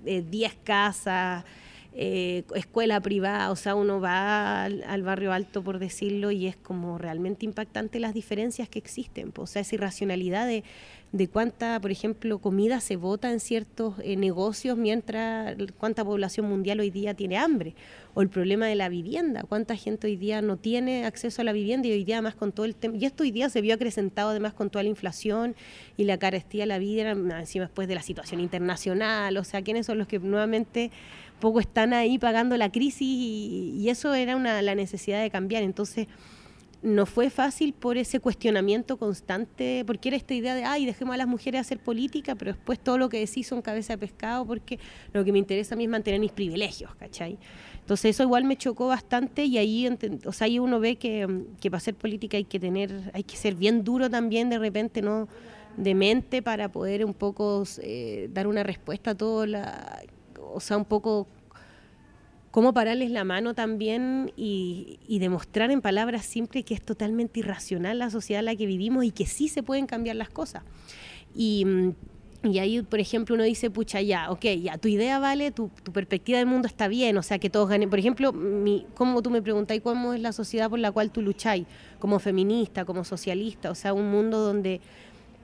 10 0.04 0.56
casas, 0.64 1.46
eh, 1.94 2.44
escuela 2.54 3.02
privada, 3.02 3.50
o 3.50 3.56
sea, 3.56 3.74
uno 3.74 4.00
va 4.00 4.66
al, 4.66 5.04
barrio 5.04 5.34
alto, 5.34 5.64
por 5.64 5.80
decirlo, 5.80 6.30
y 6.30 6.46
es 6.46 6.56
como 6.56 7.00
realmente 7.00 7.46
impactante 7.46 8.00
las 8.00 8.14
diferencias 8.14 8.70
que 8.70 8.78
existen, 8.78 9.34
o 9.36 9.48
sea, 9.48 9.64
esa 9.64 9.74
irracionalidad 9.74 10.46
de, 10.46 10.64
de 11.12 11.28
cuánta, 11.28 11.80
por 11.82 11.90
ejemplo, 11.90 12.38
comida 12.38 12.80
se 12.80 12.96
vota 12.96 13.32
en 13.32 13.40
ciertos 13.40 13.96
eh, 14.04 14.16
negocios 14.18 14.78
mientras 14.78 15.58
cuánta 15.80 16.06
población 16.06 16.48
mundial 16.48 16.80
hoy 16.80 16.92
día 16.92 17.16
tiene 17.16 17.38
hambre, 17.38 17.74
o 18.14 18.22
el 18.22 18.30
problema 18.30 18.68
de 18.68 18.76
la 18.76 18.88
vivienda, 18.88 19.44
cuánta 19.50 19.76
gente 19.76 20.06
hoy 20.06 20.16
día 20.16 20.44
no 20.44 20.58
tiene 20.58 21.06
acceso 21.06 21.42
a 21.42 21.46
la 21.46 21.54
vivienda 21.54 21.88
y 21.88 21.92
hoy 21.92 22.04
día 22.04 22.18
además 22.18 22.36
con 22.36 22.52
todo 22.52 22.68
el 22.68 22.76
tema, 22.76 22.98
y 22.98 23.06
esto 23.06 23.24
hoy 23.24 23.32
día 23.32 23.50
se 23.50 23.62
vio 23.62 23.74
acrecentado 23.74 24.30
además 24.30 24.54
con 24.54 24.70
toda 24.70 24.84
la 24.84 24.90
inflación 24.90 25.56
y 25.98 26.04
la 26.04 26.20
carestía 26.20 26.64
de 26.64 26.68
la 26.68 26.78
vida, 26.78 27.12
encima 27.12 27.66
después 27.66 27.88
de 27.88 27.96
la 27.96 28.04
situación 28.04 28.42
internacional, 28.42 29.36
o 29.38 29.44
sea, 29.44 29.64
quiénes 29.64 29.88
son 29.88 29.98
los 29.98 30.08
que 30.08 30.20
nuevamente 30.20 30.92
poco 31.40 31.60
están 31.60 31.94
ahí 31.94 32.18
pagando 32.20 32.56
la 32.58 32.72
crisis 32.72 33.02
y, 33.02 33.74
y 33.78 33.90
eso 33.90 34.14
era 34.14 34.36
una, 34.36 34.62
la 34.62 34.76
necesidad 34.76 35.22
de 35.22 35.30
cambiar, 35.30 35.64
entonces 35.64 36.08
no 36.82 37.06
fue 37.06 37.30
fácil 37.30 37.74
por 37.74 37.98
ese 37.98 38.20
cuestionamiento 38.20 38.98
constante, 38.98 39.84
porque 39.86 40.10
era 40.10 40.18
esta 40.18 40.34
idea 40.34 40.56
de, 40.56 40.64
ay, 40.64 40.86
dejemos 40.86 41.14
a 41.14 41.18
las 41.18 41.28
mujeres 41.28 41.62
hacer 41.62 41.80
política, 41.80 42.36
pero 42.36 42.54
después 42.54 42.80
todo 42.80 42.98
lo 42.98 43.10
que 43.10 43.20
decís 43.20 43.48
son 43.48 43.62
cabeza 43.62 43.94
de 43.94 43.98
pescado, 43.98 44.46
porque 44.46 44.80
lo 45.12 45.26
que 45.26 45.32
me 45.32 45.40
interesa 45.40 45.76
a 45.76 45.78
mí 45.78 45.84
es 45.86 45.90
mantener 45.90 46.20
mis 46.20 46.32
privilegios, 46.32 46.96
¿cachai? 46.96 47.38
Entonces 47.80 48.16
eso 48.16 48.24
igual 48.24 48.46
me 48.46 48.56
chocó 48.56 48.88
bastante 48.88 49.44
y 49.44 49.58
ahí, 49.58 49.90
o 50.26 50.32
sea, 50.32 50.46
ahí 50.46 50.60
uno 50.60 50.80
ve 50.80 50.96
que, 50.96 51.28
que 51.60 51.70
para 51.70 51.80
hacer 51.80 51.96
política 51.96 52.38
hay 52.38 52.46
que 52.46 52.60
tener, 52.60 53.12
hay 53.14 53.24
que 53.24 53.36
ser 53.36 53.56
bien 53.56 53.84
duro 53.84 54.10
también 54.10 54.50
de 54.50 54.60
repente, 54.60 55.02
no 55.02 55.28
de 55.76 55.96
mente 55.96 56.42
para 56.42 56.72
poder 56.72 57.06
un 57.06 57.14
poco 57.14 57.64
eh, 57.82 58.30
dar 58.32 58.48
una 58.48 58.64
respuesta 58.64 59.12
a 59.12 59.16
todo, 59.16 59.46
la, 59.46 60.02
o 60.54 60.60
sea, 60.60 60.78
un 60.78 60.86
poco 60.86 61.28
cómo 62.52 62.74
pararles 62.74 63.12
la 63.12 63.24
mano 63.24 63.54
también 63.54 64.32
y, 64.36 65.00
y 65.08 65.20
demostrar 65.20 65.72
en 65.72 65.82
palabras 65.82 66.26
simples 66.26 66.66
que 66.66 66.74
es 66.74 66.82
totalmente 66.82 67.40
irracional 67.40 68.00
la 68.00 68.10
sociedad 68.10 68.40
en 68.40 68.46
la 68.46 68.56
que 68.56 68.66
vivimos 68.66 69.04
y 69.06 69.12
que 69.12 69.26
sí 69.26 69.48
se 69.48 69.64
pueden 69.64 69.86
cambiar 69.86 70.16
las 70.16 70.30
cosas. 70.30 70.64
Y, 71.36 71.66
y 72.44 72.60
ahí, 72.60 72.82
por 72.82 73.00
ejemplo, 73.00 73.36
uno 73.36 73.44
dice, 73.44 73.70
pucha, 73.70 74.02
ya, 74.02 74.32
ok, 74.32 74.46
ya, 74.62 74.78
tu 74.78 74.88
idea 74.88 75.20
vale, 75.20 75.52
tu, 75.52 75.70
tu 75.84 75.92
perspectiva 75.92 76.38
del 76.38 76.48
mundo 76.48 76.68
está 76.68 76.88
bien, 76.88 77.18
o 77.18 77.24
sea, 77.24 77.38
que 77.38 77.50
todos 77.50 77.68
ganen. 77.68 77.90
Por 77.90 78.00
ejemplo, 78.00 78.32
mi, 78.32 78.86
como 78.96 79.22
tú 79.22 79.30
me 79.30 79.42
preguntáis, 79.42 79.82
¿cómo 79.82 80.14
es 80.14 80.22
la 80.22 80.32
sociedad 80.32 80.70
por 80.70 80.80
la 80.80 80.92
cual 80.92 81.12
tú 81.12 81.22
lucháis? 81.22 81.66
Como 82.00 82.18
feminista, 82.20 82.86
como 82.86 83.04
socialista, 83.04 83.70
o 83.70 83.76
sea, 83.76 83.94
un 83.94 84.10
mundo 84.10 84.40
donde 84.40 84.80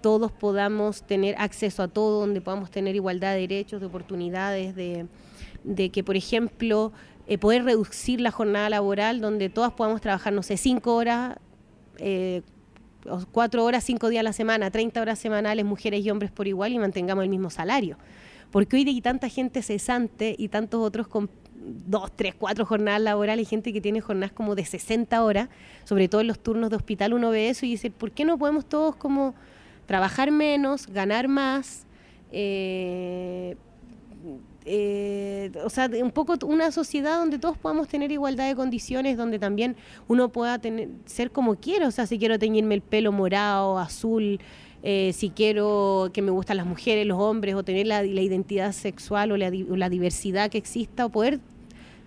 todos 0.05 0.31
podamos 0.31 1.01
tener 1.01 1.33
acceso 1.39 1.81
a 1.81 1.87
todo, 1.87 2.19
donde 2.19 2.39
podamos 2.39 2.69
tener 2.69 2.95
igualdad 2.95 3.33
de 3.33 3.39
derechos, 3.39 3.81
de 3.81 3.87
oportunidades, 3.87 4.75
de, 4.75 5.89
que, 5.89 6.03
por 6.03 6.15
ejemplo, 6.15 6.91
eh, 7.25 7.39
poder 7.39 7.63
reducir 7.63 8.21
la 8.21 8.29
jornada 8.29 8.69
laboral, 8.69 9.19
donde 9.19 9.49
todas 9.49 9.73
podamos 9.73 10.01
trabajar, 10.01 10.31
no 10.31 10.43
sé, 10.43 10.57
cinco 10.57 10.93
horas, 10.93 11.37
eh, 11.97 12.43
cuatro 13.31 13.63
horas, 13.63 13.83
cinco 13.83 14.09
días 14.09 14.19
a 14.19 14.23
la 14.25 14.33
semana, 14.33 14.69
30 14.69 15.01
horas 15.01 15.17
semanales, 15.17 15.65
mujeres 15.65 16.05
y 16.05 16.11
hombres 16.11 16.29
por 16.29 16.47
igual, 16.47 16.71
y 16.73 16.77
mantengamos 16.77 17.23
el 17.23 17.31
mismo 17.31 17.49
salario. 17.49 17.97
Porque 18.51 18.75
hoy 18.75 18.87
hay 18.87 19.01
tanta 19.01 19.27
gente 19.27 19.63
cesante 19.63 20.35
y 20.37 20.49
tantos 20.49 20.81
otros 20.81 21.07
con 21.07 21.31
dos, 21.55 22.15
tres, 22.15 22.35
cuatro 22.37 22.63
jornadas 22.63 23.01
laborales, 23.01 23.49
gente 23.49 23.73
que 23.73 23.81
tiene 23.81 24.01
jornadas 24.01 24.33
como 24.33 24.53
de 24.53 24.65
60 24.65 25.23
horas, 25.23 25.49
sobre 25.83 26.07
todo 26.09 26.21
en 26.21 26.27
los 26.27 26.37
turnos 26.37 26.69
de 26.69 26.75
hospital, 26.75 27.15
uno 27.15 27.31
ve 27.31 27.49
eso 27.49 27.65
y 27.65 27.69
dice, 27.69 27.89
¿por 27.89 28.11
qué 28.11 28.23
no 28.23 28.37
podemos 28.37 28.67
todos 28.67 28.95
como 28.95 29.33
trabajar 29.85 30.31
menos, 30.31 30.87
ganar 30.87 31.27
más? 31.27 31.85
Eh, 32.31 33.55
eh, 34.65 35.51
o 35.63 35.69
sea, 35.69 35.89
un 36.01 36.11
poco 36.11 36.35
una 36.47 36.71
sociedad 36.71 37.19
donde 37.19 37.37
todos 37.37 37.57
podamos 37.57 37.87
tener 37.87 38.11
igualdad 38.11 38.47
de 38.47 38.55
condiciones, 38.55 39.15
donde 39.15 39.37
también 39.37 39.75
uno 40.07 40.29
pueda 40.29 40.57
tener, 40.57 40.89
ser 41.05 41.31
como 41.31 41.55
quiera, 41.55 41.87
o 41.87 41.91
sea, 41.91 42.07
si 42.07 42.17
quiero 42.17 42.39
teñirme 42.39 42.73
el 42.73 42.81
pelo 42.81 43.11
morado, 43.11 43.77
azul, 43.77 44.39
eh, 44.81 45.11
si 45.13 45.29
quiero 45.29 46.09
que 46.13 46.23
me 46.23 46.31
gustan 46.31 46.57
las 46.57 46.65
mujeres, 46.65 47.05
los 47.05 47.19
hombres, 47.19 47.53
o 47.53 47.63
tener 47.63 47.85
la, 47.85 48.03
identidad 48.03 48.71
sexual 48.71 49.31
o 49.31 49.37
la 49.37 49.89
diversidad 49.89 50.49
que 50.49 50.57
exista, 50.57 51.05
o 51.05 51.09
poder 51.09 51.39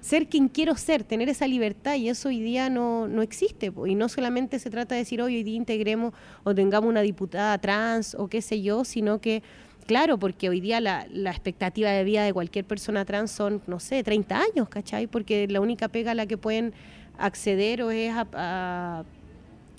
ser 0.00 0.28
quien 0.28 0.48
quiero 0.48 0.76
ser, 0.76 1.04
tener 1.04 1.28
esa 1.28 1.46
libertad, 1.46 1.96
y 1.96 2.08
eso 2.08 2.28
hoy 2.28 2.40
día 2.40 2.70
no, 2.70 3.08
no 3.08 3.22
existe. 3.22 3.72
Y 3.86 3.94
no 3.94 4.08
solamente 4.08 4.58
se 4.58 4.70
trata 4.70 4.94
de 4.94 5.00
decir, 5.00 5.20
hoy, 5.20 5.36
hoy 5.36 5.42
día 5.42 5.56
integremos 5.56 6.14
o 6.44 6.54
tengamos 6.54 6.88
una 6.88 7.00
diputada 7.02 7.58
trans 7.58 8.14
o 8.14 8.28
qué 8.28 8.40
sé 8.42 8.62
yo, 8.62 8.84
sino 8.84 9.20
que 9.20 9.42
Claro, 9.86 10.18
porque 10.18 10.50
hoy 10.50 10.60
día 10.60 10.82
la, 10.82 11.06
la 11.10 11.30
expectativa 11.30 11.88
de 11.88 12.04
vida 12.04 12.22
de 12.22 12.34
cualquier 12.34 12.66
persona 12.66 13.06
trans 13.06 13.30
son, 13.30 13.62
no 13.66 13.80
sé, 13.80 14.02
30 14.04 14.38
años, 14.38 14.68
¿cachai? 14.68 15.06
Porque 15.06 15.48
la 15.48 15.62
única 15.62 15.88
pega 15.88 16.10
a 16.10 16.14
la 16.14 16.26
que 16.26 16.36
pueden 16.36 16.74
acceder 17.16 17.80
o 17.82 17.90
es 17.90 18.12
a, 18.14 19.04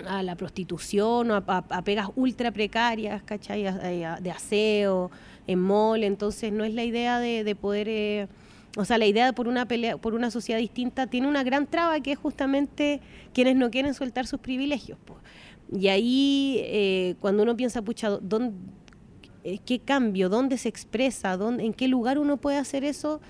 a- 0.07 0.24
la 0.24 0.36
prostitución 0.36 1.30
o 1.30 1.36
a, 1.36 1.43
a- 1.70 1.82
pegas 1.84 2.07
ultra 2.15 2.49
precarias, 2.51 3.22
¿cachai? 3.22 3.61
De 3.61 4.32
aseo, 4.32 5.11
en 5.45 5.59
mall, 5.59 6.03
entonces 6.03 6.51
no 6.51 6.63
es 6.63 6.74
la 6.74 6.84
idea 6.84 7.20
de, 7.20 7.43
de 7.43 7.55
poder... 7.55 7.88
eh, 7.88 8.28
o 8.78 8.86
sea, 8.86 8.97
la 8.97 9.05
idea 9.07 9.26
de 9.26 9.34
por 9.34 9.47
una 9.47 9.65
pelea, 9.67 9.97
por 9.97 10.13
una 10.13 10.32
sociedad 10.32 10.59
distinta 10.59 11.07
tiene 11.07 11.28
una 11.28 11.43
gran 11.43 11.65
traba 11.67 11.99
que 12.01 12.11
es 12.13 12.17
justamente 12.20 13.01
quienes 13.34 13.55
no 13.55 13.72
quieren 13.72 13.93
soltar 13.93 14.28
sus 14.28 14.39
privilegios. 14.39 14.97
po. 15.05 15.15
Y 15.76 15.88
ahí, 15.88 16.57
eh, 16.63 17.15
cuando 17.20 17.43
uno 17.43 17.55
piensa, 17.57 17.82
pucha, 17.82 18.09
¿dónde, 18.09 18.53
eh, 19.43 19.59
qué 19.65 19.80
cambio, 19.80 20.30
dónde 20.30 20.57
se 20.57 20.70
expresa, 20.70 21.36
dónde, 21.38 21.63
en 21.65 21.74
qué 21.74 21.88
lugar 21.88 22.20
uno 22.20 22.38
puede 22.38 22.57
hacer 22.57 22.84
eso. 22.84 23.22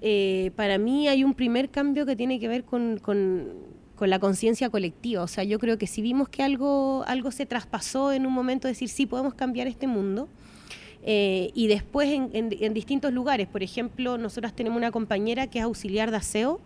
Eh, 0.00 0.52
para 0.56 0.78
mí 0.78 1.08
hay 1.08 1.24
un 1.24 1.34
primer 1.34 1.70
cambio 1.70 2.06
que 2.06 2.14
tiene 2.14 2.38
que 2.38 2.48
ver 2.48 2.64
con, 2.64 2.98
con- 2.98 3.52
con 3.96 4.10
la 4.10 4.20
conciencia 4.20 4.70
colectiva. 4.70 5.22
O 5.22 5.26
sea, 5.26 5.42
yo 5.42 5.58
creo 5.58 5.76
que 5.76 5.88
si 5.88 6.02
vimos 6.02 6.28
que 6.28 6.44
algo, 6.44 7.02
algo 7.08 7.32
se 7.32 7.46
traspasó 7.46 8.12
en 8.12 8.26
un 8.26 8.32
momento, 8.32 8.68
decir, 8.68 8.88
sí, 8.88 9.06
podemos 9.06 9.34
cambiar 9.34 9.66
este 9.66 9.88
mundo. 9.88 10.28
Eh, 11.10 11.50
y 11.54 11.68
después 11.68 12.06
en, 12.10 12.74
distintos 12.74 13.14
lugares, 13.14 13.46
por 13.48 13.62
ejemplo, 13.62 14.18
nosotras 14.18 14.52
tenemos 14.52 14.76
una 14.76 14.90
compañera 14.90 15.46
que 15.46 15.58
es 15.58 15.64
auxiliar 15.64 16.10
de 16.10 16.18
aseo, 16.18 16.60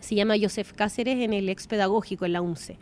se 0.00 0.14
llama 0.14 0.34
Joseph 0.40 0.70
Cáceres 0.72 1.18
en 1.18 1.32
el 1.32 1.48
ex 1.48 1.66
pedagógico 1.66 2.24
en 2.26 2.32
la 2.32 2.42
UNCE 2.42 2.76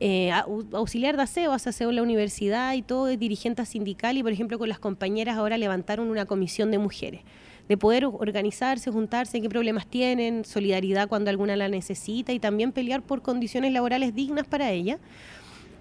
eh, 0.00 0.30
au- 0.30 0.64
auxiliar 0.72 1.16
de 1.16 1.22
aseo, 1.24 1.52
hace 1.52 1.68
aseo 1.68 1.90
en 1.90 1.96
la 1.96 2.02
universidad 2.02 2.72
y 2.72 2.80
todo, 2.80 3.08
es 3.08 3.18
dirigente 3.18 3.66
sindical 3.66 4.16
y 4.16 4.22
por 4.22 4.32
ejemplo 4.32 4.58
con 4.58 4.68
las 4.70 4.78
compañeras 4.78 5.36
ahora 5.36 5.58
levantaron 5.58 6.08
una 6.08 6.24
comisión 6.24 6.70
de 6.70 6.78
mujeres, 6.78 7.20
de 7.68 7.76
poder 7.76 8.06
organizarse, 8.06 8.90
juntarse, 8.90 9.42
qué 9.42 9.48
problemas 9.50 9.86
tienen, 9.86 10.44
solidaridad 10.46 11.08
cuando 11.08 11.28
alguna 11.28 11.54
la 11.54 11.68
necesita 11.68 12.32
y 12.32 12.38
también 12.38 12.72
pelear 12.72 13.02
por 13.02 13.20
condiciones 13.20 13.72
laborales 13.72 14.14
dignas 14.14 14.46
para 14.46 14.70
ella. 14.70 14.98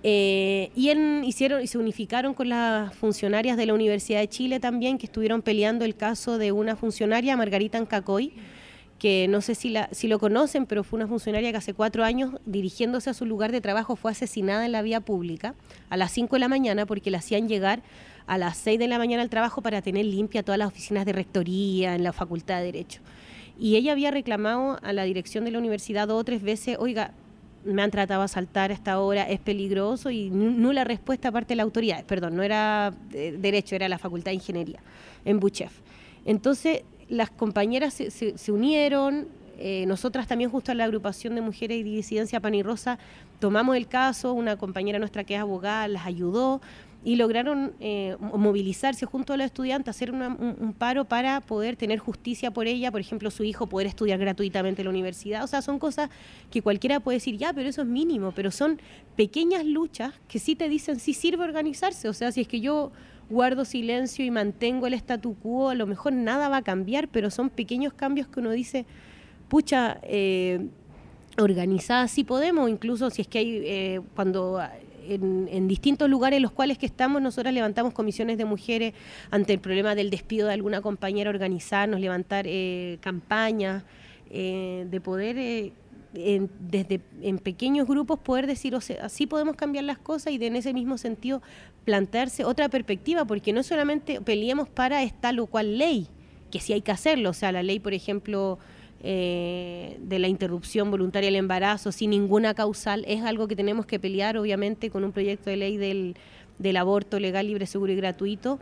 Eh, 0.10 0.72
y 0.74 0.88
en- 0.90 1.26
hicieron 1.26 1.62
y 1.62 1.68
se 1.68 1.78
unificaron 1.78 2.34
con 2.34 2.48
las 2.48 2.96
funcionarias 2.96 3.58
de 3.58 3.66
la 3.66 3.74
Universidad 3.74 4.22
de 4.22 4.30
Chile 4.30 4.62
también, 4.62 4.98
que 4.98 5.06
estuvieron 5.06 5.42
peleando 5.42 5.84
el 5.84 5.98
caso 5.98 6.38
de 6.38 6.54
una 6.54 6.78
funcionaria, 6.78 7.36
Margarita 7.36 7.78
Ancacoy, 7.78 8.32
que 9.00 9.28
no 9.28 9.42
sé 9.42 9.54
si, 9.54 9.70
la, 9.70 9.90
si 9.92 10.08
lo 10.08 10.18
conocen, 10.18 10.66
pero 10.66 10.86
fue 10.86 10.96
una 10.96 11.08
funcionaria 11.10 11.52
que 11.52 11.58
hace 11.58 11.74
cuatro 11.74 12.06
años, 12.06 12.36
dirigiéndose 12.46 13.10
a 13.10 13.14
su 13.14 13.26
lugar 13.26 13.52
de 13.52 13.60
trabajo, 13.60 13.98
fue 13.98 14.12
asesinada 14.12 14.66
en 14.66 14.72
la 14.72 14.82
vía 14.82 15.02
pública 15.02 15.56
a 15.90 15.98
las 15.98 16.14
5 16.14 16.38
de 16.38 16.40
la 16.40 16.48
mañana 16.48 16.86
porque 16.86 17.12
la 17.12 17.18
hacían 17.18 17.50
llegar 17.50 17.82
a 18.28 18.38
las 18.38 18.56
6 18.60 18.80
de 18.80 18.88
la 18.88 18.98
mañana 19.00 19.24
al 19.24 19.30
trabajo 19.30 19.62
para 19.62 19.82
tener 19.82 20.06
limpia 20.06 20.42
todas 20.42 20.58
las 20.58 20.70
oficinas 20.70 21.06
de 21.06 21.12
rectoría 21.12 21.96
en 21.96 22.04
la 22.04 22.14
Facultad 22.14 22.60
de 22.60 22.66
Derecho. 22.68 23.02
Y 23.60 23.76
ella 23.76 23.92
había 23.92 24.12
reclamado 24.12 24.80
a 24.82 24.94
la 24.94 25.04
dirección 25.04 25.44
de 25.44 25.52
la 25.52 25.58
universidad 25.60 26.08
dos 26.08 26.22
o 26.22 26.24
tres 26.24 26.42
veces, 26.42 26.78
oiga, 26.80 27.12
me 27.68 27.82
han 27.82 27.92
tratado 27.92 28.22
de 28.22 28.26
asaltar 28.26 28.72
a 28.72 28.74
esta 28.74 29.00
hora, 29.00 29.24
es 29.30 29.40
peligroso 29.40 30.10
y 30.10 30.30
nu- 30.30 30.52
nula 30.52 30.84
respuesta 30.84 31.30
aparte 31.30 31.50
de 31.50 31.58
la 31.58 31.64
autoridad. 31.64 32.04
Perdón, 32.06 32.36
no 32.36 32.44
era 32.44 32.94
eh, 33.14 33.36
Derecho, 33.40 33.76
era 33.76 33.88
la 33.90 33.98
Facultad 33.98 34.32
de 34.32 34.36
Ingeniería 34.36 34.80
en 35.26 35.40
Buchef. 35.40 35.72
Entonces, 36.26 36.82
las 37.10 37.30
compañeras 37.30 37.94
se, 37.94 38.52
unieron, 38.52 39.28
eh, 39.60 39.86
nosotras 39.88 40.28
también 40.28 40.50
justo 40.50 40.72
a 40.72 40.76
la 40.76 40.84
agrupación 40.84 41.36
de 41.36 41.42
mujeres 41.42 41.78
y 41.80 41.84
disidencia 41.84 42.40
Pan 42.40 42.54
y 42.56 42.64
Rosa 42.64 43.00
tomamos 43.40 43.76
el 43.78 43.88
caso, 43.88 44.34
una 44.34 44.58
compañera 44.58 45.00
nuestra 45.00 45.24
que 45.24 45.36
es 45.36 45.42
abogada 45.42 45.88
las 45.88 46.06
ayudó 46.06 46.62
y 47.08 47.16
lograron 47.16 47.72
eh, 47.80 48.18
mo- 48.20 48.38
movilizarse 48.38 49.06
junto 49.06 49.32
a 49.32 49.38
los 49.38 49.46
estudiantes, 49.46 49.96
hacer 49.96 50.12
una- 50.12 50.28
un, 50.28 50.74
paro 50.78 51.06
para 51.06 51.40
poder 51.40 51.78
tener 51.78 52.00
justicia 52.00 52.52
por 52.52 52.68
ella, 52.68 52.92
por 52.92 53.00
ejemplo, 53.00 53.32
su 53.32 53.46
hijo 53.46 53.68
poder 53.68 53.88
estudiar 53.88 54.20
gratuitamente 54.20 54.82
en 54.82 54.88
la 54.88 54.90
universidad. 54.90 55.42
O 55.46 55.48
sea, 55.48 55.62
son 55.62 55.80
cosas 55.80 56.10
que 56.52 56.62
cualquiera 56.62 57.00
puede 57.00 57.16
decir, 57.16 57.38
ya, 57.38 57.54
pero 57.54 57.70
eso 57.70 57.84
es 57.84 57.88
mínimo, 57.88 58.34
pero 58.36 58.52
son 58.52 58.82
pequeñas 59.16 59.64
luchas 59.64 60.16
que 60.28 60.38
sí 60.38 60.58
te 60.58 60.68
dicen, 60.68 61.00
sí 61.00 61.14
sirve 61.14 61.46
organizarse. 61.46 62.10
O 62.10 62.14
sea, 62.14 62.34
si 62.34 62.42
es 62.42 62.48
que 62.50 62.60
yo 62.60 62.92
guardo 63.30 63.64
silencio 63.64 64.26
y 64.26 64.30
mantengo 64.30 64.86
el 64.86 64.94
statu 64.96 65.34
quo, 65.36 65.70
a 65.70 65.76
lo 65.76 65.88
mejor 65.88 66.12
nada 66.12 66.50
va 66.50 66.58
a 66.58 66.62
cambiar, 66.62 67.08
pero 67.08 67.32
son 67.32 67.50
pequeños 67.50 67.94
cambios 67.94 68.28
que 68.28 68.42
uno 68.42 68.52
dice, 68.52 68.86
pucha, 69.48 69.98
eh, 70.04 70.60
organizadas 71.38 72.12
sí 72.12 72.26
podemos, 72.26 72.70
incluso 72.70 73.10
si 73.12 73.22
es 73.22 73.28
que 73.30 73.38
hay, 73.38 73.62
eh, 73.64 74.02
cuando 74.16 74.60
en, 75.08 75.68
distintos 75.68 76.10
lugares 76.10 76.38
en 76.38 76.44
los 76.44 76.52
cuales 76.52 76.78
que 76.78 76.86
estamos, 76.86 77.22
nosotras 77.22 77.54
levantamos 77.54 77.94
comisiones 77.94 78.38
de 78.38 78.46
mujeres 78.46 78.94
ante 79.32 79.54
el 79.54 79.60
problema 79.60 79.96
del 79.96 80.10
despido 80.10 80.48
de 80.48 80.54
alguna 80.54 80.82
compañera, 80.82 81.30
organizarnos, 81.30 82.00
levantar 82.00 82.46
eh, 82.48 82.98
campañas, 83.02 83.84
eh, 84.30 84.86
de 84.90 85.02
poder... 85.02 85.38
eh, 85.38 85.74
en, 86.14 86.50
desde 86.60 87.02
en 87.22 87.38
pequeños 87.38 87.88
grupos 87.88 88.20
poder 88.20 88.48
decir, 88.48 88.74
o 88.74 88.82
sea, 88.82 89.06
así 89.06 89.28
podemos 89.28 89.56
cambiar 89.56 89.84
las 89.84 89.98
cosas 89.98 90.34
y 90.34 90.38
de, 90.38 90.48
en 90.48 90.56
ese 90.56 90.74
mismo 90.74 90.98
sentido 90.98 91.42
plantearse 91.86 92.44
otra 92.44 92.70
perspectiva, 92.70 93.26
porque 93.26 93.54
no 93.54 93.62
solamente 93.62 94.20
peleemos 94.22 94.68
para 94.68 95.04
esta 95.04 95.32
o 95.38 95.48
cual 95.48 95.78
ley, 95.78 96.08
que 96.52 96.60
sí 96.60 96.74
hay 96.74 96.82
que 96.82 96.92
hacerlo, 96.92 97.32
o 97.32 97.34
sea, 97.34 97.52
la 97.52 97.62
ley, 97.62 97.80
por 97.80 97.94
ejemplo, 97.94 98.58
eh, 99.04 99.98
de 100.02 100.20
la 100.20 100.28
interrupción 100.28 100.90
voluntaria 100.90 101.28
del 101.28 101.36
embarazo 101.36 101.92
sin 101.92 102.10
ninguna 102.10 102.54
causal, 102.54 103.04
es 103.08 103.24
algo 103.24 103.48
que 103.48 103.56
tenemos 103.56 103.86
que 103.86 104.00
pelear, 104.00 104.38
obviamente, 104.38 104.90
con 104.90 105.04
un 105.04 105.12
proyecto 105.12 105.50
de 105.50 105.58
ley 105.58 105.78
del, 105.78 106.16
del 106.58 106.78
aborto 106.78 107.20
legal, 107.20 107.48
libre, 107.48 107.66
seguro 107.68 107.92
y 107.92 107.96
gratuito, 107.96 108.60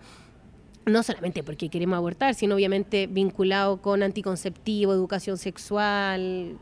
no 0.85 1.03
solamente 1.03 1.43
porque 1.43 1.69
queremos 1.69 1.97
abortar, 1.97 2.35
sino 2.35 2.55
obviamente 2.55 3.07
vinculado 3.07 3.81
con 3.81 4.03
anticonceptivo, 4.03 4.93
educación 4.93 5.37
sexual, 5.37 6.57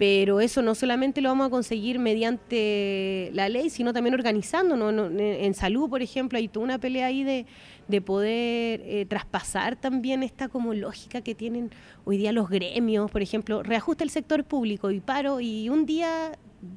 pero 0.00 0.40
eso 0.40 0.62
no 0.62 0.74
solamente 0.74 1.20
lo 1.20 1.28
vamos 1.28 1.48
a 1.48 1.50
conseguir 1.50 1.98
mediante 1.98 3.30
la 3.34 3.50
ley, 3.50 3.68
sino 3.68 3.92
también 3.92 4.14
organizándonos. 4.14 4.94
¿no? 4.94 5.20
En 5.20 5.52
salud, 5.52 5.90
por 5.90 6.00
ejemplo, 6.00 6.38
hay 6.38 6.48
toda 6.48 6.64
una 6.64 6.78
pelea 6.78 7.06
ahí 7.06 7.22
de, 7.22 7.44
de 7.90 8.00
poder 8.00 8.80
eh, 8.84 9.04
traspasar 9.08 9.76
también 9.76 10.22
esta 10.22 10.48
como 10.48 10.72
lógica 10.74 11.20
que 11.20 11.34
tienen 11.34 11.70
hoy 12.04 12.16
día 12.16 12.32
los 12.32 12.48
gremios, 12.48 13.10
por 13.10 13.20
ejemplo, 13.22 13.62
reajusta 13.62 14.04
el 14.04 14.10
sector 14.10 14.44
público 14.44 14.90
y 14.90 15.00
paro 15.00 15.40
y 15.40 15.68
un 15.68 15.86
día 15.86 16.32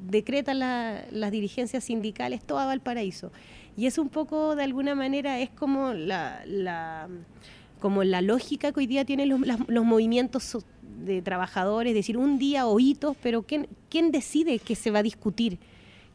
decretan 0.10 0.60
la- 0.60 1.04
las 1.12 1.32
dirigencias 1.32 1.84
sindicales, 1.84 2.44
todo 2.44 2.60
a 2.60 2.66
Valparaíso. 2.66 3.32
Y 3.78 3.86
es 3.86 3.98
un 3.98 4.10
poco, 4.10 4.56
de 4.56 4.64
alguna 4.64 4.96
manera, 4.96 5.40
es 5.40 5.50
como 5.50 5.94
la, 5.94 6.42
la- 6.46 7.08
como 7.80 8.04
la 8.04 8.22
lógica 8.22 8.72
que 8.72 8.80
hoy 8.80 8.88
día 8.88 9.04
tienen 9.06 9.30
los, 9.30 9.42
los 9.68 9.86
movimientos 9.86 10.58
de 11.06 11.22
trabajadores, 11.22 11.92
es 11.92 11.96
decir, 11.96 12.18
un 12.18 12.40
día 12.40 12.66
o 12.66 12.80
hitos, 12.80 13.18
pero 13.22 13.44
¿quién, 13.44 13.68
quién 13.90 14.12
decide 14.12 14.60
que 14.60 14.76
se 14.76 14.90
va 14.90 15.00
a 15.00 15.04
discutir? 15.04 15.60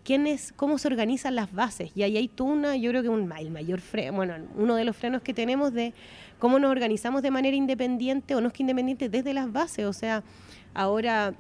¿Quién 0.04 0.26
es, 0.26 0.52
¿Cómo 0.56 0.78
se 0.78 0.88
organizan 0.88 1.34
las 1.34 1.52
bases? 1.52 1.90
Y 1.94 2.02
ahí 2.02 2.16
hay 2.16 2.28
tú 2.28 2.46
una, 2.46 2.76
yo 2.76 2.90
creo 2.90 3.02
que 3.02 3.08
un, 3.10 3.30
el 3.32 3.50
mayor 3.50 3.80
freno, 3.80 4.14
bueno, 4.16 4.34
uno 4.56 4.74
de 4.74 4.84
los 4.84 4.96
frenos 4.96 5.20
que 5.22 5.34
tenemos 5.34 5.72
de 5.74 5.92
cómo 6.38 6.58
nos 6.58 6.70
organizamos 6.70 7.20
de 7.22 7.30
manera 7.30 7.56
independiente 7.56 8.34
o 8.34 8.40
no 8.40 8.46
es 8.48 8.52
que 8.54 8.62
independiente 8.62 9.08
desde 9.10 9.34
las 9.34 9.52
bases. 9.52 9.84
O 9.84 9.92
sea, 9.92 10.22
ahora 10.72 11.34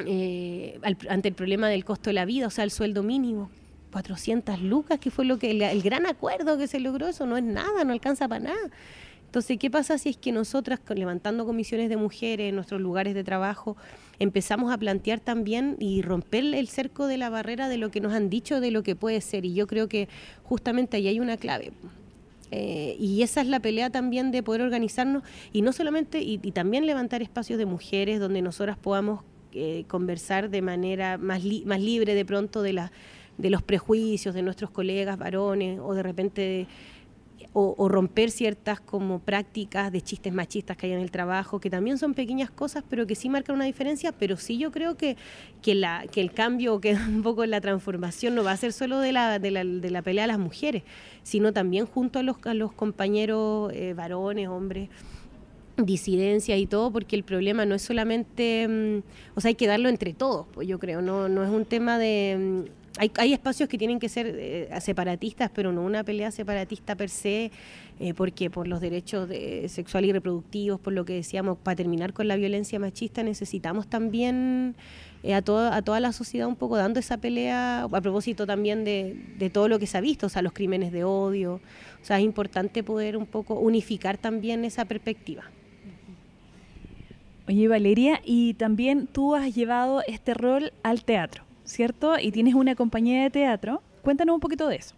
eh, 0.00 0.78
al- 0.82 0.98
ante 1.08 1.28
el 1.28 1.34
problema 1.34 1.68
del 1.68 1.84
costo 1.84 2.10
de 2.10 2.14
la 2.14 2.24
vida, 2.24 2.46
o 2.46 2.50
sea, 2.50 2.64
el 2.64 2.70
sueldo 2.70 3.02
mínimo, 3.02 3.50
400 3.92 4.60
lucas, 4.60 4.98
que 4.98 5.10
fue 5.10 5.24
lo 5.24 5.38
que 5.38 5.52
el, 5.52 5.62
el 5.62 5.80
gran 5.82 6.04
acuerdo 6.06 6.58
que 6.58 6.66
se 6.66 6.80
logró, 6.80 7.06
eso 7.08 7.26
no 7.26 7.36
es 7.36 7.44
nada, 7.44 7.84
no 7.84 7.92
alcanza 7.92 8.28
para 8.28 8.44
nada. 8.44 8.70
Entonces, 9.34 9.58
¿qué 9.58 9.68
pasa 9.68 9.98
si 9.98 10.10
es 10.10 10.16
que 10.16 10.30
nosotras, 10.30 10.78
levantando 10.94 11.44
comisiones 11.44 11.88
de 11.88 11.96
mujeres 11.96 12.50
en 12.50 12.54
nuestros 12.54 12.80
lugares 12.80 13.14
de 13.14 13.24
trabajo, 13.24 13.76
empezamos 14.20 14.72
a 14.72 14.78
plantear 14.78 15.18
también 15.18 15.76
y 15.80 16.02
romper 16.02 16.44
el 16.54 16.68
cerco 16.68 17.08
de 17.08 17.16
la 17.16 17.30
barrera 17.30 17.68
de 17.68 17.76
lo 17.76 17.90
que 17.90 18.00
nos 18.00 18.12
han 18.12 18.30
dicho 18.30 18.60
de 18.60 18.70
lo 18.70 18.84
que 18.84 18.94
puede 18.94 19.20
ser? 19.20 19.44
Y 19.44 19.52
yo 19.52 19.66
creo 19.66 19.88
que 19.88 20.08
justamente 20.44 20.98
ahí 20.98 21.08
hay 21.08 21.18
una 21.18 21.36
clave. 21.36 21.72
Eh, 22.52 22.94
y 23.00 23.22
esa 23.22 23.40
es 23.40 23.48
la 23.48 23.58
pelea 23.58 23.90
también 23.90 24.30
de 24.30 24.44
poder 24.44 24.62
organizarnos 24.62 25.24
y 25.52 25.62
no 25.62 25.72
solamente, 25.72 26.20
y, 26.22 26.38
y 26.40 26.52
también 26.52 26.86
levantar 26.86 27.20
espacios 27.20 27.58
de 27.58 27.66
mujeres 27.66 28.20
donde 28.20 28.40
nosotras 28.40 28.78
podamos 28.78 29.24
eh, 29.52 29.82
conversar 29.88 30.48
de 30.48 30.62
manera 30.62 31.18
más, 31.18 31.42
li- 31.42 31.64
más 31.64 31.80
libre 31.80 32.14
de 32.14 32.24
pronto 32.24 32.62
de, 32.62 32.74
la, 32.74 32.92
de 33.36 33.50
los 33.50 33.64
prejuicios 33.64 34.32
de 34.32 34.42
nuestros 34.42 34.70
colegas 34.70 35.18
varones 35.18 35.80
o 35.82 35.92
de 35.92 36.04
repente 36.04 36.68
o, 37.54 37.74
o 37.78 37.88
romper 37.88 38.32
ciertas 38.32 38.80
como 38.80 39.20
prácticas 39.20 39.90
de 39.92 40.02
chistes 40.02 40.34
machistas 40.34 40.76
que 40.76 40.86
hay 40.86 40.92
en 40.92 40.98
el 40.98 41.12
trabajo, 41.12 41.60
que 41.60 41.70
también 41.70 41.98
son 41.98 42.12
pequeñas 42.12 42.50
cosas, 42.50 42.82
pero 42.90 43.06
que 43.06 43.14
sí 43.14 43.28
marcan 43.28 43.54
una 43.54 43.64
diferencia, 43.64 44.12
pero 44.12 44.36
sí 44.36 44.58
yo 44.58 44.72
creo 44.72 44.96
que, 44.96 45.16
que, 45.62 45.76
la, 45.76 46.04
que 46.10 46.20
el 46.20 46.32
cambio, 46.32 46.80
que 46.80 46.94
un 47.08 47.22
poco 47.22 47.46
la 47.46 47.60
transformación 47.60 48.34
no 48.34 48.42
va 48.42 48.50
a 48.50 48.56
ser 48.56 48.72
solo 48.72 48.98
de 48.98 49.12
la, 49.12 49.38
de 49.38 49.52
la, 49.52 49.64
de 49.64 49.90
la 49.90 50.02
pelea 50.02 50.24
a 50.24 50.26
las 50.26 50.38
mujeres, 50.38 50.82
sino 51.22 51.52
también 51.52 51.86
junto 51.86 52.18
a 52.18 52.24
los, 52.24 52.36
a 52.44 52.54
los 52.54 52.72
compañeros 52.72 53.72
eh, 53.72 53.94
varones, 53.94 54.48
hombres 54.48 54.90
disidencia 55.76 56.56
y 56.56 56.66
todo, 56.66 56.92
porque 56.92 57.16
el 57.16 57.24
problema 57.24 57.64
no 57.64 57.74
es 57.74 57.82
solamente, 57.82 58.68
mm, 58.68 59.02
o 59.36 59.40
sea, 59.40 59.48
hay 59.48 59.54
que 59.56 59.66
darlo 59.66 59.88
entre 59.88 60.12
todos, 60.14 60.46
pues 60.52 60.68
yo 60.68 60.78
creo, 60.78 61.02
no, 61.02 61.28
no 61.28 61.42
es 61.42 61.50
un 61.50 61.64
tema 61.64 61.98
de... 61.98 62.64
mm, 62.68 62.83
hay, 62.98 63.10
hay 63.16 63.32
espacios 63.32 63.68
que 63.68 63.76
tienen 63.76 63.98
que 63.98 64.08
ser 64.08 64.26
eh, 64.38 64.68
separatistas, 64.80 65.50
pero 65.52 65.72
no 65.72 65.82
una 65.82 66.04
pelea 66.04 66.30
separatista 66.30 66.94
per 66.94 67.10
se, 67.10 67.50
eh, 67.98 68.14
porque 68.14 68.50
por 68.50 68.68
los 68.68 68.80
derechos 68.80 69.28
de- 69.28 69.68
sexuales 69.68 70.10
y 70.10 70.12
reproductivos, 70.12 70.80
por 70.80 70.92
lo 70.92 71.04
que 71.04 71.14
decíamos, 71.14 71.58
para 71.58 71.76
terminar 71.76 72.12
con 72.12 72.28
la 72.28 72.36
violencia 72.36 72.78
machista, 72.78 73.22
necesitamos 73.22 73.88
también 73.88 74.76
eh, 75.24 75.34
a, 75.34 75.38
a 75.38 75.82
toda 75.82 76.00
la 76.00 76.12
sociedad 76.12 76.46
un 76.46 76.56
poco 76.56 76.76
dando 76.76 77.00
esa 77.00 77.16
pelea, 77.18 77.82
a 77.84 78.00
propósito 78.00 78.46
también 78.46 78.84
de, 78.84 79.16
de 79.38 79.50
todo 79.50 79.68
lo 79.68 79.78
que 79.78 79.86
se 79.88 79.98
ha 79.98 80.00
visto, 80.00 80.26
o 80.26 80.28
sea, 80.30 80.42
los 80.42 80.52
crímenes 80.52 80.92
de 80.92 81.02
odio, 81.04 81.54
o 81.54 82.04
sea, 82.04 82.18
es 82.18 82.24
importante 82.24 82.82
poder 82.82 83.16
un 83.16 83.26
poco 83.26 83.54
unificar 83.54 84.18
también 84.18 84.64
esa 84.64 84.84
perspectiva. 84.84 85.44
Oye, 87.48 87.68
Valeria, 87.68 88.20
y 88.24 88.54
también 88.54 89.06
tú 89.06 89.34
has 89.34 89.54
llevado 89.54 90.02
este 90.06 90.32
rol 90.32 90.72
al 90.82 91.04
teatro, 91.04 91.44
¿cierto? 91.64 92.18
Y 92.18 92.30
tienes 92.32 92.54
una 92.54 92.74
compañía 92.74 93.22
de 93.22 93.30
teatro. 93.30 93.82
Cuéntanos 94.02 94.34
un 94.34 94.40
poquito 94.40 94.68
de 94.68 94.76
eso. 94.76 94.94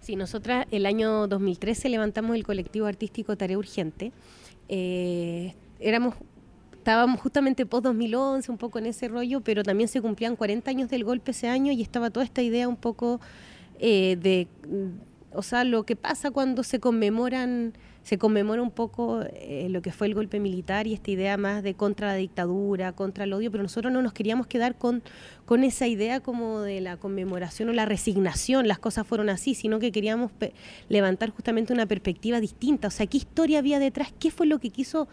Sí, 0.00 0.16
nosotras 0.16 0.66
el 0.70 0.86
año 0.86 1.26
2013 1.26 1.88
levantamos 1.88 2.36
el 2.36 2.44
colectivo 2.44 2.86
artístico 2.86 3.36
Tarea 3.36 3.58
Urgente. 3.58 4.12
Eh, 4.68 5.54
éramos, 5.80 6.14
estábamos 6.72 7.20
justamente 7.20 7.66
post 7.66 7.84
2011, 7.84 8.50
un 8.50 8.58
poco 8.58 8.78
en 8.78 8.86
ese 8.86 9.08
rollo, 9.08 9.40
pero 9.40 9.62
también 9.62 9.88
se 9.88 10.00
cumplían 10.00 10.36
40 10.36 10.70
años 10.70 10.90
del 10.90 11.04
golpe 11.04 11.32
ese 11.32 11.48
año 11.48 11.72
y 11.72 11.82
estaba 11.82 12.10
toda 12.10 12.24
esta 12.24 12.42
idea 12.42 12.68
un 12.68 12.76
poco 12.76 13.20
eh, 13.78 14.16
de, 14.20 14.46
o 15.36 15.42
sea, 15.42 15.64
lo 15.64 15.84
que 15.84 15.96
pasa 15.96 16.30
cuando 16.30 16.62
se 16.62 16.80
conmemoran, 16.80 17.74
se 18.02 18.18
conmemora 18.18 18.62
un 18.62 18.70
poco 18.70 19.22
eh, 19.22 19.68
lo 19.70 19.82
que 19.82 19.92
fue 19.92 20.06
el 20.06 20.14
golpe 20.14 20.40
militar 20.40 20.86
y 20.86 20.94
esta 20.94 21.10
idea 21.10 21.36
más 21.36 21.62
de 21.62 21.74
contra 21.74 22.08
la 22.08 22.14
dictadura, 22.14 22.92
contra 22.92 23.24
el 23.24 23.32
odio, 23.32 23.50
pero 23.50 23.62
nosotros 23.62 23.92
no 23.92 24.02
nos 24.02 24.12
queríamos 24.12 24.46
quedar 24.46 24.76
con, 24.76 25.02
con 25.44 25.64
esa 25.64 25.86
idea 25.86 26.20
como 26.20 26.60
de 26.60 26.80
la 26.80 26.96
conmemoración 26.96 27.68
o 27.68 27.72
la 27.72 27.84
resignación, 27.84 28.66
las 28.68 28.78
cosas 28.78 29.06
fueron 29.06 29.28
así, 29.28 29.54
sino 29.54 29.78
que 29.78 29.92
queríamos 29.92 30.32
levantar 30.88 31.30
justamente 31.30 31.72
una 31.72 31.86
perspectiva 31.86 32.40
distinta, 32.40 32.88
o 32.88 32.92
sea, 32.92 33.06
qué 33.06 33.18
historia 33.18 33.58
había 33.58 33.78
detrás, 33.78 34.12
qué 34.18 34.30
fue 34.30 34.46
lo 34.46 34.58
que 34.58 34.70
quiso 34.70 35.08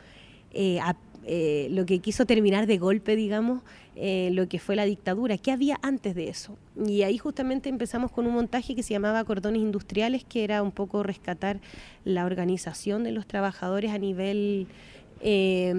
eh, 0.51 0.79
eh, 1.25 1.67
lo 1.71 1.85
que 1.85 1.99
quiso 1.99 2.25
terminar 2.25 2.67
de 2.67 2.77
golpe, 2.77 3.15
digamos, 3.15 3.61
eh, 3.95 4.29
lo 4.33 4.47
que 4.47 4.59
fue 4.59 4.75
la 4.75 4.85
dictadura. 4.85 5.37
¿Qué 5.37 5.51
había 5.51 5.79
antes 5.81 6.15
de 6.15 6.29
eso? 6.29 6.57
Y 6.85 7.03
ahí 7.03 7.17
justamente 7.17 7.69
empezamos 7.69 8.11
con 8.11 8.25
un 8.25 8.33
montaje 8.33 8.75
que 8.75 8.83
se 8.83 8.93
llamaba 8.93 9.23
Cordones 9.23 9.61
Industriales, 9.61 10.23
que 10.23 10.43
era 10.43 10.61
un 10.61 10.71
poco 10.71 11.03
rescatar 11.03 11.59
la 12.03 12.25
organización 12.25 13.03
de 13.03 13.11
los 13.11 13.25
trabajadores 13.27 13.91
a 13.91 13.97
nivel... 13.97 14.67
eh, 15.21 15.73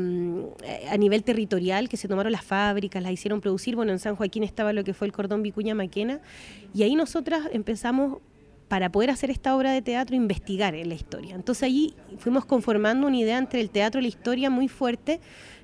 a 0.90 0.97
nivel 0.97 1.22
territorial, 1.22 1.88
que 1.88 1.97
se 1.97 2.09
tomaron 2.09 2.32
las 2.32 2.45
fábricas, 2.45 3.03
las 3.03 3.12
hicieron 3.12 3.40
producir. 3.40 3.76
Bueno, 3.76 3.92
en 3.92 3.99
San 3.99 4.16
Joaquín 4.16 4.42
estaba 4.42 4.72
lo 4.72 4.84
que 4.84 4.95
fue 4.95 5.07
el 5.07 5.12
cordón 5.12 5.42
Vicuña 5.42 5.74
Maquena, 5.74 6.20
y 6.72 6.82
ahí 6.82 6.95
nosotras 6.95 7.49
empezamos 7.53 8.18
para 8.69 8.91
poder 8.91 9.11
hacer 9.11 9.31
esta 9.31 9.55
obra 9.57 9.73
de 9.73 9.83
teatro, 9.83 10.17
investigar 10.17 10.75
en 10.75 10.89
la 10.89 10.95
historia. 10.95 11.35
Entonces 11.35 11.62
allí 11.65 11.95
fuimos 12.19 12.45
conformando 12.45 13.07
una 13.07 13.17
idea 13.17 13.39
entre 13.39 13.61
el 13.61 13.71
teatro 13.71 14.01
y 14.01 14.03
la 14.05 14.09
historia 14.09 14.51
muy 14.51 14.69
fuerte 14.69 15.21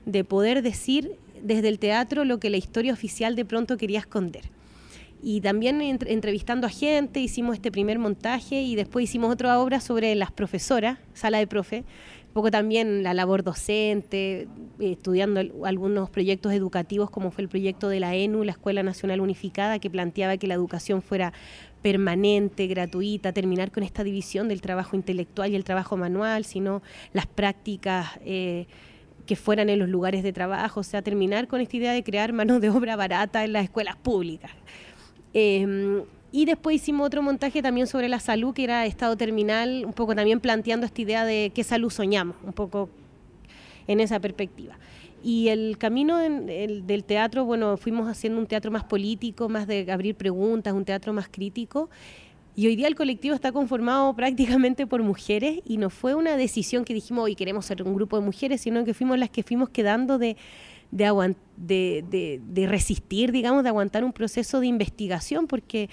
de 0.06 0.24
poder 0.24 0.62
decir 0.62 1.16
desde 1.42 1.68
el 1.68 1.78
teatro 1.78 2.24
lo 2.24 2.38
que 2.38 2.50
la 2.50 2.58
historia 2.58 2.92
oficial 2.92 3.34
de 3.36 3.44
pronto 3.44 3.76
quería 3.76 3.98
esconder. 4.00 4.44
Y 5.22 5.40
también 5.42 5.80
entre- 5.82 6.12
entrevistando 6.12 6.66
a 6.66 6.70
gente, 6.70 7.20
hicimos 7.20 7.54
este 7.56 7.70
primer 7.70 7.98
montaje 7.98 8.62
y 8.62 8.74
después 8.74 9.04
hicimos 9.04 9.30
otra 9.32 9.58
obra 9.60 9.80
sobre 9.80 10.14
las 10.14 10.30
profesoras, 10.32 10.98
sala 11.12 11.38
de 11.38 11.46
profe, 11.46 11.84
un 12.28 12.32
poco 12.34 12.50
también 12.50 13.02
la 13.02 13.12
labor 13.12 13.42
docente, 13.42 14.46
estudiando 14.78 15.40
al- 15.40 15.52
algunos 15.64 16.08
proyectos 16.10 16.52
educativos 16.52 17.10
como 17.10 17.30
fue 17.32 17.42
el 17.42 17.48
proyecto 17.48 17.88
de 17.88 18.00
la 18.00 18.14
ENU, 18.14 18.44
la 18.44 18.52
Escuela 18.52 18.82
Nacional 18.82 19.20
Unificada, 19.20 19.78
que 19.78 19.90
planteaba 19.90 20.36
que 20.38 20.46
la 20.46 20.54
educación 20.54 21.02
fuera 21.02 21.32
permanente, 21.82 22.66
gratuita, 22.66 23.32
terminar 23.32 23.70
con 23.70 23.82
esta 23.82 24.04
división 24.04 24.48
del 24.48 24.60
trabajo 24.60 24.96
intelectual 24.96 25.52
y 25.52 25.56
el 25.56 25.64
trabajo 25.64 25.96
manual, 25.96 26.44
sino 26.44 26.82
las 27.12 27.26
prácticas 27.26 28.18
eh, 28.24 28.66
que 29.26 29.36
fueran 29.36 29.68
en 29.68 29.78
los 29.78 29.88
lugares 29.88 30.22
de 30.22 30.32
trabajo, 30.32 30.80
o 30.80 30.82
sea, 30.82 31.02
terminar 31.02 31.48
con 31.48 31.60
esta 31.60 31.76
idea 31.76 31.92
de 31.92 32.02
crear 32.02 32.32
mano 32.32 32.60
de 32.60 32.70
obra 32.70 32.96
barata 32.96 33.44
en 33.44 33.52
las 33.52 33.64
escuelas 33.64 33.96
públicas. 33.96 34.50
Eh, 35.34 36.02
y 36.32 36.44
después 36.44 36.76
hicimos 36.76 37.06
otro 37.06 37.22
montaje 37.22 37.60
también 37.60 37.86
sobre 37.86 38.08
la 38.08 38.20
salud, 38.20 38.54
que 38.54 38.64
era 38.64 38.86
estado 38.86 39.16
terminal, 39.16 39.84
un 39.84 39.92
poco 39.92 40.14
también 40.14 40.38
planteando 40.38 40.86
esta 40.86 41.02
idea 41.02 41.24
de 41.24 41.50
qué 41.54 41.64
salud 41.64 41.90
soñamos, 41.90 42.36
un 42.44 42.52
poco 42.52 42.88
en 43.88 43.98
esa 43.98 44.20
perspectiva. 44.20 44.78
Y 45.22 45.48
el 45.48 45.76
camino 45.78 46.20
en- 46.20 46.48
el- 46.48 46.86
del 46.86 47.04
teatro, 47.04 47.44
bueno, 47.44 47.76
fuimos 47.76 48.08
haciendo 48.08 48.38
un 48.40 48.46
teatro 48.46 48.70
más 48.70 48.84
político, 48.84 49.48
más 49.48 49.66
de 49.66 49.90
abrir 49.92 50.14
preguntas, 50.14 50.72
un 50.72 50.84
teatro 50.84 51.12
más 51.12 51.28
crítico. 51.28 51.90
Y 52.56 52.66
hoy 52.66 52.76
día 52.76 52.88
el 52.88 52.94
colectivo 52.94 53.34
está 53.34 53.52
conformado 53.52 54.14
prácticamente 54.66 54.86
por 54.86 55.02
mujeres 55.02 55.60
y 55.64 55.76
no 55.76 55.90
fue 55.90 56.14
una 56.14 56.36
decisión 56.36 56.84
que 56.84 56.94
dijimos 56.94 57.24
hoy 57.24 57.34
queremos 57.34 57.66
ser 57.66 57.82
un 57.82 57.94
grupo 57.94 58.18
de 58.18 58.24
mujeres, 58.24 58.60
sino 58.62 58.84
que 58.84 58.94
fuimos 58.94 59.18
las 59.18 59.30
que 59.30 59.42
fuimos 59.42 59.68
quedando 59.70 60.18
de, 60.18 60.36
de, 60.90 62.04
de- 62.10 62.40
de 62.44 62.66
resistir, 62.66 63.30
digamos, 63.30 63.62
de 63.62 63.68
aguantar 63.68 64.02
un 64.04 64.12
proceso 64.12 64.58
de 64.60 64.66
investigación, 64.66 65.46
porque 65.46 65.88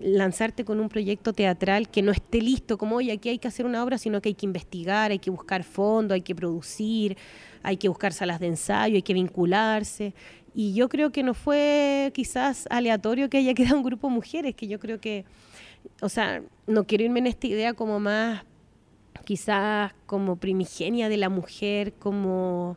lanzarte 0.00 0.64
con 0.64 0.80
un 0.80 0.88
proyecto 0.88 1.32
teatral 1.32 1.88
que 1.88 2.02
no 2.02 2.12
esté 2.12 2.40
listo, 2.40 2.78
como 2.78 2.96
hoy 2.96 3.10
aquí 3.10 3.28
hay 3.28 3.38
que 3.38 3.48
hacer 3.48 3.66
una 3.66 3.82
obra, 3.82 3.98
sino 3.98 4.20
que 4.20 4.30
hay 4.30 4.34
que 4.34 4.46
investigar, 4.46 5.10
hay 5.10 5.18
que 5.18 5.30
buscar 5.30 5.62
fondos, 5.62 6.14
hay 6.14 6.22
que 6.22 6.34
producir, 6.34 7.16
hay 7.62 7.76
que 7.76 7.88
buscar 7.88 8.12
salas 8.12 8.40
de 8.40 8.48
ensayo, 8.48 8.96
hay 8.96 9.02
que 9.02 9.14
vincularse. 9.14 10.14
Y 10.54 10.74
yo 10.74 10.88
creo 10.88 11.12
que 11.12 11.22
no 11.22 11.34
fue 11.34 12.10
quizás 12.14 12.66
aleatorio 12.70 13.28
que 13.30 13.38
haya 13.38 13.54
quedado 13.54 13.76
un 13.76 13.82
grupo 13.82 14.08
de 14.08 14.14
mujeres, 14.14 14.54
que 14.54 14.66
yo 14.66 14.78
creo 14.78 15.00
que, 15.00 15.24
o 16.00 16.08
sea, 16.08 16.42
no 16.66 16.84
quiero 16.84 17.04
irme 17.04 17.20
en 17.20 17.26
esta 17.26 17.46
idea 17.46 17.74
como 17.74 18.00
más, 18.00 18.44
quizás 19.24 19.92
como 20.06 20.36
primigenia 20.36 21.08
de 21.08 21.18
la 21.18 21.28
mujer, 21.28 21.92
como 21.94 22.76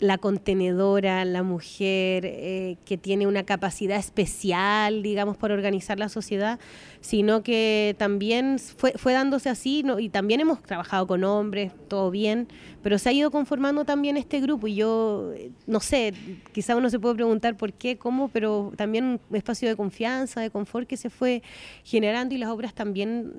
la 0.00 0.18
contenedora, 0.18 1.24
la 1.24 1.42
mujer 1.42 2.24
eh, 2.24 2.76
que 2.84 2.96
tiene 2.96 3.26
una 3.26 3.44
capacidad 3.44 3.98
especial, 3.98 5.02
digamos, 5.02 5.36
para 5.36 5.54
organizar 5.54 5.98
la 5.98 6.08
sociedad, 6.08 6.60
sino 7.00 7.42
que 7.42 7.96
también 7.98 8.58
fue, 8.58 9.12
dándose 9.12 9.48
así 9.48 9.84
y 9.98 10.08
también 10.08 10.40
hemos 10.40 10.62
trabajado 10.62 11.06
con 11.06 11.24
hombres, 11.24 11.72
todo 11.88 12.10
bien, 12.10 12.48
pero 12.82 12.98
se 12.98 13.08
ha 13.08 13.12
ido 13.12 13.30
conformando 13.30 13.84
también 13.84 14.16
este 14.16 14.40
grupo. 14.40 14.68
Y 14.68 14.76
yo, 14.76 15.32
eh, 15.34 15.50
no 15.66 15.80
sé, 15.80 16.14
quizá 16.52 16.76
uno 16.76 16.90
se 16.90 16.98
puede 16.98 17.16
preguntar 17.16 17.56
por 17.56 17.72
qué, 17.72 17.98
cómo, 17.98 18.28
pero 18.28 18.72
también 18.76 19.20
un 19.28 19.36
espacio 19.36 19.68
de 19.68 19.76
confianza, 19.76 20.40
de 20.40 20.50
confort 20.50 20.86
que 20.86 20.96
se 20.96 21.10
fue 21.10 21.42
generando 21.84 22.34
y 22.34 22.38
las 22.38 22.50
obras 22.50 22.74
también 22.74 23.32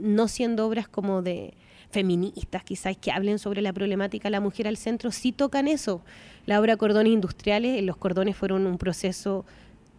no 0.00 0.28
siendo 0.28 0.66
obras 0.66 0.88
como 0.88 1.22
de 1.22 1.54
feministas 1.94 2.64
quizás 2.64 2.96
que 2.96 3.12
hablen 3.12 3.38
sobre 3.38 3.62
la 3.62 3.72
problemática 3.72 4.28
de 4.28 4.32
la 4.32 4.40
mujer 4.40 4.66
al 4.66 4.76
centro, 4.76 5.12
sí 5.12 5.32
tocan 5.32 5.68
eso. 5.68 6.02
La 6.44 6.60
obra 6.60 6.76
Cordones 6.76 7.12
Industriales, 7.12 7.82
los 7.82 7.96
cordones 7.96 8.36
fueron 8.36 8.66
un 8.66 8.78
proceso 8.78 9.44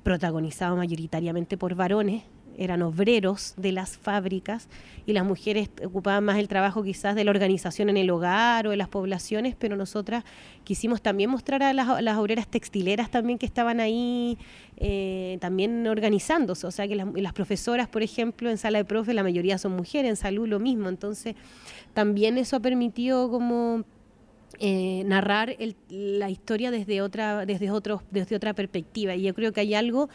protagonizado 0.04 0.76
mayoritariamente 0.76 1.58
por 1.58 1.74
varones, 1.74 2.24
eran 2.58 2.82
obreros 2.82 3.54
de 3.58 3.72
las 3.72 3.98
fábricas 3.98 4.68
y 5.06 5.14
las 5.14 5.26
mujeres 5.26 5.70
ocupaban 5.84 6.24
más 6.24 6.38
el 6.38 6.48
trabajo 6.48 6.84
quizás 6.84 7.16
de 7.16 7.24
la 7.24 7.32
organización 7.32 7.90
en 7.90 7.98
el 7.98 8.10
hogar 8.10 8.68
o 8.68 8.72
de 8.72 8.78
las 8.78 8.88
poblaciones, 8.88 9.56
pero 9.58 9.76
nosotras 9.76 10.24
quisimos 10.64 11.02
también 11.02 11.30
mostrar 11.30 11.62
a 11.64 11.74
las, 11.74 12.18
obreras 12.18 12.48
textileras 12.48 13.12
también 13.12 13.38
que 13.38 13.46
estaban 13.46 13.80
ahí 13.80 14.38
eh, 14.78 15.38
también 15.42 15.86
organizándose, 15.88 16.66
o 16.66 16.72
sea 16.72 16.88
que 16.88 16.96
las, 16.96 17.08
las, 17.14 17.34
profesoras, 17.34 17.88
por 17.88 18.04
ejemplo, 18.04 18.50
en 18.50 18.58
sala 18.58 18.80
de 18.80 18.86
profe 18.86 19.14
la 19.14 19.24
mayoría 19.24 19.58
son 19.58 19.74
mujeres, 19.74 20.10
en 20.10 20.16
salud 20.16 20.48
lo 20.48 20.60
mismo, 20.60 20.90
entonces 20.90 21.36
también 21.94 22.38
eso 22.38 22.56
ha 22.56 22.60
permitido 22.60 23.30
como 23.30 23.84
eh, 24.60 25.04
narrar 25.06 25.56
el, 25.60 25.76
la 25.90 26.30
historia 26.30 26.72
desde 26.72 27.02
otra, 27.02 27.46
desde, 27.46 27.72
otros, 27.72 28.02
desde 28.12 28.36
otra 28.36 28.54
perspectiva. 28.54 29.14
Y 29.16 29.24
yo 29.24 29.34
creo 29.34 29.52
que 29.52 29.62
hay 29.62 29.74
algo 29.74 30.10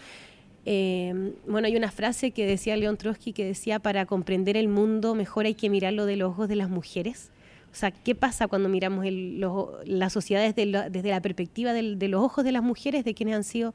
eh, 0.67 1.35
bueno, 1.47 1.67
hay 1.67 1.77
una 1.77 1.91
frase 1.91 2.33
que 2.33 2.47
decía 2.47 2.77
León 2.77 2.97
Trotsky 2.97 3.33
que 3.33 3.45
decía, 3.45 3.79
para 3.79 4.07
comprender 4.07 4.57
el 4.57 4.69
mundo 4.69 5.15
mejor 5.15 5.47
hay 5.47 5.55
que 5.55 5.71
mirarlo 5.71 6.07
de 6.07 6.17
los 6.17 6.31
ojos 6.31 6.49
de 6.49 6.57
las 6.57 6.69
mujeres. 6.69 7.31
O 7.73 7.75
sea, 7.75 7.93
¿qué 7.93 8.15
pasa 8.15 8.49
cuando 8.49 8.69
miramos 8.69 9.05
el, 9.05 9.41
los, 9.41 9.69
la 9.85 10.11
sociedad 10.11 10.43
desde 10.43 10.67
la, 10.67 11.21
perspectiva 11.21 11.73
del, 11.73 11.99
de 11.99 12.09
los 12.09 12.23
ojos 12.23 12.45
de 12.45 12.53
las 12.53 12.63
mujeres, 12.63 13.05
de 13.05 13.15
quienes 13.15 13.37
han 13.37 13.45
sido 13.45 13.73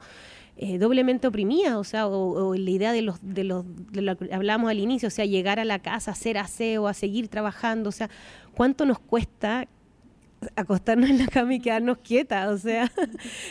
eh, 0.58 0.76
doblemente 0.78 1.26
oprimidas? 1.26 1.74
O 1.76 1.84
sea, 1.84 2.06
o, 2.06 2.54
la 2.54 2.70
idea 2.70 2.92
de, 2.92 3.00
los, 3.00 3.18
de, 3.22 3.44
los, 3.44 3.64
de 3.92 4.02
lo 4.02 4.16
que 4.16 4.32
hablamos 4.34 4.70
al 4.70 4.80
inicio, 4.80 5.08
o 5.08 5.10
sea, 5.10 5.24
llegar 5.24 5.58
a 5.58 5.64
la 5.64 5.78
casa, 5.78 6.10
hacer 6.10 6.36
aseo, 6.36 6.88
a 6.88 6.94
seguir 6.94 7.28
trabajando, 7.28 7.88
o 7.88 7.92
sea, 7.92 8.10
¿cuánto 8.54 8.84
nos 8.84 8.98
cuesta 8.98 9.66
acostarnos 10.54 11.10
en 11.10 11.18
la 11.18 11.26
cama 11.26 11.54
y 11.54 11.60
quedarnos 11.60 11.98
quietas, 11.98 12.48
o 12.48 12.58
sea, 12.58 12.90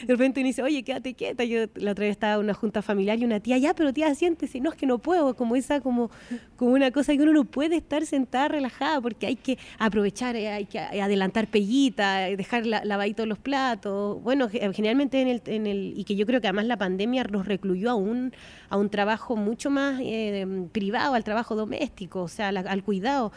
de 0.06 0.08
repente 0.08 0.40
uno 0.40 0.48
dice, 0.48 0.64
oye, 0.64 0.84
quédate 0.84 1.14
quieta, 1.14 1.44
yo 1.44 1.66
la 1.76 1.92
otra 1.92 2.04
vez 2.06 2.12
estaba 2.12 2.36
en 2.36 2.42
una 2.42 2.54
junta 2.54 2.82
familiar 2.82 3.20
y 3.20 3.26
una 3.26 3.40
tía, 3.40 3.58
ya, 3.58 3.74
pero 3.74 3.94
tía, 3.94 4.14
siéntese, 4.16 4.60
no, 4.60 4.72
es 4.72 4.76
que 4.76 4.86
no 4.86 5.00
puedo, 5.00 5.36
como 5.36 5.56
esa, 5.56 5.82
como, 5.82 6.10
como 6.56 6.74
una 6.74 6.92
cosa 6.92 7.14
que 7.16 7.22
uno 7.22 7.34
no 7.34 7.46
puede 7.46 7.76
estar 7.78 8.06
sentada 8.06 8.48
relajada 8.48 9.02
porque 9.02 9.28
hay 9.28 9.36
que 9.36 9.58
aprovechar, 9.80 10.36
eh, 10.36 10.50
hay 10.50 10.66
que 10.66 10.80
adelantar 10.80 11.48
pellita, 11.48 12.22
dejar 12.22 12.66
la, 12.66 12.84
lavaditos 12.86 13.28
los 13.28 13.40
platos, 13.40 14.22
bueno, 14.22 14.50
generalmente 14.50 15.22
en 15.22 15.28
el, 15.28 15.42
en 15.46 15.68
el, 15.68 15.94
y 15.98 16.04
que 16.04 16.16
yo 16.16 16.26
creo 16.26 16.42
que 16.42 16.48
además 16.48 16.66
la 16.66 16.78
pandemia 16.78 17.24
nos 17.26 17.46
recluyó 17.46 17.92
a 17.92 17.96
un, 17.96 18.34
a 18.70 18.78
un 18.78 18.90
trabajo 18.90 19.36
mucho 19.36 19.70
más 19.70 20.00
eh, 20.02 20.46
privado, 20.72 21.14
al 21.14 21.24
trabajo 21.24 21.56
doméstico, 21.56 22.24
o 22.24 22.28
sea, 22.28 22.50
al 22.50 22.84
cuidado, 22.84 23.32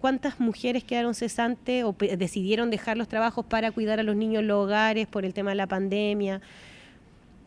cuántas 0.00 0.40
mujeres 0.40 0.84
quedaron 0.84 1.14
cesantes 1.14 1.84
o 1.84 1.94
decidieron 2.16 2.70
dejar 2.70 2.96
los 2.96 3.08
trabajos 3.08 3.44
para 3.44 3.70
cuidar 3.72 4.00
a 4.00 4.02
los 4.02 4.16
niños 4.16 4.40
en 4.40 4.48
los 4.48 4.64
hogares 4.64 5.06
por 5.06 5.24
el 5.24 5.34
tema 5.34 5.50
de 5.50 5.56
la 5.56 5.66
pandemia. 5.66 6.40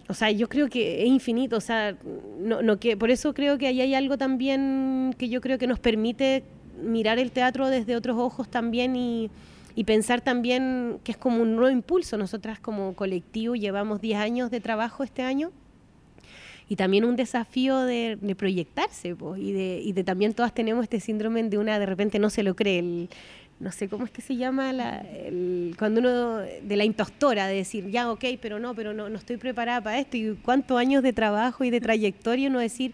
O 0.07 0.13
sea, 0.13 0.29
yo 0.31 0.47
creo 0.49 0.69
que 0.69 1.03
es 1.03 1.07
infinito, 1.07 1.57
o 1.57 1.61
sea, 1.61 1.95
no, 2.39 2.61
no 2.61 2.79
que 2.79 2.95
por 2.95 3.09
eso 3.09 3.33
creo 3.33 3.57
que 3.57 3.67
ahí 3.67 3.81
hay 3.81 3.95
algo 3.95 4.17
también 4.17 5.15
que 5.17 5.29
yo 5.29 5.41
creo 5.41 5.57
que 5.57 5.65
nos 5.65 5.79
permite 5.79 6.43
mirar 6.81 7.19
el 7.19 7.31
teatro 7.31 7.69
desde 7.69 7.95
otros 7.95 8.17
ojos 8.17 8.47
también 8.49 8.95
y, 8.95 9.29
pensar 9.85 10.21
también 10.21 10.99
que 11.03 11.11
es 11.11 11.17
como 11.17 11.41
un 11.41 11.55
nuevo 11.55 11.69
impulso. 11.69 12.17
Nosotras 12.17 12.59
como 12.59 12.93
colectivo 12.95 13.55
llevamos 13.55 13.99
10 13.99 14.19
años 14.19 14.51
de 14.51 14.61
trabajo 14.61 15.03
este 15.03 15.21
año 15.21 15.51
y 16.67 16.75
también 16.75 17.05
un 17.05 17.15
desafío 17.15 17.79
de, 17.79 18.17
proyectarse, 18.37 19.15
pues, 19.15 19.41
y, 19.41 19.51
de, 19.51 19.81
y 19.83 19.93
de 19.93 20.03
también 20.03 20.33
todas 20.33 20.53
tenemos 20.53 20.83
este 20.83 20.99
síndrome 20.99 21.43
de 21.43 21.57
una, 21.57 21.77
de 21.79 21.85
repente 21.85 22.19
no 22.19 22.29
se 22.29 22.43
lo 22.43 22.55
cree, 22.55 22.79
el, 22.79 23.09
no 23.59 23.71
sé 23.71 23.87
cómo 23.87 24.05
es 24.05 24.11
que 24.11 24.21
se 24.21 24.35
llama, 24.35 24.73
la, 24.73 24.97
el, 24.99 25.75
cuando 25.77 26.01
uno, 26.01 26.37
de 26.37 26.75
la 26.75 26.83
impostora, 26.83 27.47
de 27.47 27.55
decir, 27.55 27.89
ya, 27.89 28.11
ok, 28.11 28.25
pero 28.41 28.59
no, 28.59 28.73
pero 28.73 28.93
no, 28.93 29.09
no 29.09 29.17
estoy 29.17 29.37
preparada 29.37 29.81
para 29.81 29.99
esto, 29.99 30.17
y 30.17 30.35
cuántos 30.43 30.77
años 30.77 31.03
de 31.03 31.13
trabajo 31.13 31.63
y 31.63 31.69
de 31.69 31.79
trayectoria 31.79 32.49
uno 32.49 32.59
decir, 32.59 32.93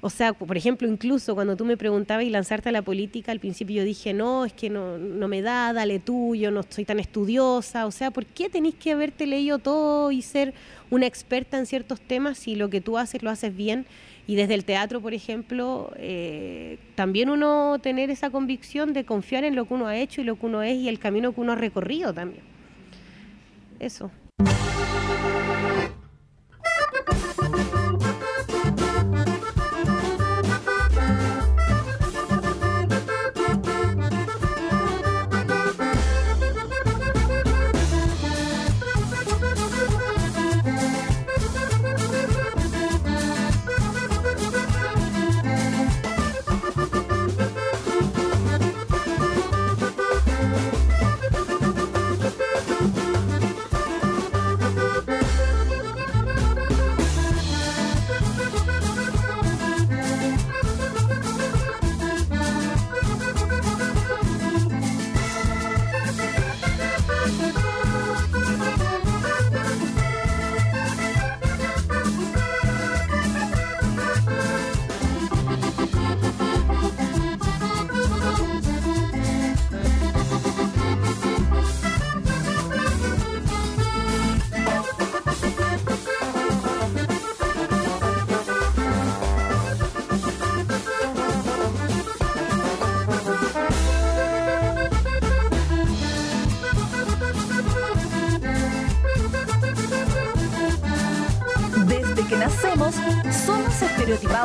o 0.00 0.10
sea, 0.10 0.32
por 0.32 0.56
ejemplo, 0.56 0.86
incluso 0.86 1.34
cuando 1.34 1.56
tú 1.56 1.64
me 1.64 1.76
preguntabas 1.76 2.24
y 2.24 2.30
lanzarte 2.30 2.68
a 2.68 2.72
la 2.72 2.82
política, 2.82 3.32
al 3.32 3.40
principio 3.40 3.78
yo 3.78 3.84
dije, 3.84 4.14
no, 4.14 4.44
es 4.44 4.52
que 4.52 4.70
no, 4.70 4.96
no 4.96 5.26
me 5.26 5.42
da, 5.42 5.72
dale 5.72 5.98
tú, 5.98 6.36
yo 6.36 6.52
no 6.52 6.62
soy 6.68 6.84
tan 6.84 7.00
estudiosa. 7.00 7.84
O 7.84 7.90
sea, 7.90 8.12
¿por 8.12 8.24
qué 8.24 8.48
tenéis 8.48 8.76
que 8.76 8.92
haberte 8.92 9.26
leído 9.26 9.58
todo 9.58 10.12
y 10.12 10.22
ser 10.22 10.54
una 10.90 11.06
experta 11.06 11.58
en 11.58 11.66
ciertos 11.66 12.00
temas 12.00 12.38
si 12.38 12.54
lo 12.54 12.70
que 12.70 12.80
tú 12.80 12.96
haces 12.96 13.24
lo 13.24 13.30
haces 13.30 13.56
bien? 13.56 13.86
Y 14.28 14.36
desde 14.36 14.54
el 14.54 14.64
teatro, 14.64 15.00
por 15.00 15.14
ejemplo, 15.14 15.90
eh, 15.96 16.78
también 16.94 17.28
uno 17.28 17.80
tener 17.82 18.10
esa 18.10 18.30
convicción 18.30 18.92
de 18.92 19.04
confiar 19.04 19.42
en 19.42 19.56
lo 19.56 19.64
que 19.64 19.74
uno 19.74 19.88
ha 19.88 19.96
hecho 19.96 20.20
y 20.20 20.24
lo 20.24 20.36
que 20.36 20.46
uno 20.46 20.62
es 20.62 20.76
y 20.76 20.88
el 20.88 21.00
camino 21.00 21.32
que 21.32 21.40
uno 21.40 21.52
ha 21.52 21.56
recorrido 21.56 22.12
también. 22.14 22.44
Eso. 23.80 24.12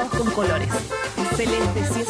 Con 0.10 0.30
colores. 0.32 0.70
Celeste 1.36 1.94
si 1.94 2.02
es 2.02 2.10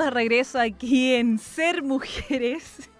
de 0.00 0.10
regreso 0.10 0.58
aquí 0.58 1.14
en 1.14 1.38
Ser 1.38 1.82
Mujeres. 1.82 2.90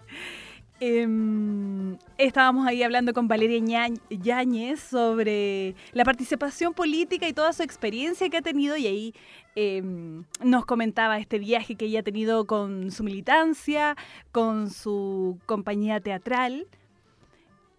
Em, 0.80 1.96
estábamos 2.18 2.64
ahí 2.68 2.84
hablando 2.84 3.12
con 3.12 3.26
Valeria 3.26 3.90
Yáñez 4.10 4.78
sobre 4.78 5.74
la 5.92 6.04
participación 6.04 6.72
política 6.72 7.26
y 7.26 7.32
toda 7.32 7.52
su 7.52 7.64
experiencia 7.64 8.30
que 8.30 8.36
ha 8.36 8.42
tenido 8.42 8.76
y 8.76 8.86
ahí 8.86 9.14
em, 9.56 10.22
nos 10.40 10.64
comentaba 10.66 11.18
este 11.18 11.40
viaje 11.40 11.74
que 11.74 11.86
ella 11.86 11.98
ha 11.98 12.02
tenido 12.04 12.46
con 12.46 12.92
su 12.92 13.02
militancia, 13.02 13.96
con 14.30 14.70
su 14.70 15.40
compañía 15.46 15.98
teatral. 15.98 16.68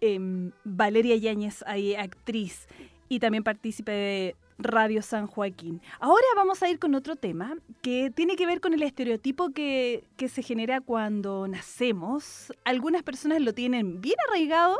Em, 0.02 0.52
Valeria 0.64 1.16
Yáñez, 1.16 1.64
ahí 1.66 1.94
actriz 1.94 2.68
y 3.08 3.18
también 3.18 3.44
partícipe 3.44 3.92
de 3.92 4.36
Radio 4.62 5.02
San 5.02 5.26
Joaquín. 5.26 5.80
Ahora 5.98 6.24
vamos 6.36 6.62
a 6.62 6.68
ir 6.68 6.78
con 6.78 6.94
otro 6.94 7.16
tema 7.16 7.56
que 7.82 8.10
tiene 8.10 8.36
que 8.36 8.46
ver 8.46 8.60
con 8.60 8.74
el 8.74 8.82
estereotipo 8.82 9.50
que, 9.50 10.04
que 10.16 10.28
se 10.28 10.42
genera 10.42 10.80
cuando 10.80 11.48
nacemos. 11.48 12.52
Algunas 12.64 13.02
personas 13.02 13.40
lo 13.40 13.54
tienen 13.54 14.00
bien 14.00 14.16
arraigado, 14.28 14.76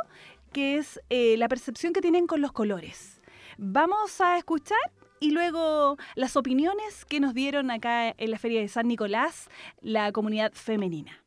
que 0.52 0.76
es 0.76 1.00
eh, 1.10 1.36
la 1.36 1.48
percepción 1.48 1.92
que 1.92 2.00
tienen 2.00 2.26
con 2.26 2.40
los 2.40 2.52
colores. 2.52 3.20
Vamos 3.58 4.20
a 4.20 4.38
escuchar 4.38 4.78
y 5.20 5.30
luego 5.30 5.96
las 6.14 6.36
opiniones 6.36 7.04
que 7.04 7.20
nos 7.20 7.34
dieron 7.34 7.70
acá 7.70 8.14
en 8.16 8.30
la 8.30 8.38
Feria 8.38 8.60
de 8.60 8.68
San 8.68 8.88
Nicolás, 8.88 9.48
la 9.80 10.12
comunidad 10.12 10.52
femenina. 10.54 11.22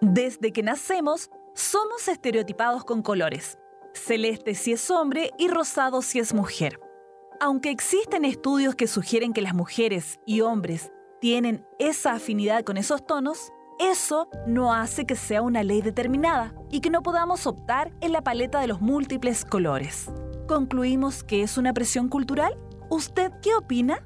Desde 0.00 0.52
que 0.52 0.62
nacemos, 0.62 1.30
somos 1.54 2.08
estereotipados 2.08 2.84
con 2.84 3.02
colores. 3.02 3.59
Celeste 3.94 4.54
si 4.54 4.72
es 4.72 4.90
hombre 4.90 5.30
y 5.38 5.48
rosado 5.48 6.02
si 6.02 6.18
es 6.18 6.34
mujer. 6.34 6.80
Aunque 7.40 7.70
existen 7.70 8.24
estudios 8.24 8.74
que 8.74 8.86
sugieren 8.86 9.32
que 9.32 9.40
las 9.40 9.54
mujeres 9.54 10.20
y 10.26 10.42
hombres 10.42 10.92
tienen 11.20 11.64
esa 11.78 12.12
afinidad 12.12 12.64
con 12.64 12.76
esos 12.76 13.06
tonos, 13.06 13.52
eso 13.78 14.28
no 14.46 14.74
hace 14.74 15.06
que 15.06 15.16
sea 15.16 15.40
una 15.40 15.62
ley 15.62 15.80
determinada 15.80 16.54
y 16.70 16.80
que 16.80 16.90
no 16.90 17.02
podamos 17.02 17.46
optar 17.46 17.92
en 18.00 18.12
la 18.12 18.22
paleta 18.22 18.60
de 18.60 18.66
los 18.66 18.80
múltiples 18.80 19.44
colores. 19.44 20.10
¿Concluimos 20.46 21.24
que 21.24 21.42
es 21.42 21.56
una 21.56 21.72
presión 21.72 22.08
cultural? 22.08 22.58
¿Usted 22.90 23.32
qué 23.42 23.54
opina? 23.54 24.04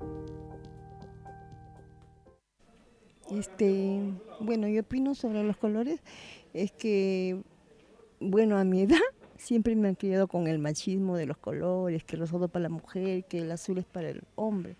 Este, 3.30 4.12
bueno, 4.38 4.68
yo 4.68 4.82
opino 4.82 5.14
sobre 5.14 5.42
los 5.42 5.56
colores, 5.56 6.00
es 6.52 6.70
que, 6.70 7.42
bueno, 8.20 8.58
a 8.58 8.64
mi 8.64 8.82
edad 8.82 9.00
siempre 9.44 9.76
me 9.76 9.88
han 9.88 9.94
criado 9.94 10.26
con 10.26 10.46
el 10.46 10.58
machismo 10.58 11.16
de 11.16 11.26
los 11.26 11.36
colores, 11.36 12.02
que 12.04 12.16
el 12.16 12.20
rosado 12.20 12.48
para 12.48 12.64
la 12.64 12.68
mujer, 12.70 13.24
que 13.24 13.38
el 13.38 13.50
azul 13.52 13.78
es 13.78 13.84
para 13.84 14.08
el 14.08 14.22
hombre. 14.34 14.76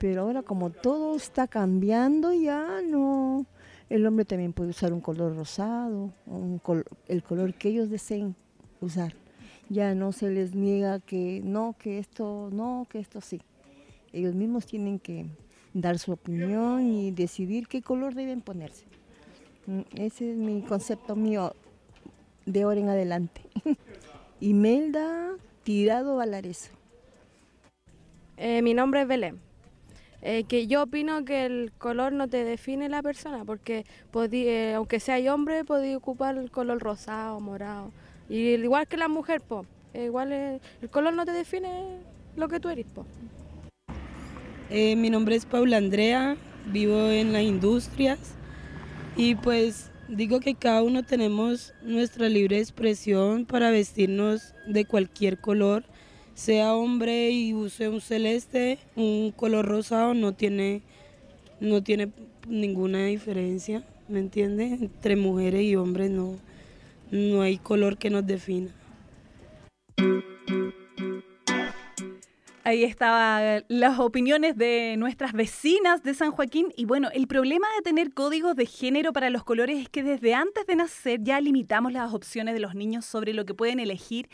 Pero 0.00 0.22
ahora 0.22 0.42
como 0.42 0.70
todo 0.70 1.16
está 1.16 1.46
cambiando 1.48 2.32
ya 2.32 2.80
no, 2.82 3.46
el 3.90 4.06
hombre 4.06 4.24
también 4.24 4.52
puede 4.52 4.70
usar 4.70 4.92
un 4.92 5.00
color 5.00 5.36
rosado, 5.36 6.12
un 6.26 6.58
col- 6.58 6.84
el 7.08 7.22
color 7.22 7.52
que 7.54 7.68
ellos 7.68 7.90
deseen 7.90 8.34
usar. 8.80 9.14
Ya 9.68 9.94
no 9.94 10.12
se 10.12 10.30
les 10.30 10.54
niega 10.54 11.00
que 11.00 11.42
no, 11.44 11.74
que 11.78 11.98
esto 11.98 12.48
no, 12.52 12.86
que 12.88 13.00
esto 13.00 13.20
sí. 13.20 13.40
Ellos 14.12 14.34
mismos 14.34 14.64
tienen 14.66 14.98
que 14.98 15.26
dar 15.74 15.98
su 15.98 16.12
opinión 16.12 16.82
y 16.86 17.10
decidir 17.10 17.68
qué 17.68 17.82
color 17.82 18.14
deben 18.14 18.40
ponerse. 18.40 18.84
Mm, 19.66 19.80
Ese 19.96 20.30
es 20.30 20.36
mi 20.38 20.62
concepto 20.62 21.14
mío 21.16 21.52
de 22.46 22.62
ahora 22.62 22.80
en 22.80 22.88
adelante. 22.88 23.42
Imelda 24.40 25.32
Tirado 25.64 26.16
Valareso. 26.16 26.70
Eh, 28.36 28.62
mi 28.62 28.72
nombre 28.74 29.02
es 29.02 29.08
Belén. 29.08 29.40
Eh, 30.22 30.44
que 30.44 30.66
yo 30.66 30.82
opino 30.82 31.24
que 31.24 31.46
el 31.46 31.72
color 31.78 32.12
no 32.12 32.28
te 32.28 32.42
define 32.44 32.88
la 32.88 33.02
persona, 33.02 33.44
porque 33.44 33.84
podí- 34.12 34.46
eh, 34.46 34.74
aunque 34.74 35.00
sea 35.00 35.32
hombre, 35.32 35.64
podía 35.64 35.96
ocupar 35.96 36.36
el 36.36 36.50
color 36.50 36.80
rosado, 36.80 37.38
morado. 37.40 37.92
Y 38.28 38.54
igual 38.54 38.88
que 38.88 38.96
la 38.96 39.08
mujer, 39.08 39.40
po, 39.40 39.64
eh, 39.94 40.04
igual 40.06 40.32
eh, 40.32 40.60
el 40.82 40.90
color 40.90 41.14
no 41.14 41.24
te 41.24 41.32
define 41.32 41.98
lo 42.36 42.48
que 42.48 42.58
tú 42.60 42.68
eres, 42.68 42.86
po. 42.86 43.06
Eh, 44.70 44.96
mi 44.96 45.08
nombre 45.08 45.36
es 45.36 45.46
Paula 45.46 45.76
Andrea, 45.76 46.36
vivo 46.66 47.08
en 47.08 47.32
las 47.32 47.42
industrias 47.42 48.18
y 49.16 49.36
pues 49.36 49.87
digo 50.08 50.40
que 50.40 50.54
cada 50.54 50.82
uno 50.82 51.04
tenemos 51.04 51.74
nuestra 51.82 52.28
libre 52.28 52.58
expresión 52.58 53.44
para 53.44 53.70
vestirnos 53.70 54.54
de 54.66 54.84
cualquier 54.84 55.38
color, 55.38 55.84
sea 56.34 56.74
hombre 56.74 57.30
y 57.30 57.52
use 57.52 57.88
un 57.88 58.00
celeste, 58.00 58.78
un 58.96 59.32
color 59.32 59.66
rosado 59.66 60.14
no 60.14 60.32
tiene, 60.32 60.82
no 61.60 61.82
tiene 61.82 62.10
ninguna 62.48 63.04
diferencia, 63.06 63.84
¿me 64.08 64.20
entiendes? 64.20 64.80
Entre 64.80 65.16
mujeres 65.16 65.62
y 65.62 65.76
hombres 65.76 66.10
no, 66.10 66.36
no 67.10 67.42
hay 67.42 67.58
color 67.58 67.98
que 67.98 68.10
nos 68.10 68.26
defina. 68.26 68.70
Ahí 72.68 72.84
estaban 72.84 73.64
las 73.68 73.98
opiniones 73.98 74.54
de 74.54 74.96
nuestras 74.98 75.32
vecinas 75.32 76.02
de 76.02 76.12
San 76.12 76.32
Joaquín. 76.32 76.70
Y 76.76 76.84
bueno, 76.84 77.08
el 77.14 77.26
problema 77.26 77.66
de 77.74 77.82
tener 77.82 78.12
códigos 78.12 78.56
de 78.56 78.66
género 78.66 79.14
para 79.14 79.30
los 79.30 79.42
colores 79.42 79.78
es 79.78 79.88
que 79.88 80.02
desde 80.02 80.34
antes 80.34 80.66
de 80.66 80.76
nacer 80.76 81.20
ya 81.22 81.40
limitamos 81.40 81.94
las 81.94 82.12
opciones 82.12 82.52
de 82.52 82.60
los 82.60 82.74
niños 82.74 83.06
sobre 83.06 83.32
lo 83.32 83.46
que 83.46 83.54
pueden 83.54 83.80
elegir 83.80 84.28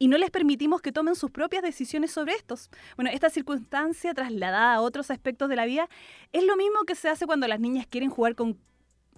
y 0.00 0.08
no 0.08 0.18
les 0.18 0.32
permitimos 0.32 0.82
que 0.82 0.90
tomen 0.90 1.14
sus 1.14 1.30
propias 1.30 1.62
decisiones 1.62 2.10
sobre 2.10 2.32
estos. 2.32 2.70
Bueno, 2.96 3.12
esta 3.14 3.30
circunstancia 3.30 4.12
trasladada 4.14 4.74
a 4.74 4.80
otros 4.80 5.12
aspectos 5.12 5.48
de 5.48 5.54
la 5.54 5.64
vida 5.64 5.88
es 6.32 6.42
lo 6.42 6.56
mismo 6.56 6.82
que 6.88 6.96
se 6.96 7.08
hace 7.08 7.24
cuando 7.24 7.46
las 7.46 7.60
niñas 7.60 7.86
quieren 7.88 8.10
jugar 8.10 8.34
con 8.34 8.58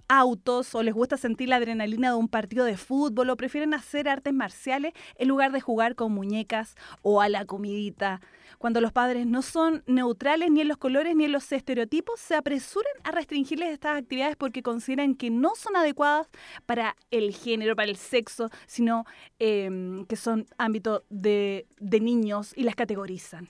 autos 0.08 0.74
o 0.74 0.82
les 0.82 0.94
gusta 0.94 1.16
sentir 1.16 1.48
la 1.48 1.56
adrenalina 1.56 2.10
de 2.10 2.16
un 2.16 2.28
partido 2.28 2.64
de 2.64 2.76
fútbol 2.76 3.30
o 3.30 3.36
prefieren 3.36 3.74
hacer 3.74 4.08
artes 4.08 4.32
marciales 4.32 4.92
en 5.16 5.28
lugar 5.28 5.52
de 5.52 5.60
jugar 5.60 5.94
con 5.94 6.12
muñecas 6.12 6.74
o 7.02 7.20
a 7.20 7.28
la 7.28 7.44
comidita. 7.44 8.20
Cuando 8.58 8.80
los 8.80 8.92
padres 8.92 9.26
no 9.26 9.42
son 9.42 9.84
neutrales 9.86 10.50
ni 10.50 10.62
en 10.62 10.68
los 10.68 10.78
colores 10.78 11.14
ni 11.14 11.26
en 11.26 11.32
los 11.32 11.52
estereotipos, 11.52 12.18
se 12.18 12.34
apresuran 12.34 12.92
a 13.04 13.12
restringirles 13.12 13.70
estas 13.70 13.98
actividades 13.98 14.36
porque 14.36 14.62
consideran 14.62 15.14
que 15.14 15.30
no 15.30 15.54
son 15.54 15.76
adecuadas 15.76 16.28
para 16.66 16.96
el 17.10 17.32
género, 17.34 17.76
para 17.76 17.90
el 17.90 17.96
sexo, 17.96 18.50
sino 18.66 19.04
eh, 19.38 20.04
que 20.08 20.16
son 20.16 20.46
ámbito 20.56 21.04
de, 21.08 21.66
de 21.78 22.00
niños 22.00 22.52
y 22.56 22.64
las 22.64 22.74
categorizan. 22.74 23.48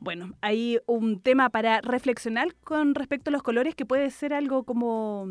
Bueno, 0.00 0.32
hay 0.40 0.78
un 0.86 1.20
tema 1.20 1.50
para 1.50 1.80
reflexionar 1.80 2.54
con 2.64 2.94
respecto 2.94 3.30
a 3.30 3.32
los 3.32 3.42
colores 3.42 3.74
que 3.74 3.84
puede 3.84 4.10
ser 4.10 4.32
algo 4.32 4.64
como 4.64 5.26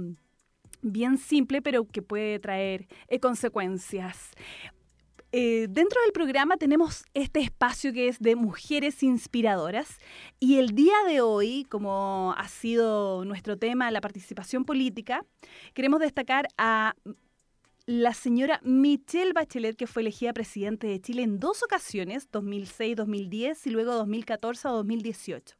bien 0.85 1.17
simple, 1.17 1.61
pero 1.61 1.85
que 1.85 2.01
puede 2.01 2.39
traer 2.39 2.87
eh, 3.07 3.19
consecuencias. 3.19 4.31
Eh, 5.31 5.67
dentro 5.69 5.99
del 6.03 6.13
programa 6.13 6.55
tenemos 6.55 7.03
este 7.13 7.41
espacio 7.41 7.91
que 7.91 8.07
es 8.07 8.19
de 8.19 8.37
mujeres 8.37 9.03
inspiradoras 9.03 9.97
y 10.39 10.59
el 10.59 10.69
día 10.69 10.95
de 11.07 11.19
hoy, 11.19 11.65
como 11.69 12.33
ha 12.37 12.47
sido 12.47 13.25
nuestro 13.25 13.57
tema, 13.57 13.91
la 13.91 13.99
participación 13.99 14.63
política, 14.63 15.25
queremos 15.73 15.99
destacar 15.99 16.47
a 16.57 16.93
la 17.85 18.13
señora 18.13 18.61
Michelle 18.63 19.33
Bachelet, 19.33 19.75
que 19.75 19.87
fue 19.87 20.03
elegida 20.03 20.33
presidente 20.33 20.87
de 20.87 21.01
Chile 21.01 21.23
en 21.23 21.39
dos 21.39 21.63
ocasiones, 21.63 22.29
2006, 22.31 22.95
2010 22.95 23.67
y 23.67 23.69
luego 23.71 23.93
2014 23.93 24.67
o 24.69 24.71
2018. 24.71 25.55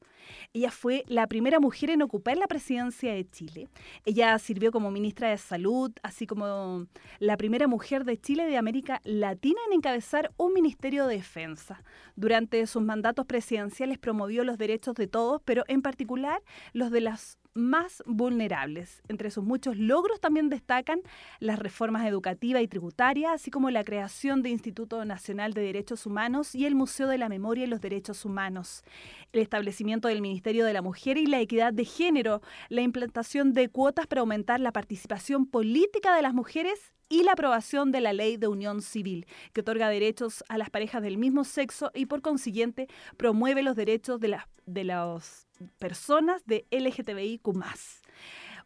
Ella 0.53 0.71
fue 0.71 1.03
la 1.07 1.27
primera 1.27 1.59
mujer 1.59 1.89
en 1.89 2.01
ocupar 2.01 2.37
la 2.37 2.47
presidencia 2.47 3.13
de 3.13 3.29
Chile. 3.29 3.67
Ella 4.05 4.37
sirvió 4.39 4.71
como 4.71 4.91
ministra 4.91 5.29
de 5.29 5.37
Salud, 5.37 5.91
así 6.03 6.27
como 6.27 6.87
la 7.19 7.37
primera 7.37 7.67
mujer 7.67 8.05
de 8.05 8.19
Chile 8.19 8.45
de 8.45 8.57
América 8.57 9.01
Latina 9.03 9.59
en 9.67 9.73
encabezar 9.73 10.31
un 10.37 10.53
ministerio 10.53 11.07
de 11.07 11.17
defensa. 11.17 11.83
Durante 12.15 12.65
sus 12.67 12.81
mandatos 12.81 13.25
presidenciales 13.25 13.97
promovió 13.97 14.43
los 14.43 14.57
derechos 14.57 14.95
de 14.95 15.07
todos, 15.07 15.41
pero 15.45 15.63
en 15.67 15.81
particular 15.81 16.41
los 16.73 16.91
de 16.91 17.01
las 17.01 17.37
más 17.55 18.03
vulnerables. 18.05 19.01
Entre 19.07 19.31
sus 19.31 19.43
muchos 19.43 19.77
logros 19.77 20.19
también 20.19 20.49
destacan 20.49 21.01
las 21.39 21.57
reformas 21.57 22.05
educativas 22.05 22.61
y 22.61 22.67
tributarias, 22.67 23.31
así 23.33 23.49
como 23.49 23.71
la 23.71 23.83
creación 23.83 24.43
de 24.43 24.49
Instituto 24.49 25.03
Nacional 25.05 25.53
de 25.53 25.61
Derechos 25.61 26.05
Humanos 26.05 26.53
y 26.53 26.65
el 26.65 26.75
Museo 26.75 27.07
de 27.07 27.17
la 27.17 27.29
Memoria 27.29 27.63
y 27.63 27.67
los 27.67 27.81
Derechos 27.81 28.25
Humanos, 28.25 28.83
el 29.31 29.41
establecimiento 29.41 30.09
del 30.09 30.21
Ministerio 30.21 30.65
de 30.65 30.73
la 30.73 30.81
Mujer 30.81 31.17
y 31.17 31.25
la 31.25 31.39
Equidad 31.39 31.73
de 31.73 31.85
Género, 31.85 32.41
la 32.69 32.81
implantación 32.81 33.53
de 33.53 33.69
cuotas 33.69 34.05
para 34.05 34.21
aumentar 34.21 34.59
la 34.59 34.73
participación 34.73 35.45
política 35.45 36.15
de 36.15 36.21
las 36.21 36.33
mujeres 36.33 36.94
y 37.09 37.23
la 37.23 37.33
aprobación 37.33 37.91
de 37.91 38.01
la 38.01 38.13
ley 38.13 38.37
de 38.37 38.47
unión 38.47 38.81
civil, 38.81 39.25
que 39.53 39.61
otorga 39.61 39.89
derechos 39.89 40.43
a 40.49 40.57
las 40.57 40.69
parejas 40.69 41.01
del 41.01 41.17
mismo 41.17 41.43
sexo 41.43 41.91
y 41.93 42.05
por 42.05 42.21
consiguiente 42.21 42.87
promueve 43.17 43.63
los 43.63 43.75
derechos 43.75 44.19
de, 44.19 44.29
las 44.29 44.45
de 44.65 44.83
las 44.83 45.47
personas 45.79 46.43
de 46.45 46.65
LGTBIQ. 46.71 47.47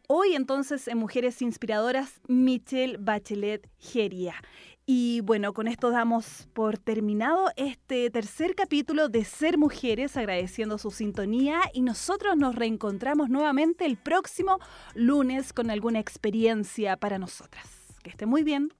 Hoy 0.08 0.34
entonces 0.34 0.88
en 0.88 0.98
Mujeres 0.98 1.40
Inspiradoras, 1.40 2.20
Michelle 2.26 2.96
Bachelet 2.98 3.70
Geria. 3.78 4.34
Y 4.84 5.20
bueno, 5.20 5.52
con 5.52 5.68
esto 5.68 5.90
damos 5.90 6.48
por 6.52 6.78
terminado 6.78 7.48
este 7.54 8.10
tercer 8.10 8.56
capítulo 8.56 9.08
de 9.08 9.24
Ser 9.24 9.56
Mujeres, 9.56 10.16
agradeciendo 10.16 10.78
su 10.78 10.90
sintonía 10.90 11.60
y 11.72 11.82
nosotros 11.82 12.36
nos 12.36 12.56
reencontramos 12.56 13.28
nuevamente 13.28 13.86
el 13.86 13.96
próximo 13.96 14.58
lunes 14.94 15.52
con 15.52 15.70
alguna 15.70 16.00
experiencia 16.00 16.96
para 16.96 17.20
nosotras. 17.20 17.79
Que 18.02 18.10
esté 18.10 18.26
muy 18.26 18.42
bien. 18.42 18.72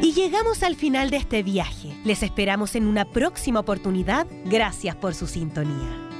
Y 0.00 0.12
llegamos 0.12 0.62
al 0.62 0.76
final 0.76 1.10
de 1.10 1.16
este 1.16 1.42
viaje. 1.42 1.94
Les 2.04 2.22
esperamos 2.22 2.74
en 2.74 2.86
una 2.86 3.04
próxima 3.04 3.60
oportunidad. 3.60 4.26
Gracias 4.44 4.96
por 4.96 5.14
su 5.14 5.26
sintonía. 5.26 6.13